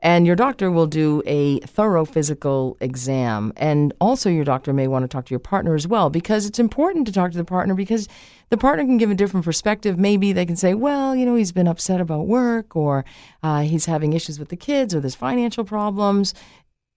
And 0.00 0.26
your 0.26 0.36
doctor 0.36 0.70
will 0.70 0.86
do 0.86 1.22
a 1.24 1.60
thorough 1.60 2.04
physical 2.04 2.76
exam. 2.80 3.54
And 3.56 3.94
also, 4.02 4.28
your 4.28 4.44
doctor 4.44 4.74
may 4.74 4.86
want 4.86 5.04
to 5.04 5.08
talk 5.08 5.24
to 5.24 5.30
your 5.30 5.40
partner 5.40 5.74
as 5.74 5.88
well 5.88 6.10
because 6.10 6.44
it's 6.44 6.58
important 6.58 7.06
to 7.06 7.12
talk 7.12 7.30
to 7.30 7.38
the 7.38 7.44
partner 7.44 7.74
because 7.74 8.06
the 8.50 8.58
partner 8.58 8.84
can 8.84 8.98
give 8.98 9.10
a 9.10 9.14
different 9.14 9.46
perspective. 9.46 9.98
Maybe 9.98 10.34
they 10.34 10.44
can 10.44 10.56
say, 10.56 10.74
well, 10.74 11.16
you 11.16 11.24
know, 11.24 11.36
he's 11.36 11.52
been 11.52 11.66
upset 11.66 12.02
about 12.02 12.26
work 12.26 12.76
or 12.76 13.06
uh, 13.42 13.62
he's 13.62 13.86
having 13.86 14.12
issues 14.12 14.38
with 14.38 14.50
the 14.50 14.56
kids 14.56 14.94
or 14.94 15.00
there's 15.00 15.14
financial 15.14 15.64
problems. 15.64 16.34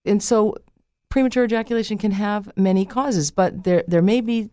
And 0.04 0.22
so 0.22 0.56
premature 1.08 1.44
ejaculation 1.44 1.98
can 1.98 2.12
have 2.12 2.50
many 2.56 2.84
causes, 2.84 3.30
but 3.30 3.64
there, 3.64 3.84
there 3.86 4.02
may 4.02 4.20
be 4.20 4.50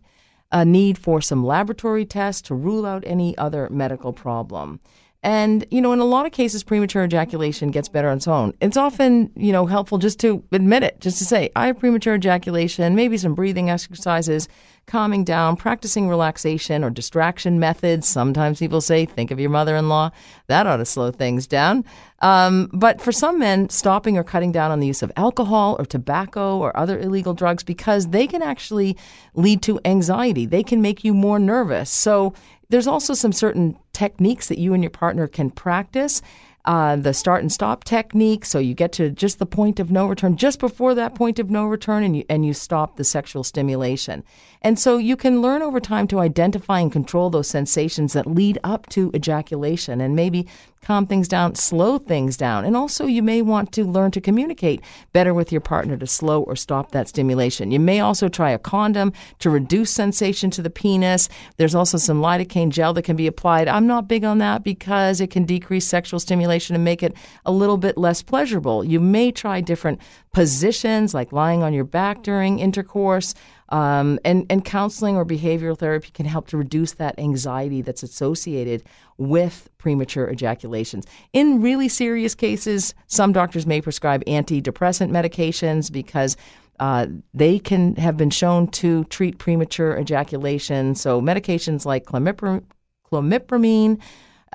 a 0.52 0.64
need 0.64 0.96
for 0.96 1.20
some 1.20 1.44
laboratory 1.44 2.04
tests 2.04 2.42
to 2.42 2.54
rule 2.54 2.86
out 2.86 3.02
any 3.06 3.36
other 3.36 3.68
medical 3.70 4.12
problem. 4.12 4.80
And, 5.22 5.66
you 5.70 5.80
know, 5.80 5.92
in 5.92 5.98
a 5.98 6.04
lot 6.04 6.26
of 6.26 6.32
cases, 6.32 6.62
premature 6.62 7.04
ejaculation 7.04 7.70
gets 7.70 7.88
better 7.88 8.08
on 8.08 8.18
its 8.18 8.28
own. 8.28 8.52
It's 8.60 8.76
often, 8.76 9.30
you 9.34 9.52
know, 9.52 9.66
helpful 9.66 9.98
just 9.98 10.20
to 10.20 10.44
admit 10.52 10.82
it, 10.82 11.00
just 11.00 11.18
to 11.18 11.24
say, 11.24 11.50
I 11.56 11.66
have 11.66 11.78
premature 11.78 12.14
ejaculation, 12.14 12.94
maybe 12.94 13.16
some 13.16 13.34
breathing 13.34 13.68
exercises, 13.68 14.48
calming 14.86 15.24
down, 15.24 15.56
practicing 15.56 16.08
relaxation 16.08 16.84
or 16.84 16.90
distraction 16.90 17.58
methods. 17.58 18.06
Sometimes 18.06 18.60
people 18.60 18.80
say, 18.80 19.04
think 19.04 19.32
of 19.32 19.40
your 19.40 19.50
mother 19.50 19.74
in 19.74 19.88
law. 19.88 20.10
That 20.46 20.66
ought 20.68 20.76
to 20.76 20.84
slow 20.84 21.10
things 21.10 21.48
down. 21.48 21.84
Um, 22.20 22.70
but 22.72 23.00
for 23.00 23.10
some 23.10 23.38
men, 23.38 23.68
stopping 23.68 24.16
or 24.16 24.24
cutting 24.24 24.52
down 24.52 24.70
on 24.70 24.80
the 24.80 24.86
use 24.86 25.02
of 25.02 25.10
alcohol 25.16 25.76
or 25.78 25.84
tobacco 25.84 26.58
or 26.58 26.76
other 26.76 26.98
illegal 26.98 27.34
drugs 27.34 27.64
because 27.64 28.08
they 28.08 28.26
can 28.26 28.42
actually 28.42 28.96
lead 29.34 29.60
to 29.62 29.80
anxiety. 29.84 30.46
They 30.46 30.62
can 30.62 30.80
make 30.80 31.04
you 31.04 31.12
more 31.12 31.38
nervous. 31.38 31.90
So 31.90 32.32
there's 32.68 32.86
also 32.86 33.14
some 33.14 33.32
certain 33.32 33.76
techniques 33.92 34.48
that 34.48 34.58
you 34.58 34.74
and 34.74 34.82
your 34.82 34.90
partner 34.90 35.26
can 35.26 35.50
practice. 35.50 36.22
Uh, 36.64 36.96
the 36.96 37.14
start 37.14 37.42
and 37.42 37.52
stop 37.52 37.84
technique, 37.84 38.44
so 38.44 38.58
you 38.58 38.74
get 38.74 38.90
to 38.90 39.08
just 39.08 39.38
the 39.38 39.46
point 39.46 39.78
of 39.78 39.92
no 39.92 40.04
return, 40.08 40.36
just 40.36 40.58
before 40.58 40.96
that 40.96 41.14
point 41.14 41.38
of 41.38 41.48
no 41.48 41.64
return, 41.64 42.02
and 42.02 42.16
you 42.16 42.24
and 42.28 42.44
you 42.44 42.52
stop 42.52 42.96
the 42.96 43.04
sexual 43.04 43.44
stimulation. 43.44 44.24
And 44.62 44.76
so 44.76 44.98
you 44.98 45.14
can 45.14 45.40
learn 45.40 45.62
over 45.62 45.78
time 45.78 46.08
to 46.08 46.18
identify 46.18 46.80
and 46.80 46.90
control 46.90 47.30
those 47.30 47.46
sensations 47.46 48.14
that 48.14 48.26
lead 48.26 48.58
up 48.64 48.88
to 48.88 49.12
ejaculation, 49.14 50.00
and 50.00 50.16
maybe 50.16 50.48
calm 50.82 51.06
things 51.06 51.26
down, 51.26 51.54
slow 51.54 51.98
things 51.98 52.36
down. 52.36 52.64
And 52.64 52.76
also, 52.76 53.06
you 53.06 53.22
may 53.22 53.42
want 53.42 53.72
to 53.72 53.84
learn 53.84 54.10
to 54.12 54.20
communicate 54.20 54.80
better 55.12 55.34
with 55.34 55.50
your 55.50 55.60
partner 55.60 55.96
to 55.96 56.06
slow 56.06 56.42
or 56.42 56.54
stop 56.54 56.92
that 56.92 57.08
stimulation. 57.08 57.72
You 57.72 57.80
may 57.80 58.00
also 58.00 58.28
try 58.28 58.50
a 58.50 58.58
condom 58.58 59.12
to 59.40 59.50
reduce 59.50 59.90
sensation 59.90 60.50
to 60.52 60.62
the 60.62 60.70
penis. 60.70 61.28
There's 61.56 61.74
also 61.74 61.98
some 61.98 62.20
lidocaine 62.20 62.70
gel 62.70 62.94
that 62.94 63.02
can 63.02 63.16
be 63.16 63.26
applied. 63.26 63.68
I'm 63.68 63.86
not 63.86 64.08
big 64.08 64.24
on 64.24 64.38
that 64.38 64.62
because 64.62 65.20
it 65.20 65.30
can 65.30 65.44
decrease 65.44 65.86
sexual 65.86 66.20
stimulation 66.20 66.74
and 66.74 66.84
make 66.84 67.02
it 67.02 67.14
a 67.44 67.52
little 67.52 67.78
bit 67.78 67.98
less 67.98 68.22
pleasurable. 68.22 68.84
You 68.84 69.00
may 69.00 69.32
try 69.32 69.60
different 69.60 70.00
positions 70.32 71.14
like 71.14 71.32
lying 71.32 71.62
on 71.62 71.72
your 71.72 71.84
back 71.84 72.22
during 72.22 72.58
intercourse 72.58 73.34
Um, 73.70 74.18
and, 74.24 74.46
and 74.48 74.64
counseling 74.64 75.16
or 75.16 75.24
behavioral 75.24 75.76
therapy 75.76 76.10
can 76.12 76.26
help 76.26 76.46
to 76.48 76.56
reduce 76.56 76.92
that 76.94 77.18
anxiety 77.18 77.82
that's 77.82 78.02
associated 78.02 78.84
with 79.18 79.68
premature 79.78 80.28
ejaculations. 80.28 81.04
In 81.32 81.60
really 81.60 81.88
serious 81.88 82.34
cases, 82.34 82.94
some 83.06 83.32
doctors 83.32 83.66
may 83.66 83.80
prescribe 83.80 84.24
antidepressant 84.26 85.10
medications 85.10 85.90
because 85.90 86.36
uh, 86.78 87.06
they 87.32 87.58
can 87.58 87.96
have 87.96 88.16
been 88.16 88.30
shown 88.30 88.68
to 88.68 89.04
treat 89.04 89.38
premature 89.38 89.98
ejaculation. 89.98 90.94
So 90.94 91.20
medications 91.20 91.86
like 91.86 92.04
clomipramine, 92.04 92.64
clomipramine 93.10 94.00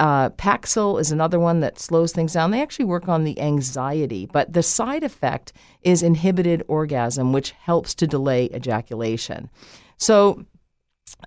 uh, 0.02 0.32
Paxil 0.32 1.00
is 1.00 1.12
another 1.12 1.40
one 1.40 1.60
that 1.60 1.80
slows 1.80 2.12
things 2.12 2.34
down. 2.34 2.50
They 2.50 2.64
actually 2.64 2.86
work 2.86 3.08
on 3.08 3.24
the 3.24 3.40
anxiety, 3.40 4.26
but 4.26 4.52
the 4.52 4.64
side 4.64 5.04
effect 5.04 5.54
is 5.84 6.02
inhibited 6.02 6.64
orgasm, 6.68 7.34
which 7.34 7.52
helps 7.52 7.94
to 7.96 8.08
delay 8.08 8.46
ejaculation. 8.46 9.48
So 9.98 10.44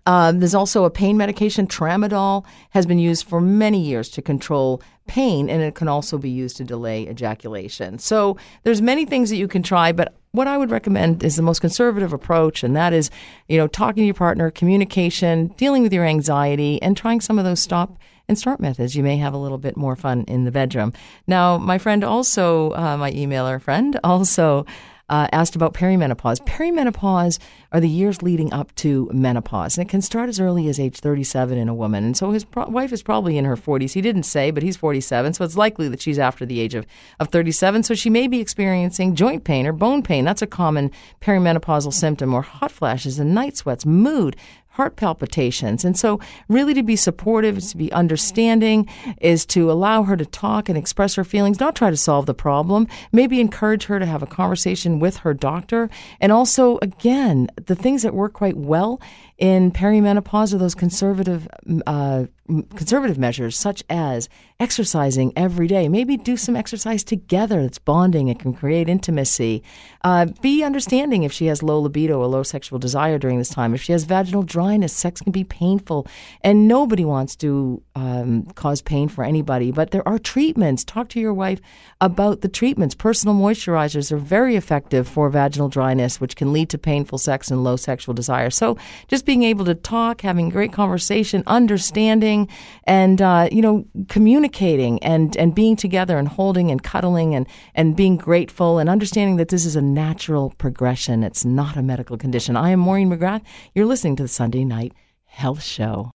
um, 0.06 0.40
there's 0.40 0.56
also 0.56 0.82
a 0.82 0.90
pain 0.90 1.16
medication. 1.16 1.68
Tramadol 1.68 2.44
has 2.70 2.84
been 2.84 2.98
used 2.98 3.28
for 3.28 3.40
many 3.40 3.80
years 3.80 4.08
to 4.08 4.22
control 4.22 4.82
pain, 5.06 5.48
and 5.48 5.62
it 5.62 5.76
can 5.76 5.86
also 5.86 6.18
be 6.18 6.30
used 6.30 6.56
to 6.56 6.64
delay 6.64 7.08
ejaculation. 7.08 8.00
So 8.00 8.36
there's 8.64 8.82
many 8.82 9.04
things 9.04 9.30
that 9.30 9.36
you 9.36 9.46
can 9.46 9.62
try, 9.62 9.92
but 9.92 10.16
what 10.32 10.48
I 10.48 10.58
would 10.58 10.72
recommend 10.72 11.22
is 11.22 11.36
the 11.36 11.42
most 11.42 11.60
conservative 11.60 12.12
approach, 12.12 12.64
and 12.64 12.74
that 12.74 12.92
is, 12.92 13.08
you 13.46 13.56
know, 13.56 13.68
talking 13.68 14.02
to 14.02 14.06
your 14.06 14.14
partner, 14.14 14.50
communication, 14.50 15.54
dealing 15.56 15.84
with 15.84 15.92
your 15.92 16.04
anxiety, 16.04 16.82
and 16.82 16.96
trying 16.96 17.20
some 17.20 17.38
of 17.38 17.44
those 17.44 17.60
stop 17.60 17.96
and 18.28 18.38
start 18.38 18.60
methods. 18.60 18.96
You 18.96 19.02
may 19.02 19.16
have 19.18 19.34
a 19.34 19.38
little 19.38 19.58
bit 19.58 19.76
more 19.76 19.96
fun 19.96 20.24
in 20.28 20.44
the 20.44 20.50
bedroom. 20.50 20.92
Now, 21.26 21.58
my 21.58 21.78
friend 21.78 22.04
also, 22.04 22.72
uh, 22.72 22.96
my 22.96 23.12
emailer 23.12 23.60
friend, 23.60 23.98
also 24.04 24.66
uh, 25.08 25.28
asked 25.32 25.54
about 25.54 25.74
perimenopause. 25.74 26.42
Perimenopause 26.46 27.38
are 27.72 27.80
the 27.80 27.88
years 27.88 28.22
leading 28.22 28.52
up 28.52 28.74
to 28.76 29.10
menopause, 29.12 29.76
and 29.76 29.86
it 29.86 29.90
can 29.90 30.00
start 30.00 30.28
as 30.28 30.40
early 30.40 30.68
as 30.68 30.80
age 30.80 30.98
37 31.00 31.58
in 31.58 31.68
a 31.68 31.74
woman. 31.74 32.04
And 32.04 32.16
so 32.16 32.30
his 32.30 32.44
pro- 32.44 32.68
wife 32.68 32.92
is 32.92 33.02
probably 33.02 33.36
in 33.36 33.44
her 33.44 33.56
40s. 33.56 33.92
He 33.92 34.00
didn't 34.00 34.22
say, 34.22 34.50
but 34.50 34.62
he's 34.62 34.76
47, 34.76 35.34
so 35.34 35.44
it's 35.44 35.56
likely 35.56 35.88
that 35.88 36.00
she's 36.00 36.18
after 36.18 36.46
the 36.46 36.60
age 36.60 36.74
of, 36.74 36.86
of 37.20 37.28
37. 37.28 37.82
So 37.82 37.94
she 37.94 38.08
may 38.08 38.28
be 38.28 38.40
experiencing 38.40 39.14
joint 39.14 39.44
pain 39.44 39.66
or 39.66 39.72
bone 39.72 40.02
pain. 40.02 40.24
That's 40.24 40.42
a 40.42 40.46
common 40.46 40.90
perimenopausal 41.20 41.92
symptom, 41.92 42.32
or 42.32 42.42
hot 42.42 42.72
flashes 42.72 43.18
and 43.18 43.34
night 43.34 43.56
sweats, 43.56 43.84
mood, 43.84 44.36
heart 44.74 44.96
palpitations. 44.96 45.84
And 45.84 45.96
so, 45.96 46.18
really, 46.48 46.74
to 46.74 46.82
be 46.82 46.96
supportive, 46.96 47.60
to 47.60 47.76
be 47.76 47.92
understanding, 47.92 48.88
is 49.20 49.46
to 49.46 49.70
allow 49.70 50.02
her 50.02 50.16
to 50.16 50.26
talk 50.26 50.68
and 50.68 50.76
express 50.76 51.14
her 51.14 51.22
feelings, 51.22 51.60
not 51.60 51.76
try 51.76 51.90
to 51.90 51.96
solve 51.96 52.26
the 52.26 52.34
problem, 52.34 52.88
maybe 53.12 53.40
encourage 53.40 53.84
her 53.84 54.00
to 54.00 54.06
have 54.06 54.22
a 54.22 54.26
conversation 54.26 54.98
with 54.98 55.18
her 55.18 55.32
doctor. 55.32 55.88
And 56.20 56.32
also, 56.32 56.78
again, 56.82 57.48
the 57.66 57.76
things 57.76 58.02
that 58.02 58.14
work 58.14 58.32
quite 58.32 58.56
well 58.56 59.00
in 59.38 59.70
perimenopause 59.70 60.52
are 60.52 60.58
those 60.58 60.74
conservative 60.74 61.46
uh, 61.86 62.24
conservative 62.46 63.18
measures 63.18 63.56
such 63.56 63.82
as 63.88 64.28
exercising 64.60 65.32
every 65.34 65.66
day. 65.66 65.88
Maybe 65.88 66.16
do 66.16 66.36
some 66.36 66.54
exercise 66.54 67.02
together. 67.02 67.60
It's 67.60 67.78
bonding. 67.78 68.28
It 68.28 68.38
can 68.38 68.52
create 68.52 68.88
intimacy. 68.88 69.62
Uh, 70.02 70.26
be 70.42 70.62
understanding 70.62 71.22
if 71.22 71.32
she 71.32 71.46
has 71.46 71.62
low 71.62 71.80
libido 71.80 72.20
or 72.20 72.26
low 72.26 72.42
sexual 72.42 72.78
desire 72.78 73.18
during 73.18 73.38
this 73.38 73.48
time. 73.48 73.74
If 73.74 73.82
she 73.82 73.92
has 73.92 74.04
vaginal 74.04 74.42
dryness, 74.42 74.92
sex 74.92 75.22
can 75.22 75.32
be 75.32 75.44
painful, 75.44 76.06
and 76.42 76.68
nobody 76.68 77.04
wants 77.04 77.34
to 77.36 77.82
um, 77.94 78.44
cause 78.54 78.82
pain 78.82 79.08
for 79.08 79.24
anybody. 79.24 79.72
But 79.72 79.90
there 79.90 80.06
are 80.06 80.18
treatments. 80.18 80.84
Talk 80.84 81.08
to 81.10 81.20
your 81.20 81.34
wife 81.34 81.60
about 82.00 82.42
the 82.42 82.48
treatments. 82.48 82.94
Personal 82.94 83.34
moisturizers 83.34 84.12
are 84.12 84.18
very 84.18 84.54
effective 84.56 85.08
for 85.08 85.30
vaginal 85.30 85.70
dryness, 85.70 86.20
which 86.20 86.36
can 86.36 86.52
lead 86.52 86.68
to 86.70 86.78
painful 86.78 87.18
sex 87.18 87.50
and 87.50 87.64
low 87.64 87.76
sexual 87.76 88.14
desire. 88.14 88.50
So 88.50 88.76
just 89.08 89.24
being 89.24 89.42
able 89.44 89.64
to 89.64 89.74
talk, 89.74 90.20
having 90.20 90.50
great 90.50 90.72
conversation, 90.72 91.42
understanding 91.46 92.33
and 92.84 93.20
uh, 93.20 93.48
you 93.50 93.62
know 93.62 93.84
communicating 94.08 95.02
and 95.02 95.36
and 95.36 95.54
being 95.54 95.76
together 95.76 96.18
and 96.18 96.28
holding 96.28 96.70
and 96.70 96.82
cuddling 96.82 97.34
and 97.34 97.46
and 97.74 97.96
being 97.96 98.16
grateful 98.16 98.78
and 98.78 98.88
understanding 98.88 99.36
that 99.36 99.48
this 99.48 99.64
is 99.64 99.76
a 99.76 99.82
natural 99.82 100.54
progression. 100.58 101.22
It's 101.22 101.44
not 101.44 101.76
a 101.76 101.82
medical 101.82 102.16
condition. 102.16 102.56
I 102.56 102.70
am 102.70 102.80
Maureen 102.80 103.10
McGrath. 103.10 103.42
You're 103.74 103.86
listening 103.86 104.16
to 104.16 104.24
the 104.24 104.34
Sunday 104.40 104.64
Night 104.64 104.92
Health 105.24 105.62
Show. 105.62 106.10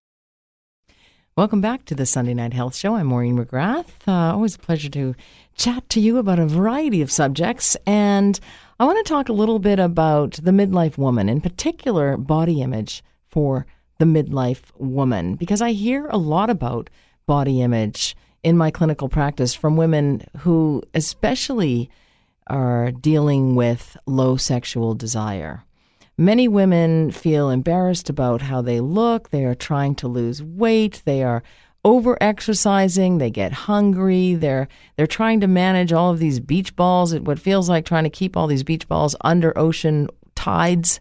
Welcome 1.40 1.62
back 1.62 1.86
to 1.86 1.96
the 1.96 2.06
Sunday 2.06 2.34
Night 2.34 2.52
Health 2.52 2.76
Show. 2.76 2.96
I'm 2.96 3.08
Maureen 3.08 3.38
McGrath. 3.38 3.88
Uh, 4.06 4.34
always 4.34 4.56
a 4.56 4.60
pleasure 4.60 4.90
to 4.90 5.16
chat 5.56 5.88
to 5.92 6.02
you 6.02 6.18
about 6.18 6.38
a 6.38 6.46
variety 6.46 7.02
of 7.02 7.10
subjects. 7.10 7.78
And 7.86 8.38
I 8.78 8.84
want 8.84 8.98
to 9.06 9.10
talk 9.10 9.30
a 9.30 9.34
little 9.34 9.60
bit 9.60 9.80
about 9.80 10.34
the 10.34 10.52
midlife 10.52 10.98
woman, 10.98 11.30
in 11.30 11.40
particular, 11.40 12.18
body 12.18 12.62
image 12.62 13.04
for 13.30 13.66
the 14.00 14.06
midlife 14.06 14.64
woman 14.78 15.36
because 15.36 15.62
I 15.62 15.72
hear 15.72 16.08
a 16.08 16.18
lot 16.18 16.50
about 16.50 16.90
body 17.28 17.62
image 17.62 18.16
in 18.42 18.58
my 18.58 18.72
clinical 18.72 19.10
practice 19.10 19.54
from 19.54 19.78
women 19.78 20.26
who, 20.40 20.82
especially, 20.94 21.90
are 22.48 22.92
dealing 22.92 23.56
with 23.56 23.96
low 24.08 24.38
sexual 24.38 24.96
desire. 24.96 25.64
Many 26.18 26.48
women 26.48 27.12
feel 27.12 27.50
embarrassed 27.50 28.10
about 28.10 28.42
how 28.42 28.62
they 28.62 28.80
look. 28.80 29.30
They 29.30 29.46
are 29.46 29.56
trying 29.56 29.96
to 29.96 30.08
lose 30.08 30.42
weight. 30.42 31.02
They 31.06 31.24
are 31.24 31.44
over 31.86 32.18
exercising. 32.22 33.18
They 33.18 33.30
get 33.30 33.52
hungry. 33.54 34.34
They're 34.34 34.68
they're 34.96 35.08
trying 35.08 35.40
to 35.42 35.48
manage 35.48 35.94
all 35.94 36.12
of 36.12 36.20
these 36.20 36.40
beach 36.40 36.76
balls. 36.76 37.16
What 37.16 37.40
feels 37.40 37.70
like 37.70 37.86
trying 37.86 38.04
to 38.04 38.10
keep 38.10 38.36
all 38.36 38.48
these 38.48 38.64
beach 38.64 38.88
balls 38.88 39.16
under 39.22 39.58
ocean 39.58 40.10
tides. 40.36 41.00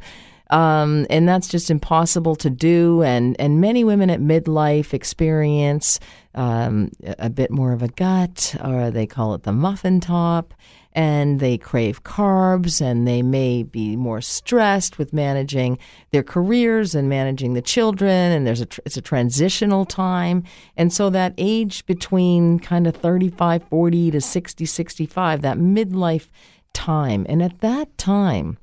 Um, 0.51 1.07
and 1.11 1.29
that's 1.29 1.49
just 1.49 1.71
impossible 1.71 2.35
to 2.37 2.51
do. 2.51 3.03
And, 3.03 3.37
and 3.39 3.61
many 3.61 3.85
women 3.85 4.11
at 4.11 4.21
midlife 4.21 4.95
experience 4.95 6.01
um, 6.35 6.91
a 7.19 7.29
bit 7.29 7.51
more 7.51 7.73
of 7.73 7.83
a 7.83 7.89
gut, 7.89 8.55
or 8.63 8.91
they 8.91 9.07
call 9.07 9.35
it 9.35 9.43
the 9.43 9.53
muffin 9.53 10.01
top, 10.01 10.55
and 10.93 11.39
they 11.39 11.59
crave 11.59 12.03
carbs, 12.03 12.81
and 12.81 13.07
they 13.07 13.23
may 13.23 13.63
be 13.63 13.95
more 13.97 14.21
stressed 14.21 14.99
with 14.99 15.13
managing 15.13 15.79
their 16.13 16.23
careers 16.23 16.95
and 16.95 17.09
managing 17.09 17.55
the 17.55 17.63
children. 17.63 18.33
And 18.33 18.47
there's 18.47 18.61
a 18.61 18.67
tr- 18.67 18.81
it's 18.87 18.97
a 18.97 19.03
transitional 19.03 19.85
time, 19.85 20.45
and 20.77 20.93
so 20.93 21.11
that 21.11 21.35
age 21.39 21.85
between 21.87 22.59
kind 22.59 22.87
of 22.87 22.97
35, 22.97 23.65
40 23.65 24.11
to 24.13 24.21
60, 24.21 24.65
65, 24.65 25.43
that 25.43 25.59
midlife 25.59 26.29
time, 26.73 27.27
and 27.29 27.43
at 27.43 27.61
that 27.61 27.97
time 27.99 28.59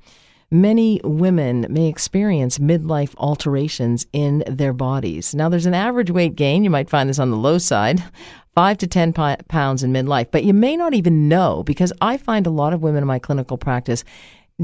many 0.50 1.00
women 1.04 1.66
may 1.68 1.88
experience 1.88 2.58
midlife 2.58 3.14
alterations 3.16 4.06
in 4.12 4.44
their 4.46 4.72
bodies. 4.72 5.34
Now, 5.34 5.48
there's 5.48 5.66
an 5.66 5.74
average 5.74 6.10
weight 6.10 6.36
gain. 6.36 6.64
You 6.64 6.70
might 6.70 6.90
find 6.90 7.08
this 7.08 7.18
on 7.18 7.30
the 7.30 7.36
low 7.36 7.58
side. 7.58 8.02
Five 8.54 8.78
to 8.78 8.86
10 8.86 9.12
pounds 9.12 9.82
in 9.82 9.92
midlife, 9.92 10.30
but 10.30 10.44
you 10.44 10.54
may 10.54 10.78
not 10.78 10.94
even 10.94 11.28
know 11.28 11.62
because 11.62 11.92
I 12.00 12.16
find 12.16 12.46
a 12.46 12.50
lot 12.50 12.72
of 12.72 12.80
women 12.80 13.02
in 13.02 13.06
my 13.06 13.18
clinical 13.18 13.58
practice 13.58 14.02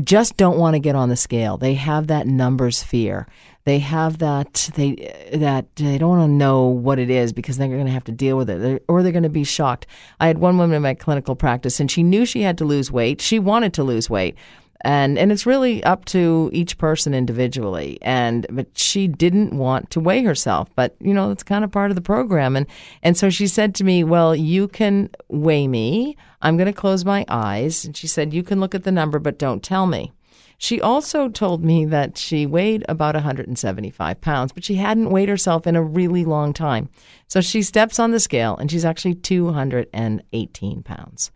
just 0.03 0.39
don't 0.39 0.59
want 0.59 0.75
to 0.75 0.81
get 0.81 0.97
on 0.97 1.11
the 1.11 1.17
scale. 1.17 1.59
They 1.59 1.75
have 1.75 2.07
that 2.07 2.27
numbers 2.27 2.83
fear. 2.83 3.27
They 3.65 3.79
have 3.79 4.19
that 4.19 4.71
they 4.75 5.31
that 5.35 5.77
they 5.77 5.99
don't 5.99 6.09
want 6.09 6.29
to 6.29 6.33
know 6.33 6.67
what 6.67 6.99
it 6.99 7.11
is 7.11 7.33
because 7.33 7.59
they're 7.59 7.69
going 7.69 7.87
to 7.87 7.93
have 7.93 8.05
to 8.05 8.13
deal 8.13 8.37
with 8.37 8.51
it 8.51 8.85
or 8.89 9.03
they're 9.03 9.13
going 9.13 9.23
to 9.23 9.29
be 9.29 9.45
shocked. 9.45 9.87
I 10.19 10.27
had 10.27 10.39
one 10.39 10.59
woman 10.59 10.75
in 10.75 10.83
my 10.83 10.95
clinical 10.95 11.37
practice 11.37 11.79
and 11.79 11.91
she 11.91 12.03
knew 12.03 12.25
she 12.27 12.43
had 12.43 12.59
to 12.59 12.65
lose 12.65 12.91
weight. 12.91 13.21
She 13.21 13.39
wanted 13.39 13.75
to 13.75 13.85
lose 13.85 14.11
weight, 14.11 14.37
and 14.83 15.19
and 15.19 15.33
it's 15.33 15.47
really 15.47 15.83
up 15.85 16.05
to 16.07 16.51
each 16.53 16.77
person 16.79 17.15
individually. 17.15 17.99
And 18.03 18.47
but 18.51 18.67
she 18.77 19.09
didn't 19.09 19.57
want 19.57 19.91
to 19.91 20.01
weigh 20.01 20.23
herself 20.23 20.69
but 20.77 20.95
you 21.01 21.15
know 21.15 21.29
that's 21.29 21.43
kind 21.43 21.65
of 21.65 21.73
part 21.73 21.91
of 21.91 21.95
the 21.95 22.03
program. 22.03 22.57
And 22.57 22.67
and 23.03 23.17
so 23.17 23.31
she 23.31 23.47
said 23.47 23.75
to 23.77 23.85
me 23.85 24.05
well 24.05 24.37
you 24.37 24.69
can 24.69 25.11
weigh 25.29 25.67
me. 25.67 26.17
I'm 26.43 26.57
going 26.57 26.67
to 26.67 26.73
close 26.73 27.05
my 27.05 27.25
eyes. 27.29 27.85
And 27.85 27.97
she 27.97 28.07
said 28.07 28.35
you 28.35 28.43
can 28.43 28.61
look 28.61 28.75
at 28.75 28.85
the 28.85 28.93
number 28.93 29.19
but 29.19 29.39
don't 29.39 29.63
tell 29.63 29.87
me. 29.87 30.13
She 30.59 30.81
also 30.81 31.29
told 31.29 31.65
me 31.65 31.85
that 31.87 32.17
she 32.17 32.47
weighed 32.47 32.85
about 32.89 33.17
175 33.17 34.21
pounds, 34.21 34.53
but 34.53 34.63
she 34.63 34.77
hadn't 34.77 35.11
weighed 35.11 35.29
herself 35.29 35.67
in 35.67 35.75
a 35.75 35.83
really 35.83 36.25
long 36.25 36.53
time. 36.53 36.89
So 37.27 37.41
she 37.41 37.63
steps 37.63 37.99
on 37.99 38.13
the 38.13 38.21
scale 38.21 38.57
and 38.57 38.71
she's 38.71 38.85
actually 38.85 39.17
218 39.17 40.83
pounds. 40.85 41.33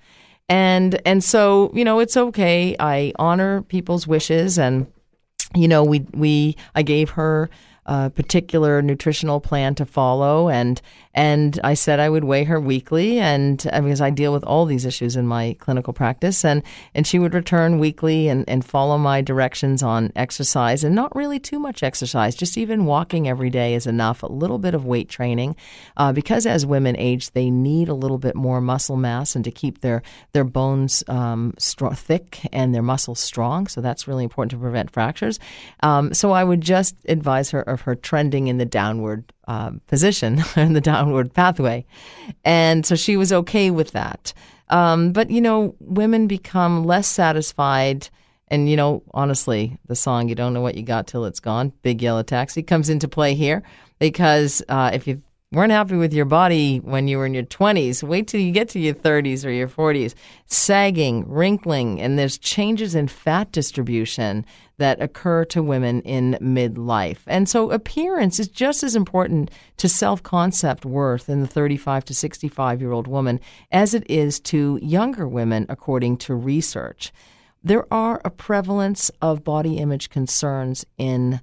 And 0.49 1.01
and 1.05 1.25
so, 1.25 1.71
you 1.75 1.85
know, 1.85 1.99
it's 1.99 2.17
okay. 2.17 2.77
I 2.79 3.13
honor 3.19 3.63
people's 3.63 4.07
wishes 4.07 4.59
and 4.59 4.87
you 5.55 5.69
know, 5.69 5.83
we 5.85 6.01
we 6.13 6.57
I 6.75 6.83
gave 6.83 7.11
her 7.11 7.51
a 7.87 8.11
particular 8.11 8.83
nutritional 8.83 9.41
plan 9.41 9.75
to 9.77 9.87
follow, 9.87 10.49
and 10.49 10.81
and 11.15 11.59
I 11.65 11.75
said 11.75 11.99
I 11.99 12.11
would 12.11 12.25
weigh 12.25 12.45
her 12.45 12.61
weekly, 12.61 13.19
and 13.19 13.57
because 13.59 14.01
I 14.01 14.11
deal 14.11 14.33
with 14.33 14.45
all 14.45 14.67
these 14.67 14.85
issues 14.85 15.17
in 15.17 15.27
my 15.27 15.57
clinical 15.61 15.93
practice, 15.93 16.45
and 16.45 16.63
and 16.95 17.07
she 17.07 17.19
would 17.19 17.33
return 17.33 17.79
weekly 17.79 18.29
and 18.29 18.45
and 18.49 18.65
follow 18.65 18.99
my 18.99 19.23
directions 19.23 19.83
on 19.83 20.13
exercise, 20.17 20.85
and 20.85 20.95
not 20.95 21.15
really 21.17 21.39
too 21.39 21.59
much 21.59 21.83
exercise, 21.83 22.35
just 22.35 22.59
even 22.59 22.85
walking 22.85 23.29
every 23.29 23.51
day 23.51 23.75
is 23.75 23.87
enough. 23.87 24.23
A 24.23 24.27
little 24.27 24.59
bit 24.59 24.75
of 24.75 24.85
weight 24.85 25.09
training, 25.09 25.57
uh, 25.97 26.13
because 26.13 26.45
as 26.45 26.67
women 26.67 26.97
age, 26.99 27.31
they 27.31 27.51
need 27.51 27.89
a 27.89 27.95
little 27.95 28.19
bit 28.19 28.35
more 28.35 28.61
muscle 28.61 28.97
mass, 28.97 29.37
and 29.37 29.45
to 29.45 29.51
keep 29.51 29.81
their 29.81 30.03
their 30.33 30.45
bones 30.45 31.05
um, 31.09 31.55
thick 31.59 32.41
and 32.53 32.75
their 32.75 32.83
muscles 32.83 33.21
strong. 33.21 33.69
So 33.69 33.81
that's 33.81 34.09
really 34.09 34.25
important 34.25 34.51
to 34.51 34.59
prevent 34.59 34.91
fractures. 34.91 35.39
Um, 35.81 36.13
so 36.13 36.33
I 36.33 36.43
would 36.45 36.61
just 36.61 36.97
advise 37.09 37.51
her 37.51 37.76
of 37.77 37.83
her 37.83 37.95
trending 37.95 38.49
in 38.49 38.57
the 38.57 38.65
downward 38.65 39.31
uh, 39.47 39.73
position 39.87 40.43
in 40.57 40.73
the 40.73 40.81
downward 40.81 41.35
pathway. 41.35 41.85
And 42.43 42.87
so 42.87 42.97
she 42.97 43.19
was 43.19 43.33
okay 43.33 43.71
with 43.71 43.91
that. 43.93 44.33
Um, 44.71 45.13
but, 45.13 45.31
you 45.31 45.43
know, 45.43 45.77
women 45.79 46.27
become 46.27 46.85
less 46.85 47.07
satisfied. 47.07 48.09
And, 48.49 48.71
you 48.71 48.77
know, 48.77 49.03
honestly, 49.13 49.79
the 49.87 49.95
song, 49.95 50.29
You 50.29 50.35
Don't 50.35 50.55
Know 50.55 50.63
What 50.63 50.77
You 50.77 50.83
Got 50.83 51.07
Till 51.07 51.27
It's 51.27 51.39
Gone, 51.39 51.73
Big 51.83 52.01
Yellow 52.01 52.23
Taxi, 52.23 52.63
comes 52.63 52.89
into 52.89 53.09
play 53.09 53.35
here 53.35 53.63
because 53.99 54.63
uh, 54.71 54.91
if 54.95 55.07
you 55.07 55.21
weren't 55.53 55.73
happy 55.73 55.97
with 55.97 56.13
your 56.13 56.25
body 56.25 56.79
when 56.79 57.07
you 57.07 57.19
were 57.19 57.27
in 57.27 57.35
your 57.35 57.45
20s, 57.45 58.03
wait 58.03 58.27
till 58.27 58.41
you 58.41 58.51
get 58.51 58.69
to 58.71 58.81
your 58.81 58.95
30s 58.95 59.45
or 59.45 59.51
your 59.51 59.69
40s. 59.69 60.15
Sagging, 60.47 61.25
wrinkling, 61.29 62.01
and 62.01 62.19
there's 62.19 62.37
changes 62.37 62.95
in 62.95 63.07
fat 63.07 63.53
distribution 63.53 64.45
that 64.79 65.01
occur 65.01 65.45
to 65.47 65.63
women 65.63 66.03
in 66.03 66.37
midlife. 66.43 67.21
And 67.27 67.49
so 67.49 67.71
appearance 67.71 68.41
is 68.41 68.49
just 68.49 68.83
as 68.83 68.97
important 68.97 69.51
to 69.79 69.89
self 69.89 70.23
concept 70.23 70.85
worth 70.85 71.29
in 71.29 71.41
the 71.41 71.47
35 71.47 72.05
to 72.07 72.15
65 72.15 72.81
year 72.81 72.93
old 72.93 73.07
woman 73.07 73.41
as 73.71 73.95
it 73.95 74.09
is 74.11 74.41
to 74.41 74.79
younger 74.83 75.29
women, 75.29 75.65
according 75.69 76.19
to 76.19 76.35
research. 76.35 77.13
There 77.63 77.87
are 77.93 78.21
a 78.25 78.31
prevalence 78.31 79.11
of 79.23 79.45
body 79.45 79.79
image 79.79 80.11
concerns 80.11 80.85
in 80.99 81.41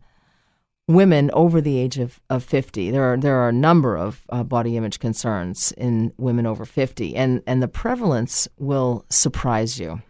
women 0.88 1.32
over 1.34 1.62
the 1.62 1.78
age 1.78 1.98
of, 1.98 2.20
of 2.30 2.44
50. 2.44 2.92
There 2.92 3.04
are 3.04 3.18
there 3.18 3.38
are 3.38 3.50
a 3.50 3.54
number 3.54 3.98
of 3.98 4.24
uh, 4.30 4.44
body 4.44 4.78
image 4.78 5.00
concerns 5.00 5.72
in 5.74 6.14
women 6.18 6.46
over 6.46 6.66
50 6.66 7.16
and 7.16 7.42
and 7.48 7.62
the 7.62 7.68
prevalence 7.68 8.48
will 8.58 9.06
surprise 9.10 9.80
you. 9.80 10.02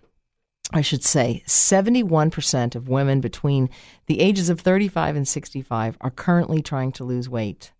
I 0.72 0.82
should 0.82 1.04
say 1.04 1.44
71% 1.46 2.74
of 2.74 2.90
women 2.90 3.22
between 3.22 3.70
the 4.08 4.20
ages 4.20 4.50
of 4.50 4.60
35 4.60 5.16
and 5.16 5.28
65 5.28 5.98
are 6.02 6.10
currently 6.10 6.64
trying 6.64 6.92
to 6.94 7.04
lose 7.04 7.30
weight. 7.30 7.72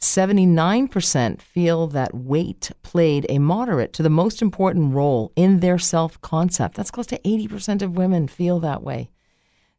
79% 0.00 1.40
feel 1.40 1.86
that 1.88 2.14
weight 2.14 2.72
played 2.82 3.26
a 3.28 3.38
moderate 3.38 3.92
to 3.92 4.02
the 4.02 4.10
most 4.10 4.42
important 4.42 4.94
role 4.94 5.30
in 5.36 5.60
their 5.60 5.78
self 5.78 6.20
concept. 6.22 6.74
That's 6.74 6.90
close 6.90 7.06
to 7.08 7.18
80% 7.18 7.82
of 7.82 7.96
women 7.96 8.26
feel 8.26 8.58
that 8.60 8.82
way. 8.82 9.10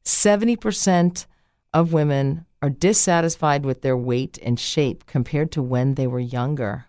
70% 0.06 1.26
of 1.74 1.94
women 1.94 2.46
are 2.62 2.70
dissatisfied 2.70 3.66
with 3.66 3.82
their 3.82 3.98
weight 3.98 4.40
and 4.42 4.60
shape 4.60 5.06
compared 5.06 5.52
to 5.52 5.62
when 5.62 5.96
they 5.96 6.08
were 6.08 6.20
younger. 6.20 6.86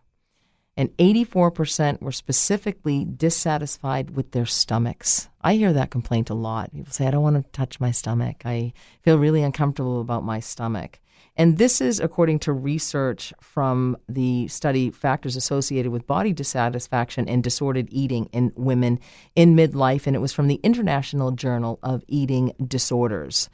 And 0.77 0.97
84% 0.97 2.03
were 2.03 2.13
specifically 2.13 3.05
dissatisfied 3.05 4.11
with 4.11 4.33
their 4.33 4.47
stomachs. 4.47 5.29
I 5.41 5.55
hear 5.55 5.73
that 5.73 5.91
complaint 5.91 6.31
a 6.31 6.35
lot. 6.35 6.73
People 6.73 6.93
say, 6.93 7.07
I 7.07 7.13
don't 7.13 7.23
want 7.23 7.37
to 7.37 7.51
touch 7.53 7.79
my 7.79 7.93
stomach. 7.93 8.43
I 8.45 8.73
feel 9.03 9.19
really 9.19 9.43
uncomfortable 9.43 10.01
about 10.01 10.25
my 10.25 10.41
stomach. 10.41 11.01
And 11.37 11.59
this 11.59 11.81
is 11.81 11.99
according 11.99 12.41
to 12.41 12.53
research 12.53 13.33
from 13.41 13.97
the 14.09 14.47
study 14.49 14.91
Factors 14.91 15.35
Associated 15.37 15.91
with 15.91 16.07
Body 16.07 16.33
Dissatisfaction 16.33 17.29
and 17.29 17.43
Disordered 17.43 17.89
Eating 17.91 18.27
in 18.33 18.53
Women 18.55 19.01
in 19.35 19.57
Midlife. 19.57 20.07
And 20.07 20.15
it 20.15 20.21
was 20.21 20.33
from 20.33 20.47
the 20.47 20.61
International 20.63 21.33
Journal 21.33 21.81
of 21.83 22.05
Eating 22.07 22.53
Disorders 22.65 23.49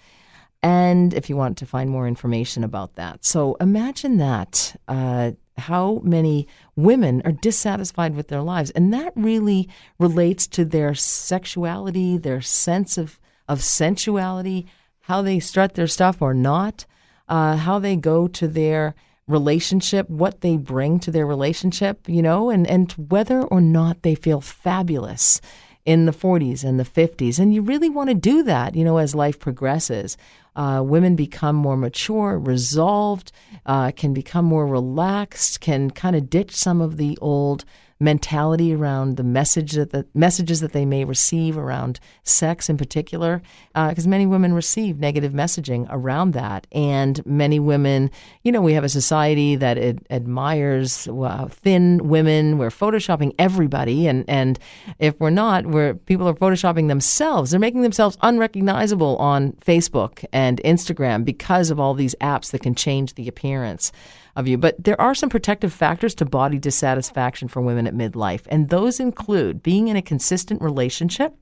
and 0.63 1.15
if 1.15 1.31
you 1.31 1.37
want 1.37 1.57
to 1.59 1.67
find 1.67 1.91
more 1.91 2.07
information 2.07 2.65
about 2.65 2.97
that. 2.97 3.25
So 3.25 3.57
imagine 3.61 4.19
that. 4.19 4.77
Uh, 4.87 5.33
how 5.61 6.01
many 6.03 6.49
women 6.75 7.23
are 7.25 7.33
dissatisfied 7.33 8.17
with 8.17 8.29
their 8.29 8.43
lives. 8.43 8.71
And 8.71 8.93
that 8.93 9.13
really 9.15 9.69
relates 9.99 10.47
to 10.49 10.65
their 10.65 10.95
sexuality, 10.95 12.19
their 12.19 12.41
sense 12.41 12.99
of, 12.99 13.21
of 13.49 13.63
sensuality, 13.63 14.67
how 15.03 15.23
they 15.23 15.39
strut 15.39 15.75
their 15.75 15.87
stuff 15.87 16.21
or 16.21 16.35
not, 16.35 16.87
uh, 17.29 17.57
how 17.57 17.79
they 17.79 17.95
go 17.95 18.27
to 18.27 18.49
their 18.49 18.95
relationship, 19.29 20.11
what 20.11 20.41
they 20.41 20.57
bring 20.57 20.99
to 20.99 21.11
their 21.13 21.27
relationship, 21.27 22.09
you 22.09 22.23
know, 22.23 22.51
and, 22.51 22.67
and 22.67 22.93
whether 22.93 23.43
or 23.43 23.61
not 23.61 24.03
they 24.03 24.17
feel 24.17 24.41
fabulous 24.41 25.41
in 25.85 26.07
the 26.07 26.13
40s 26.13 26.65
and 26.65 26.79
the 26.79 26.85
50s. 26.85 27.39
And 27.39 27.55
you 27.55 27.63
really 27.63 27.89
want 27.89 28.11
to 28.11 28.15
do 28.15 28.43
that, 28.43 28.75
you 28.75 28.85
know, 28.85 28.99
as 28.99 29.15
life 29.15 29.39
progresses. 29.39 30.17
Uh, 30.61 30.83
women 30.83 31.17
become 31.17 31.57
more 31.57 31.75
mature, 31.75 32.39
resolved, 32.39 33.33
uh, 33.65 33.91
can 33.93 34.13
become 34.13 34.45
more 34.45 34.67
relaxed, 34.67 35.59
can 35.63 35.91
kind 35.91 36.15
of 36.15 36.29
ditch 36.29 36.55
some 36.55 36.83
of 36.83 36.99
the 36.99 37.17
old 37.23 37.65
mentality 38.01 38.75
around 38.75 39.17
the 39.17 39.23
message 39.23 39.73
that 39.73 39.91
the 39.91 40.07
messages 40.15 40.61
that 40.61 40.73
they 40.73 40.87
may 40.87 41.05
receive 41.05 41.59
around 41.59 42.01
sex 42.25 42.69
in 42.71 42.79
particular, 42.79 43.43
because 43.75 44.07
uh, 44.07 44.11
many 44.11 44.27
women 44.27 44.55
receive 44.55 44.99
negative 44.99 45.33
messaging 45.33 45.87
around 45.91 46.33
that, 46.33 46.67
and 46.73 47.25
many 47.27 47.61
women, 47.61 48.11
you 48.43 48.51
know, 48.51 48.63
we 48.63 48.73
have 48.73 48.85
a 48.85 48.89
society 48.89 49.55
that 49.57 49.77
admires 50.11 51.07
thin 51.51 52.09
women. 52.09 52.59
We're 52.59 52.71
photoshopping 52.71 53.35
everybody, 53.39 54.07
and 54.07 54.25
and 54.29 54.59
if 54.99 55.19
we're 55.21 55.31
not, 55.31 55.67
where 55.67 55.95
people 55.95 56.27
are 56.27 56.35
photoshopping 56.35 56.89
themselves. 56.89 57.51
They're 57.51 57.61
making 57.61 57.83
themselves 57.83 58.17
unrecognizable 58.23 59.17
on 59.19 59.53
Facebook 59.65 60.25
and 60.33 60.61
Instagram 60.65 61.25
because 61.25 61.71
of 61.71 61.79
all 61.79 61.95
these 61.95 62.15
apps 62.21 62.51
that 62.53 62.63
can 62.63 62.75
change 62.75 63.15
the 63.15 63.29
appearance 63.29 63.93
of 64.37 64.47
you. 64.47 64.57
But 64.57 64.83
there 64.83 65.01
are 65.01 65.15
some 65.15 65.29
protective 65.29 65.73
factors 65.73 66.15
to 66.17 66.25
body 66.25 66.59
dissatisfaction 66.59 67.49
for 67.49 67.61
women 67.61 67.87
at 67.91 67.95
midlife, 67.95 68.43
and 68.49 68.69
those 68.69 69.01
include 69.01 69.63
being 69.63 69.89
in 69.89 69.97
a 69.97 70.03
consistent 70.03 70.63
relationship, 70.63 71.35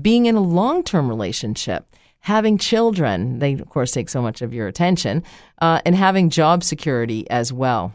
being 0.00 0.26
in 0.26 0.36
a 0.36 0.40
long 0.40 0.82
term 0.82 1.08
relationship, 1.08 1.94
having 2.20 2.56
children, 2.56 3.38
they 3.40 3.54
of 3.54 3.68
course 3.68 3.92
take 3.92 4.08
so 4.08 4.22
much 4.22 4.40
of 4.40 4.54
your 4.54 4.68
attention, 4.68 5.22
uh, 5.60 5.80
and 5.84 5.94
having 5.94 6.30
job 6.30 6.62
security 6.62 7.28
as 7.30 7.52
well. 7.52 7.92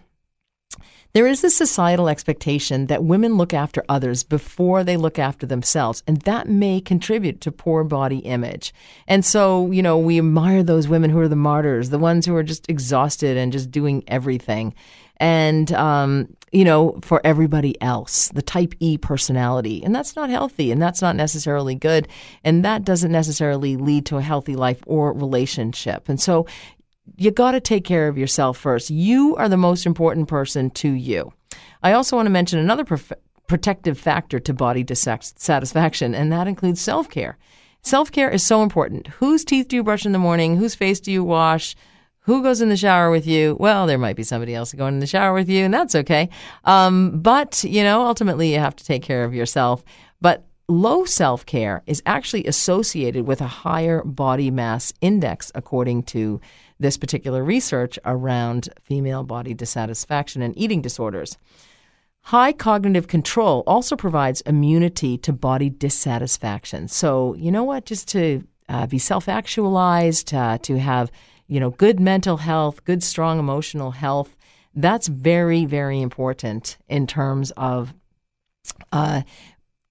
There 1.16 1.28
is 1.28 1.40
this 1.40 1.56
societal 1.56 2.10
expectation 2.10 2.88
that 2.88 3.06
women 3.06 3.38
look 3.38 3.54
after 3.54 3.86
others 3.88 4.24
before 4.24 4.84
they 4.84 4.98
look 4.98 5.18
after 5.18 5.46
themselves, 5.46 6.04
and 6.06 6.18
that 6.24 6.50
may 6.50 6.82
contribute 6.82 7.40
to 7.40 7.54
poor 7.54 7.86
body 7.86 8.18
image. 8.18 8.74
And 9.08 9.24
so, 9.24 9.72
you 9.72 9.82
know, 9.82 9.98
we 9.98 10.18
admire 10.18 10.62
those 10.62 10.90
women 10.90 11.10
who 11.10 11.20
are 11.20 11.30
the 11.30 11.38
martyrs, 11.38 11.90
the 11.90 12.00
ones 12.00 12.26
who 12.26 12.36
are 12.36 12.44
just 12.44 12.70
exhausted 12.70 13.38
and 13.38 13.54
just 13.54 13.72
doing 13.72 14.04
everything. 14.10 14.74
And, 15.18 15.72
um, 15.74 16.36
you 16.52 16.64
know, 16.64 17.00
for 17.02 17.22
everybody 17.24 17.80
else, 17.82 18.30
the 18.30 18.42
type 18.42 18.74
E 18.80 18.98
personality. 18.98 19.84
And 19.84 19.94
that's 19.94 20.16
not 20.16 20.30
healthy 20.30 20.72
and 20.72 20.82
that's 20.82 21.02
not 21.02 21.16
necessarily 21.16 21.76
good. 21.76 22.08
And 22.44 22.64
that 22.64 22.84
doesn't 22.84 23.12
necessarily 23.12 23.76
lead 23.76 24.06
to 24.08 24.18
a 24.18 24.22
healthy 24.22 24.56
life 24.56 24.82
or 24.86 25.14
relationship. 25.14 26.08
And 26.10 26.20
so 26.20 26.46
you 27.18 27.32
got 27.32 27.52
to 27.52 27.60
take 27.60 27.84
care 27.84 28.08
of 28.08 28.18
yourself 28.18 28.58
first. 28.58 28.90
You 28.90 29.36
are 29.36 29.50
the 29.50 29.58
most 29.58 29.86
important 29.86 30.28
person 30.28 30.70
to 30.72 30.90
you. 30.90 31.34
I 31.84 31.94
also 31.94 32.16
want 32.16 32.26
to 32.26 32.32
mention 32.32 32.60
another 32.60 32.84
prof- 32.84 33.14
protective 33.48 34.00
factor 34.00 34.40
to 34.40 34.54
body 34.54 34.84
dissatisfaction, 34.84 36.16
and 36.16 36.32
that 36.32 36.48
includes 36.48 36.82
self 36.82 37.10
care. 37.10 37.38
Self 37.82 38.12
care 38.12 38.30
is 38.30 38.46
so 38.46 38.64
important. 38.64 39.08
Whose 39.08 39.46
teeth 39.46 39.68
do 39.68 39.76
you 39.76 39.84
brush 39.84 40.06
in 40.06 40.12
the 40.12 40.20
morning? 40.20 40.58
Whose 40.58 40.74
face 40.74 41.00
do 41.00 41.12
you 41.12 41.24
wash? 41.24 41.76
Who 42.26 42.42
goes 42.42 42.60
in 42.60 42.70
the 42.70 42.78
shower 42.78 43.12
with 43.12 43.28
you? 43.28 43.56
Well, 43.60 43.86
there 43.86 44.00
might 44.00 44.16
be 44.16 44.24
somebody 44.24 44.56
else 44.56 44.74
going 44.74 44.96
in 44.96 45.00
the 45.00 45.06
shower 45.06 45.32
with 45.32 45.48
you, 45.48 45.64
and 45.64 45.72
that's 45.72 45.94
okay. 45.94 46.30
Um, 46.64 47.22
but, 47.22 47.64
you 47.64 47.84
know, 47.84 48.02
ultimately 48.02 48.52
you 48.52 48.60
have 48.60 48.76
to 48.78 48.84
take 48.84 49.04
care 49.04 49.24
of 49.24 49.36
yourself. 49.36 49.84
But 50.22 50.44
low 50.68 51.06
self 51.06 51.46
care 51.46 51.84
is 51.86 52.02
actually 52.08 52.46
associated 52.46 53.28
with 53.28 53.42
a 53.42 53.48
higher 53.48 54.04
body 54.04 54.50
mass 54.50 54.92
index, 55.02 55.52
according 55.54 56.02
to 56.04 56.42
this 56.80 56.98
particular 56.98 57.44
research 57.44 58.00
around 58.06 58.70
female 58.82 59.24
body 59.24 59.54
dissatisfaction 59.54 60.42
and 60.42 60.58
eating 60.58 60.82
disorders. 60.82 61.38
High 62.22 62.54
cognitive 62.54 63.08
control 63.08 63.64
also 63.68 63.96
provides 63.96 64.42
immunity 64.42 65.20
to 65.20 65.32
body 65.32 65.70
dissatisfaction. 65.70 66.88
So, 66.88 67.36
you 67.36 67.52
know 67.52 67.64
what? 67.64 67.86
Just 67.86 68.08
to 68.10 68.44
uh, 68.68 68.88
be 68.88 68.98
self 68.98 69.30
actualized, 69.30 70.34
uh, 70.34 70.58
to 70.64 70.80
have 70.80 71.12
you 71.48 71.60
know 71.60 71.72
good 71.72 72.00
mental 72.00 72.38
health, 72.38 72.84
good 72.86 73.04
strong 73.04 73.40
emotional 73.40 73.92
health, 73.92 74.36
that's 74.74 75.08
very 75.08 75.66
very 75.66 76.02
important 76.02 76.78
in 76.88 77.08
terms 77.08 77.52
of 77.52 77.94
uh, 78.92 79.22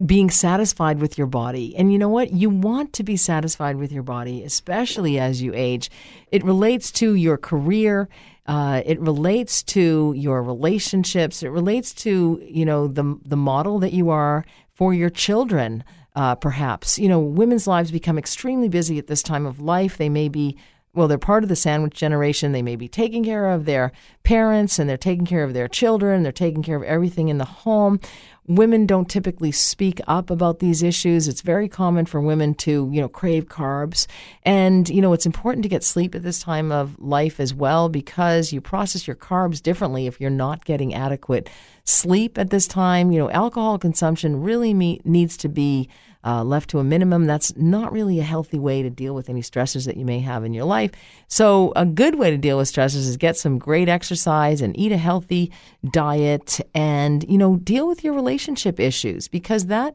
being 0.05 0.31
satisfied 0.31 0.99
with 0.99 1.17
your 1.17 1.27
body. 1.27 1.75
And 1.77 1.93
you 1.93 1.99
know 1.99 2.09
what? 2.09 2.33
You 2.33 2.51
want 2.51 2.93
to 2.95 3.03
be 3.03 3.17
satisfied 3.17 3.77
with 3.77 3.93
your 3.93 4.03
body, 4.03 4.43
especially 4.43 5.19
as 5.19 5.41
you 5.41 5.53
age. 5.55 5.91
It 6.31 6.45
relates 6.45 6.91
to 6.93 7.15
your 7.15 7.37
career. 7.37 8.09
Uh, 8.47 8.83
it 8.85 9.01
relates 9.01 9.63
to 9.63 10.13
your 10.17 10.43
relationships. 10.43 11.43
It 11.43 11.49
relates 11.49 11.95
to 11.95 12.43
you 12.45 12.65
know 12.65 12.89
the 12.89 13.19
the 13.25 13.37
model 13.37 13.79
that 13.79 13.93
you 13.93 14.11
are 14.11 14.45
for 14.75 14.93
your 14.93 15.11
children. 15.11 15.85
Uh, 16.17 16.35
perhaps 16.35 16.99
you 16.99 17.09
know 17.09 17.19
women's 17.21 17.67
lives 17.67 17.91
become 17.91 18.19
extremely 18.19 18.69
busy 18.69 18.99
at 18.99 19.07
this 19.07 19.23
time 19.23 19.47
of 19.47 19.61
life. 19.61 19.97
They 19.97 20.09
may 20.09 20.29
be 20.29 20.57
well, 20.95 21.09
they're 21.09 21.19
part 21.19 21.43
of 21.43 21.49
the 21.49 21.57
sandwich 21.57 21.95
generation. 21.95 22.53
They 22.53 22.63
may 22.63 22.77
be 22.77 22.89
taking 22.89 23.25
care 23.25 23.51
of 23.51 23.65
their 23.65 23.93
parents 24.23 24.79
and 24.79 24.89
they're 24.89 24.97
taking 24.97 25.27
care 25.27 25.43
of 25.43 25.53
their 25.53 25.69
children. 25.69 26.23
They're 26.23 26.33
taking 26.33 26.63
care 26.63 26.77
of 26.77 26.85
everything 26.85 27.29
in 27.29 27.39
the 27.39 27.45
home. 27.45 27.99
Women 28.47 28.87
don't 28.87 29.09
typically 29.09 29.53
speak 29.53 30.01
up 30.07 30.31
about 30.31 30.59
these 30.59 30.83
issues. 30.83 31.27
It's 31.27 31.41
very 31.41 31.69
common 31.69 32.07
for 32.07 32.21
women 32.21 32.55
to, 32.57 32.91
you 32.93 33.01
know, 33.01 33.09
crave 33.09 33.47
carbs. 33.47 34.07
And, 34.45 34.89
you 34.89 35.01
know, 35.01 35.13
it's 35.15 35.27
important 35.27 35.63
to 35.65 35.69
get 35.69 35.83
sleep 35.83 36.15
at 36.15 36.23
this 36.23 36.41
time 36.41 36.71
of 36.71 36.99
life 37.01 37.41
as 37.41 37.53
well 37.53 37.89
because 37.89 38.53
you 38.53 38.61
process 38.61 39.07
your 39.07 39.17
carbs 39.17 39.63
differently 39.63 40.07
if 40.07 40.21
you're 40.21 40.31
not 40.31 40.65
getting 40.65 40.95
adequate 40.95 41.51
sleep 41.85 42.39
at 42.39 42.51
this 42.51 42.67
time. 42.67 43.11
You 43.11 43.19
know, 43.19 43.31
alcohol 43.31 43.79
consumption 43.79 44.43
really 44.43 44.75
me- 44.75 45.01
needs 45.05 45.37
to 45.39 45.49
be 45.49 45.89
uh, 46.25 46.43
left 46.43 46.71
to 46.71 46.79
a 46.79 46.85
minimum. 46.85 47.27
That's 47.27 47.55
not 47.57 47.93
really 47.93 48.19
a 48.19 48.25
healthy 48.25 48.59
way 48.59 48.83
to 48.83 48.91
deal 48.91 49.15
with 49.15 49.29
any 49.29 49.43
stressors 49.43 49.87
that 49.87 49.97
you 49.97 50.05
may 50.05 50.21
have 50.21 50.45
in 50.45 50.55
your 50.55 50.65
life. 50.65 50.91
So, 51.29 51.73
a 51.77 51.85
good 51.85 52.17
way 52.19 52.31
to 52.31 52.39
deal 52.39 52.59
with 52.59 52.73
stressors 52.73 53.07
is 53.07 53.17
get 53.17 53.37
some 53.37 53.59
great 53.59 53.89
exercise 53.89 54.61
and 54.61 54.79
eat 54.79 54.93
a 54.93 54.97
healthy 54.97 55.53
diet 55.91 56.61
and, 56.75 57.25
you 57.29 57.39
know, 57.39 57.57
deal 57.57 57.87
with 57.87 58.03
your 58.03 58.15
relationship 58.15 58.81
issues 58.81 59.29
because 59.29 59.67
that 59.67 59.95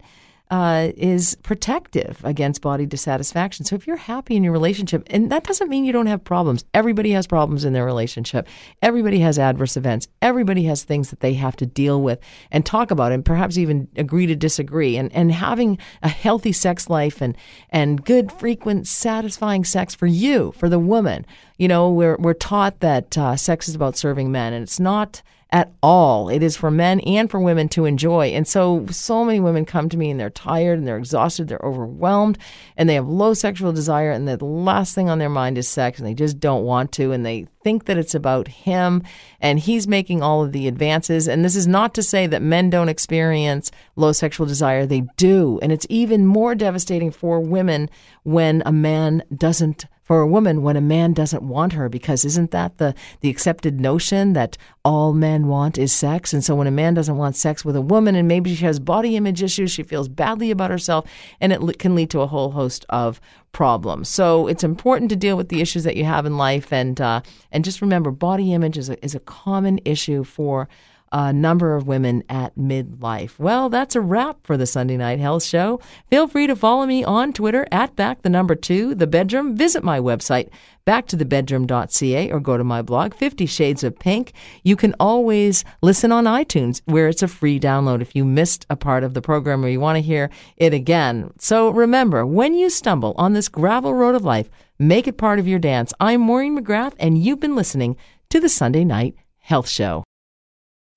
uh, 0.50 0.90
is 0.98 1.36
protective 1.44 2.20
against 2.24 2.62
body 2.62 2.86
dissatisfaction. 2.86 3.66
So 3.66 3.76
if 3.76 3.86
you're 3.86 3.98
happy 3.98 4.36
in 4.36 4.44
your 4.44 4.54
relationship, 4.54 5.04
and 5.12 5.32
that 5.32 5.44
doesn't 5.44 5.70
mean 5.70 5.86
you 5.86 5.94
don't 5.94 6.08
have 6.08 6.24
problems. 6.24 6.66
Everybody 6.74 7.12
has 7.12 7.28
problems 7.28 7.66
in 7.66 7.74
their 7.74 7.86
relationship. 7.86 8.48
Everybody 8.82 9.20
has 9.20 9.38
adverse 9.38 9.78
events. 9.78 10.08
Everybody 10.22 10.64
has 10.64 10.84
things 10.84 11.12
that 11.12 11.20
they 11.20 11.34
have 11.36 11.56
to 11.58 11.68
deal 11.68 12.02
with 12.02 12.20
and 12.52 12.66
talk 12.66 12.90
about, 12.90 13.12
and 13.12 13.24
perhaps 13.24 13.58
even 13.58 13.88
agree 13.96 14.26
to 14.26 14.36
disagree. 14.36 14.98
And 14.98 15.14
and 15.14 15.32
having 15.32 15.78
a 16.02 16.10
healthy 16.10 16.52
sex 16.52 16.90
life 16.90 17.22
and 17.22 17.38
and 17.70 18.04
good, 18.04 18.32
frequent, 18.32 18.88
satisfying 18.88 19.64
sex 19.64 19.94
for 19.94 20.08
you, 20.08 20.54
for 20.58 20.68
the 20.68 20.80
woman. 20.80 21.26
You 21.58 21.68
know, 21.68 21.92
we're 21.92 22.18
we're 22.18 22.34
taught 22.34 22.80
that 22.80 23.18
uh, 23.18 23.36
sex 23.36 23.68
is 23.68 23.76
about 23.76 23.98
serving 23.98 24.32
men, 24.32 24.54
and 24.54 24.64
it's 24.64 24.80
not 24.80 25.22
at 25.52 25.74
all. 25.82 26.30
It 26.30 26.44
is 26.44 26.56
for 26.56 26.70
men 26.70 27.00
and 27.02 27.30
for 27.30 27.40
women 27.40 27.70
to 27.70 27.86
enjoy. 27.86 28.28
And 28.28 28.48
so, 28.48 28.86
so 28.92 29.26
many 29.26 29.40
women 29.40 29.66
come 29.66 29.90
to 29.90 29.98
me 29.98 30.12
and 30.12 30.20
they're 30.20 30.30
tired 30.30 30.78
and 30.78 30.88
they're 30.88 30.98
exhausted, 30.98 31.48
they're 31.48 31.60
overwhelmed, 31.64 32.38
and 32.78 32.88
they 32.88 32.94
have 32.94 33.08
low 33.08 33.34
sexual 33.34 33.74
desire. 33.74 34.12
And 34.12 34.28
the 34.28 34.44
last 34.44 34.94
thing 34.94 35.10
on 35.10 35.18
their 35.18 35.30
mind 35.30 35.58
is 35.58 35.68
sex, 35.68 35.98
and 35.98 36.08
they 36.08 36.14
just 36.14 36.40
don't 36.40 36.66
want 36.66 36.92
to. 36.94 37.12
And 37.12 37.26
they 37.26 37.48
think 37.64 37.86
that 37.86 37.98
it's 37.98 38.16
about 38.16 38.48
him, 38.48 39.04
and 39.42 39.60
he's 39.60 39.88
making 39.88 40.22
all 40.22 40.44
of 40.44 40.52
the 40.52 40.68
advances. 40.68 41.28
And 41.28 41.44
this 41.44 41.56
is 41.56 41.68
not 41.68 41.94
to 41.96 42.04
say 42.04 42.28
that 42.28 42.42
men 42.42 42.70
don't 42.70 42.90
experience 42.90 43.72
low 43.96 44.12
sexual 44.12 44.46
desire, 44.46 44.86
they 44.86 45.02
do. 45.18 45.60
And 45.62 45.72
it's 45.72 45.88
even 45.90 46.26
more 46.26 46.54
devastating 46.56 47.12
for 47.12 47.40
women 47.40 47.90
when 48.30 48.62
a 48.66 48.72
man 48.72 49.24
doesn't 49.36 49.86
for 50.10 50.22
a 50.22 50.28
woman 50.28 50.64
when 50.64 50.76
a 50.76 50.82
man 50.82 51.14
doesn't 51.14 51.44
want 51.44 51.74
her 51.74 51.88
because 51.88 52.26
isn't 52.26 52.50
that 52.50 52.80
the 52.80 52.96
the 53.22 53.30
accepted 53.30 53.80
notion 53.80 54.34
that 54.34 54.58
all 54.84 55.14
men 55.14 55.48
want 55.48 55.78
is 55.78 55.94
sex? 55.94 56.34
And 56.34 56.44
so 56.44 56.56
when 56.56 56.66
a 56.66 56.72
man 56.72 56.96
doesn't 56.96 57.18
want 57.18 57.36
sex 57.36 57.64
with 57.64 57.76
a 57.76 57.82
woman 57.82 58.16
and 58.16 58.28
maybe 58.28 58.56
she 58.56 58.66
has 58.66 58.80
body 58.80 59.16
image 59.16 59.44
issues 59.44 59.70
she 59.70 59.84
feels 59.84 60.10
badly 60.10 60.50
about 60.50 60.72
herself 60.72 61.06
and 61.40 61.54
it 61.54 61.78
can 61.78 61.94
lead 61.94 62.10
to 62.10 62.22
a 62.22 62.28
whole 62.28 62.50
host 62.50 62.88
of 62.90 63.22
problems. 63.52 64.10
So 64.10 64.48
it's 64.48 64.64
important 64.64 65.10
to 65.10 65.16
deal 65.16 65.38
with 65.38 65.50
the 65.50 65.62
issues 65.62 65.84
that 65.84 65.96
you 65.96 66.06
have 66.06 66.26
in 66.26 66.38
life 66.38 66.74
and 66.74 67.00
uh, 67.00 67.22
and 67.52 67.64
just 67.64 67.80
remember 67.80 68.10
body 68.10 68.52
image 68.52 68.80
is 68.80 68.90
a, 68.90 69.06
is 69.06 69.14
a 69.14 69.20
common 69.20 69.80
issue 69.86 70.24
for 70.24 70.68
a 71.12 71.34
number 71.34 71.76
of 71.76 71.88
women 71.88 72.24
at 72.30 72.56
midlife. 72.56 73.40
Well, 73.40 73.70
that's 73.70 73.96
a 73.96 74.02
wrap 74.02 74.38
for 74.44 74.58
the 74.58 74.66
Sunday 74.66 74.98
Night 74.98 75.20
Health 75.20 75.44
Show. 75.44 75.80
Feel 76.10 76.28
free 76.28 76.48
to 76.48 76.56
follow 76.56 76.86
me 76.86 77.04
on 77.04 77.34
Twitter 77.34 77.68
at 77.72 77.96
back 77.96 78.22
the 78.22 78.30
number 78.30 78.56
two, 78.56 78.96
the 78.96 79.08
bedroom. 79.08 79.56
Visit 79.56 79.84
my 79.84 80.00
website, 80.00 80.50
backtothebedroom.ca, 80.86 82.32
or 82.32 82.40
go 82.40 82.58
to 82.58 82.64
my 82.64 82.82
blog, 82.82 83.14
Fifty 83.14 83.46
Shades 83.46 83.84
of 83.84 83.98
Pink. 83.98 84.34
You 84.64 84.76
can 84.76 84.96
always 85.00 85.64
listen 85.82 86.12
on 86.12 86.26
iTunes, 86.26 86.82
where 86.86 87.08
it's 87.08 87.24
a 87.24 87.28
free 87.28 87.60
download 87.60 88.02
if 88.02 88.16
you 88.16 88.26
missed 88.26 88.66
a 88.70 88.76
part 88.76 89.04
of 89.04 89.14
the 89.14 89.22
program 89.22 89.64
or 89.64 89.70
you 89.70 89.80
want 89.80 89.98
to 89.98 90.02
hear 90.02 90.30
it 90.58 90.74
again. 90.74 91.32
So 91.40 91.70
remember, 91.70 92.26
when 92.26 92.54
you 92.54 92.70
stumble 92.70 93.14
on 93.18 93.34
this 93.34 93.50
gravel 93.50 93.94
road 93.94 94.16
of 94.16 94.26
life, 94.26 94.50
make 94.78 95.08
it 95.08 95.18
part 95.18 95.40
of 95.40 95.48
your 95.48 95.60
dance. 95.60 95.94
I'm 96.00 96.22
Maureen 96.22 96.58
McGrath, 96.58 96.94
and 97.00 97.18
you've 97.18 97.40
been 97.40 97.56
listening 97.56 97.98
to 98.30 98.40
the 98.40 98.50
Sunday 98.50 98.84
Night 98.84 99.16
Health 99.38 99.68
Show. 99.68 100.04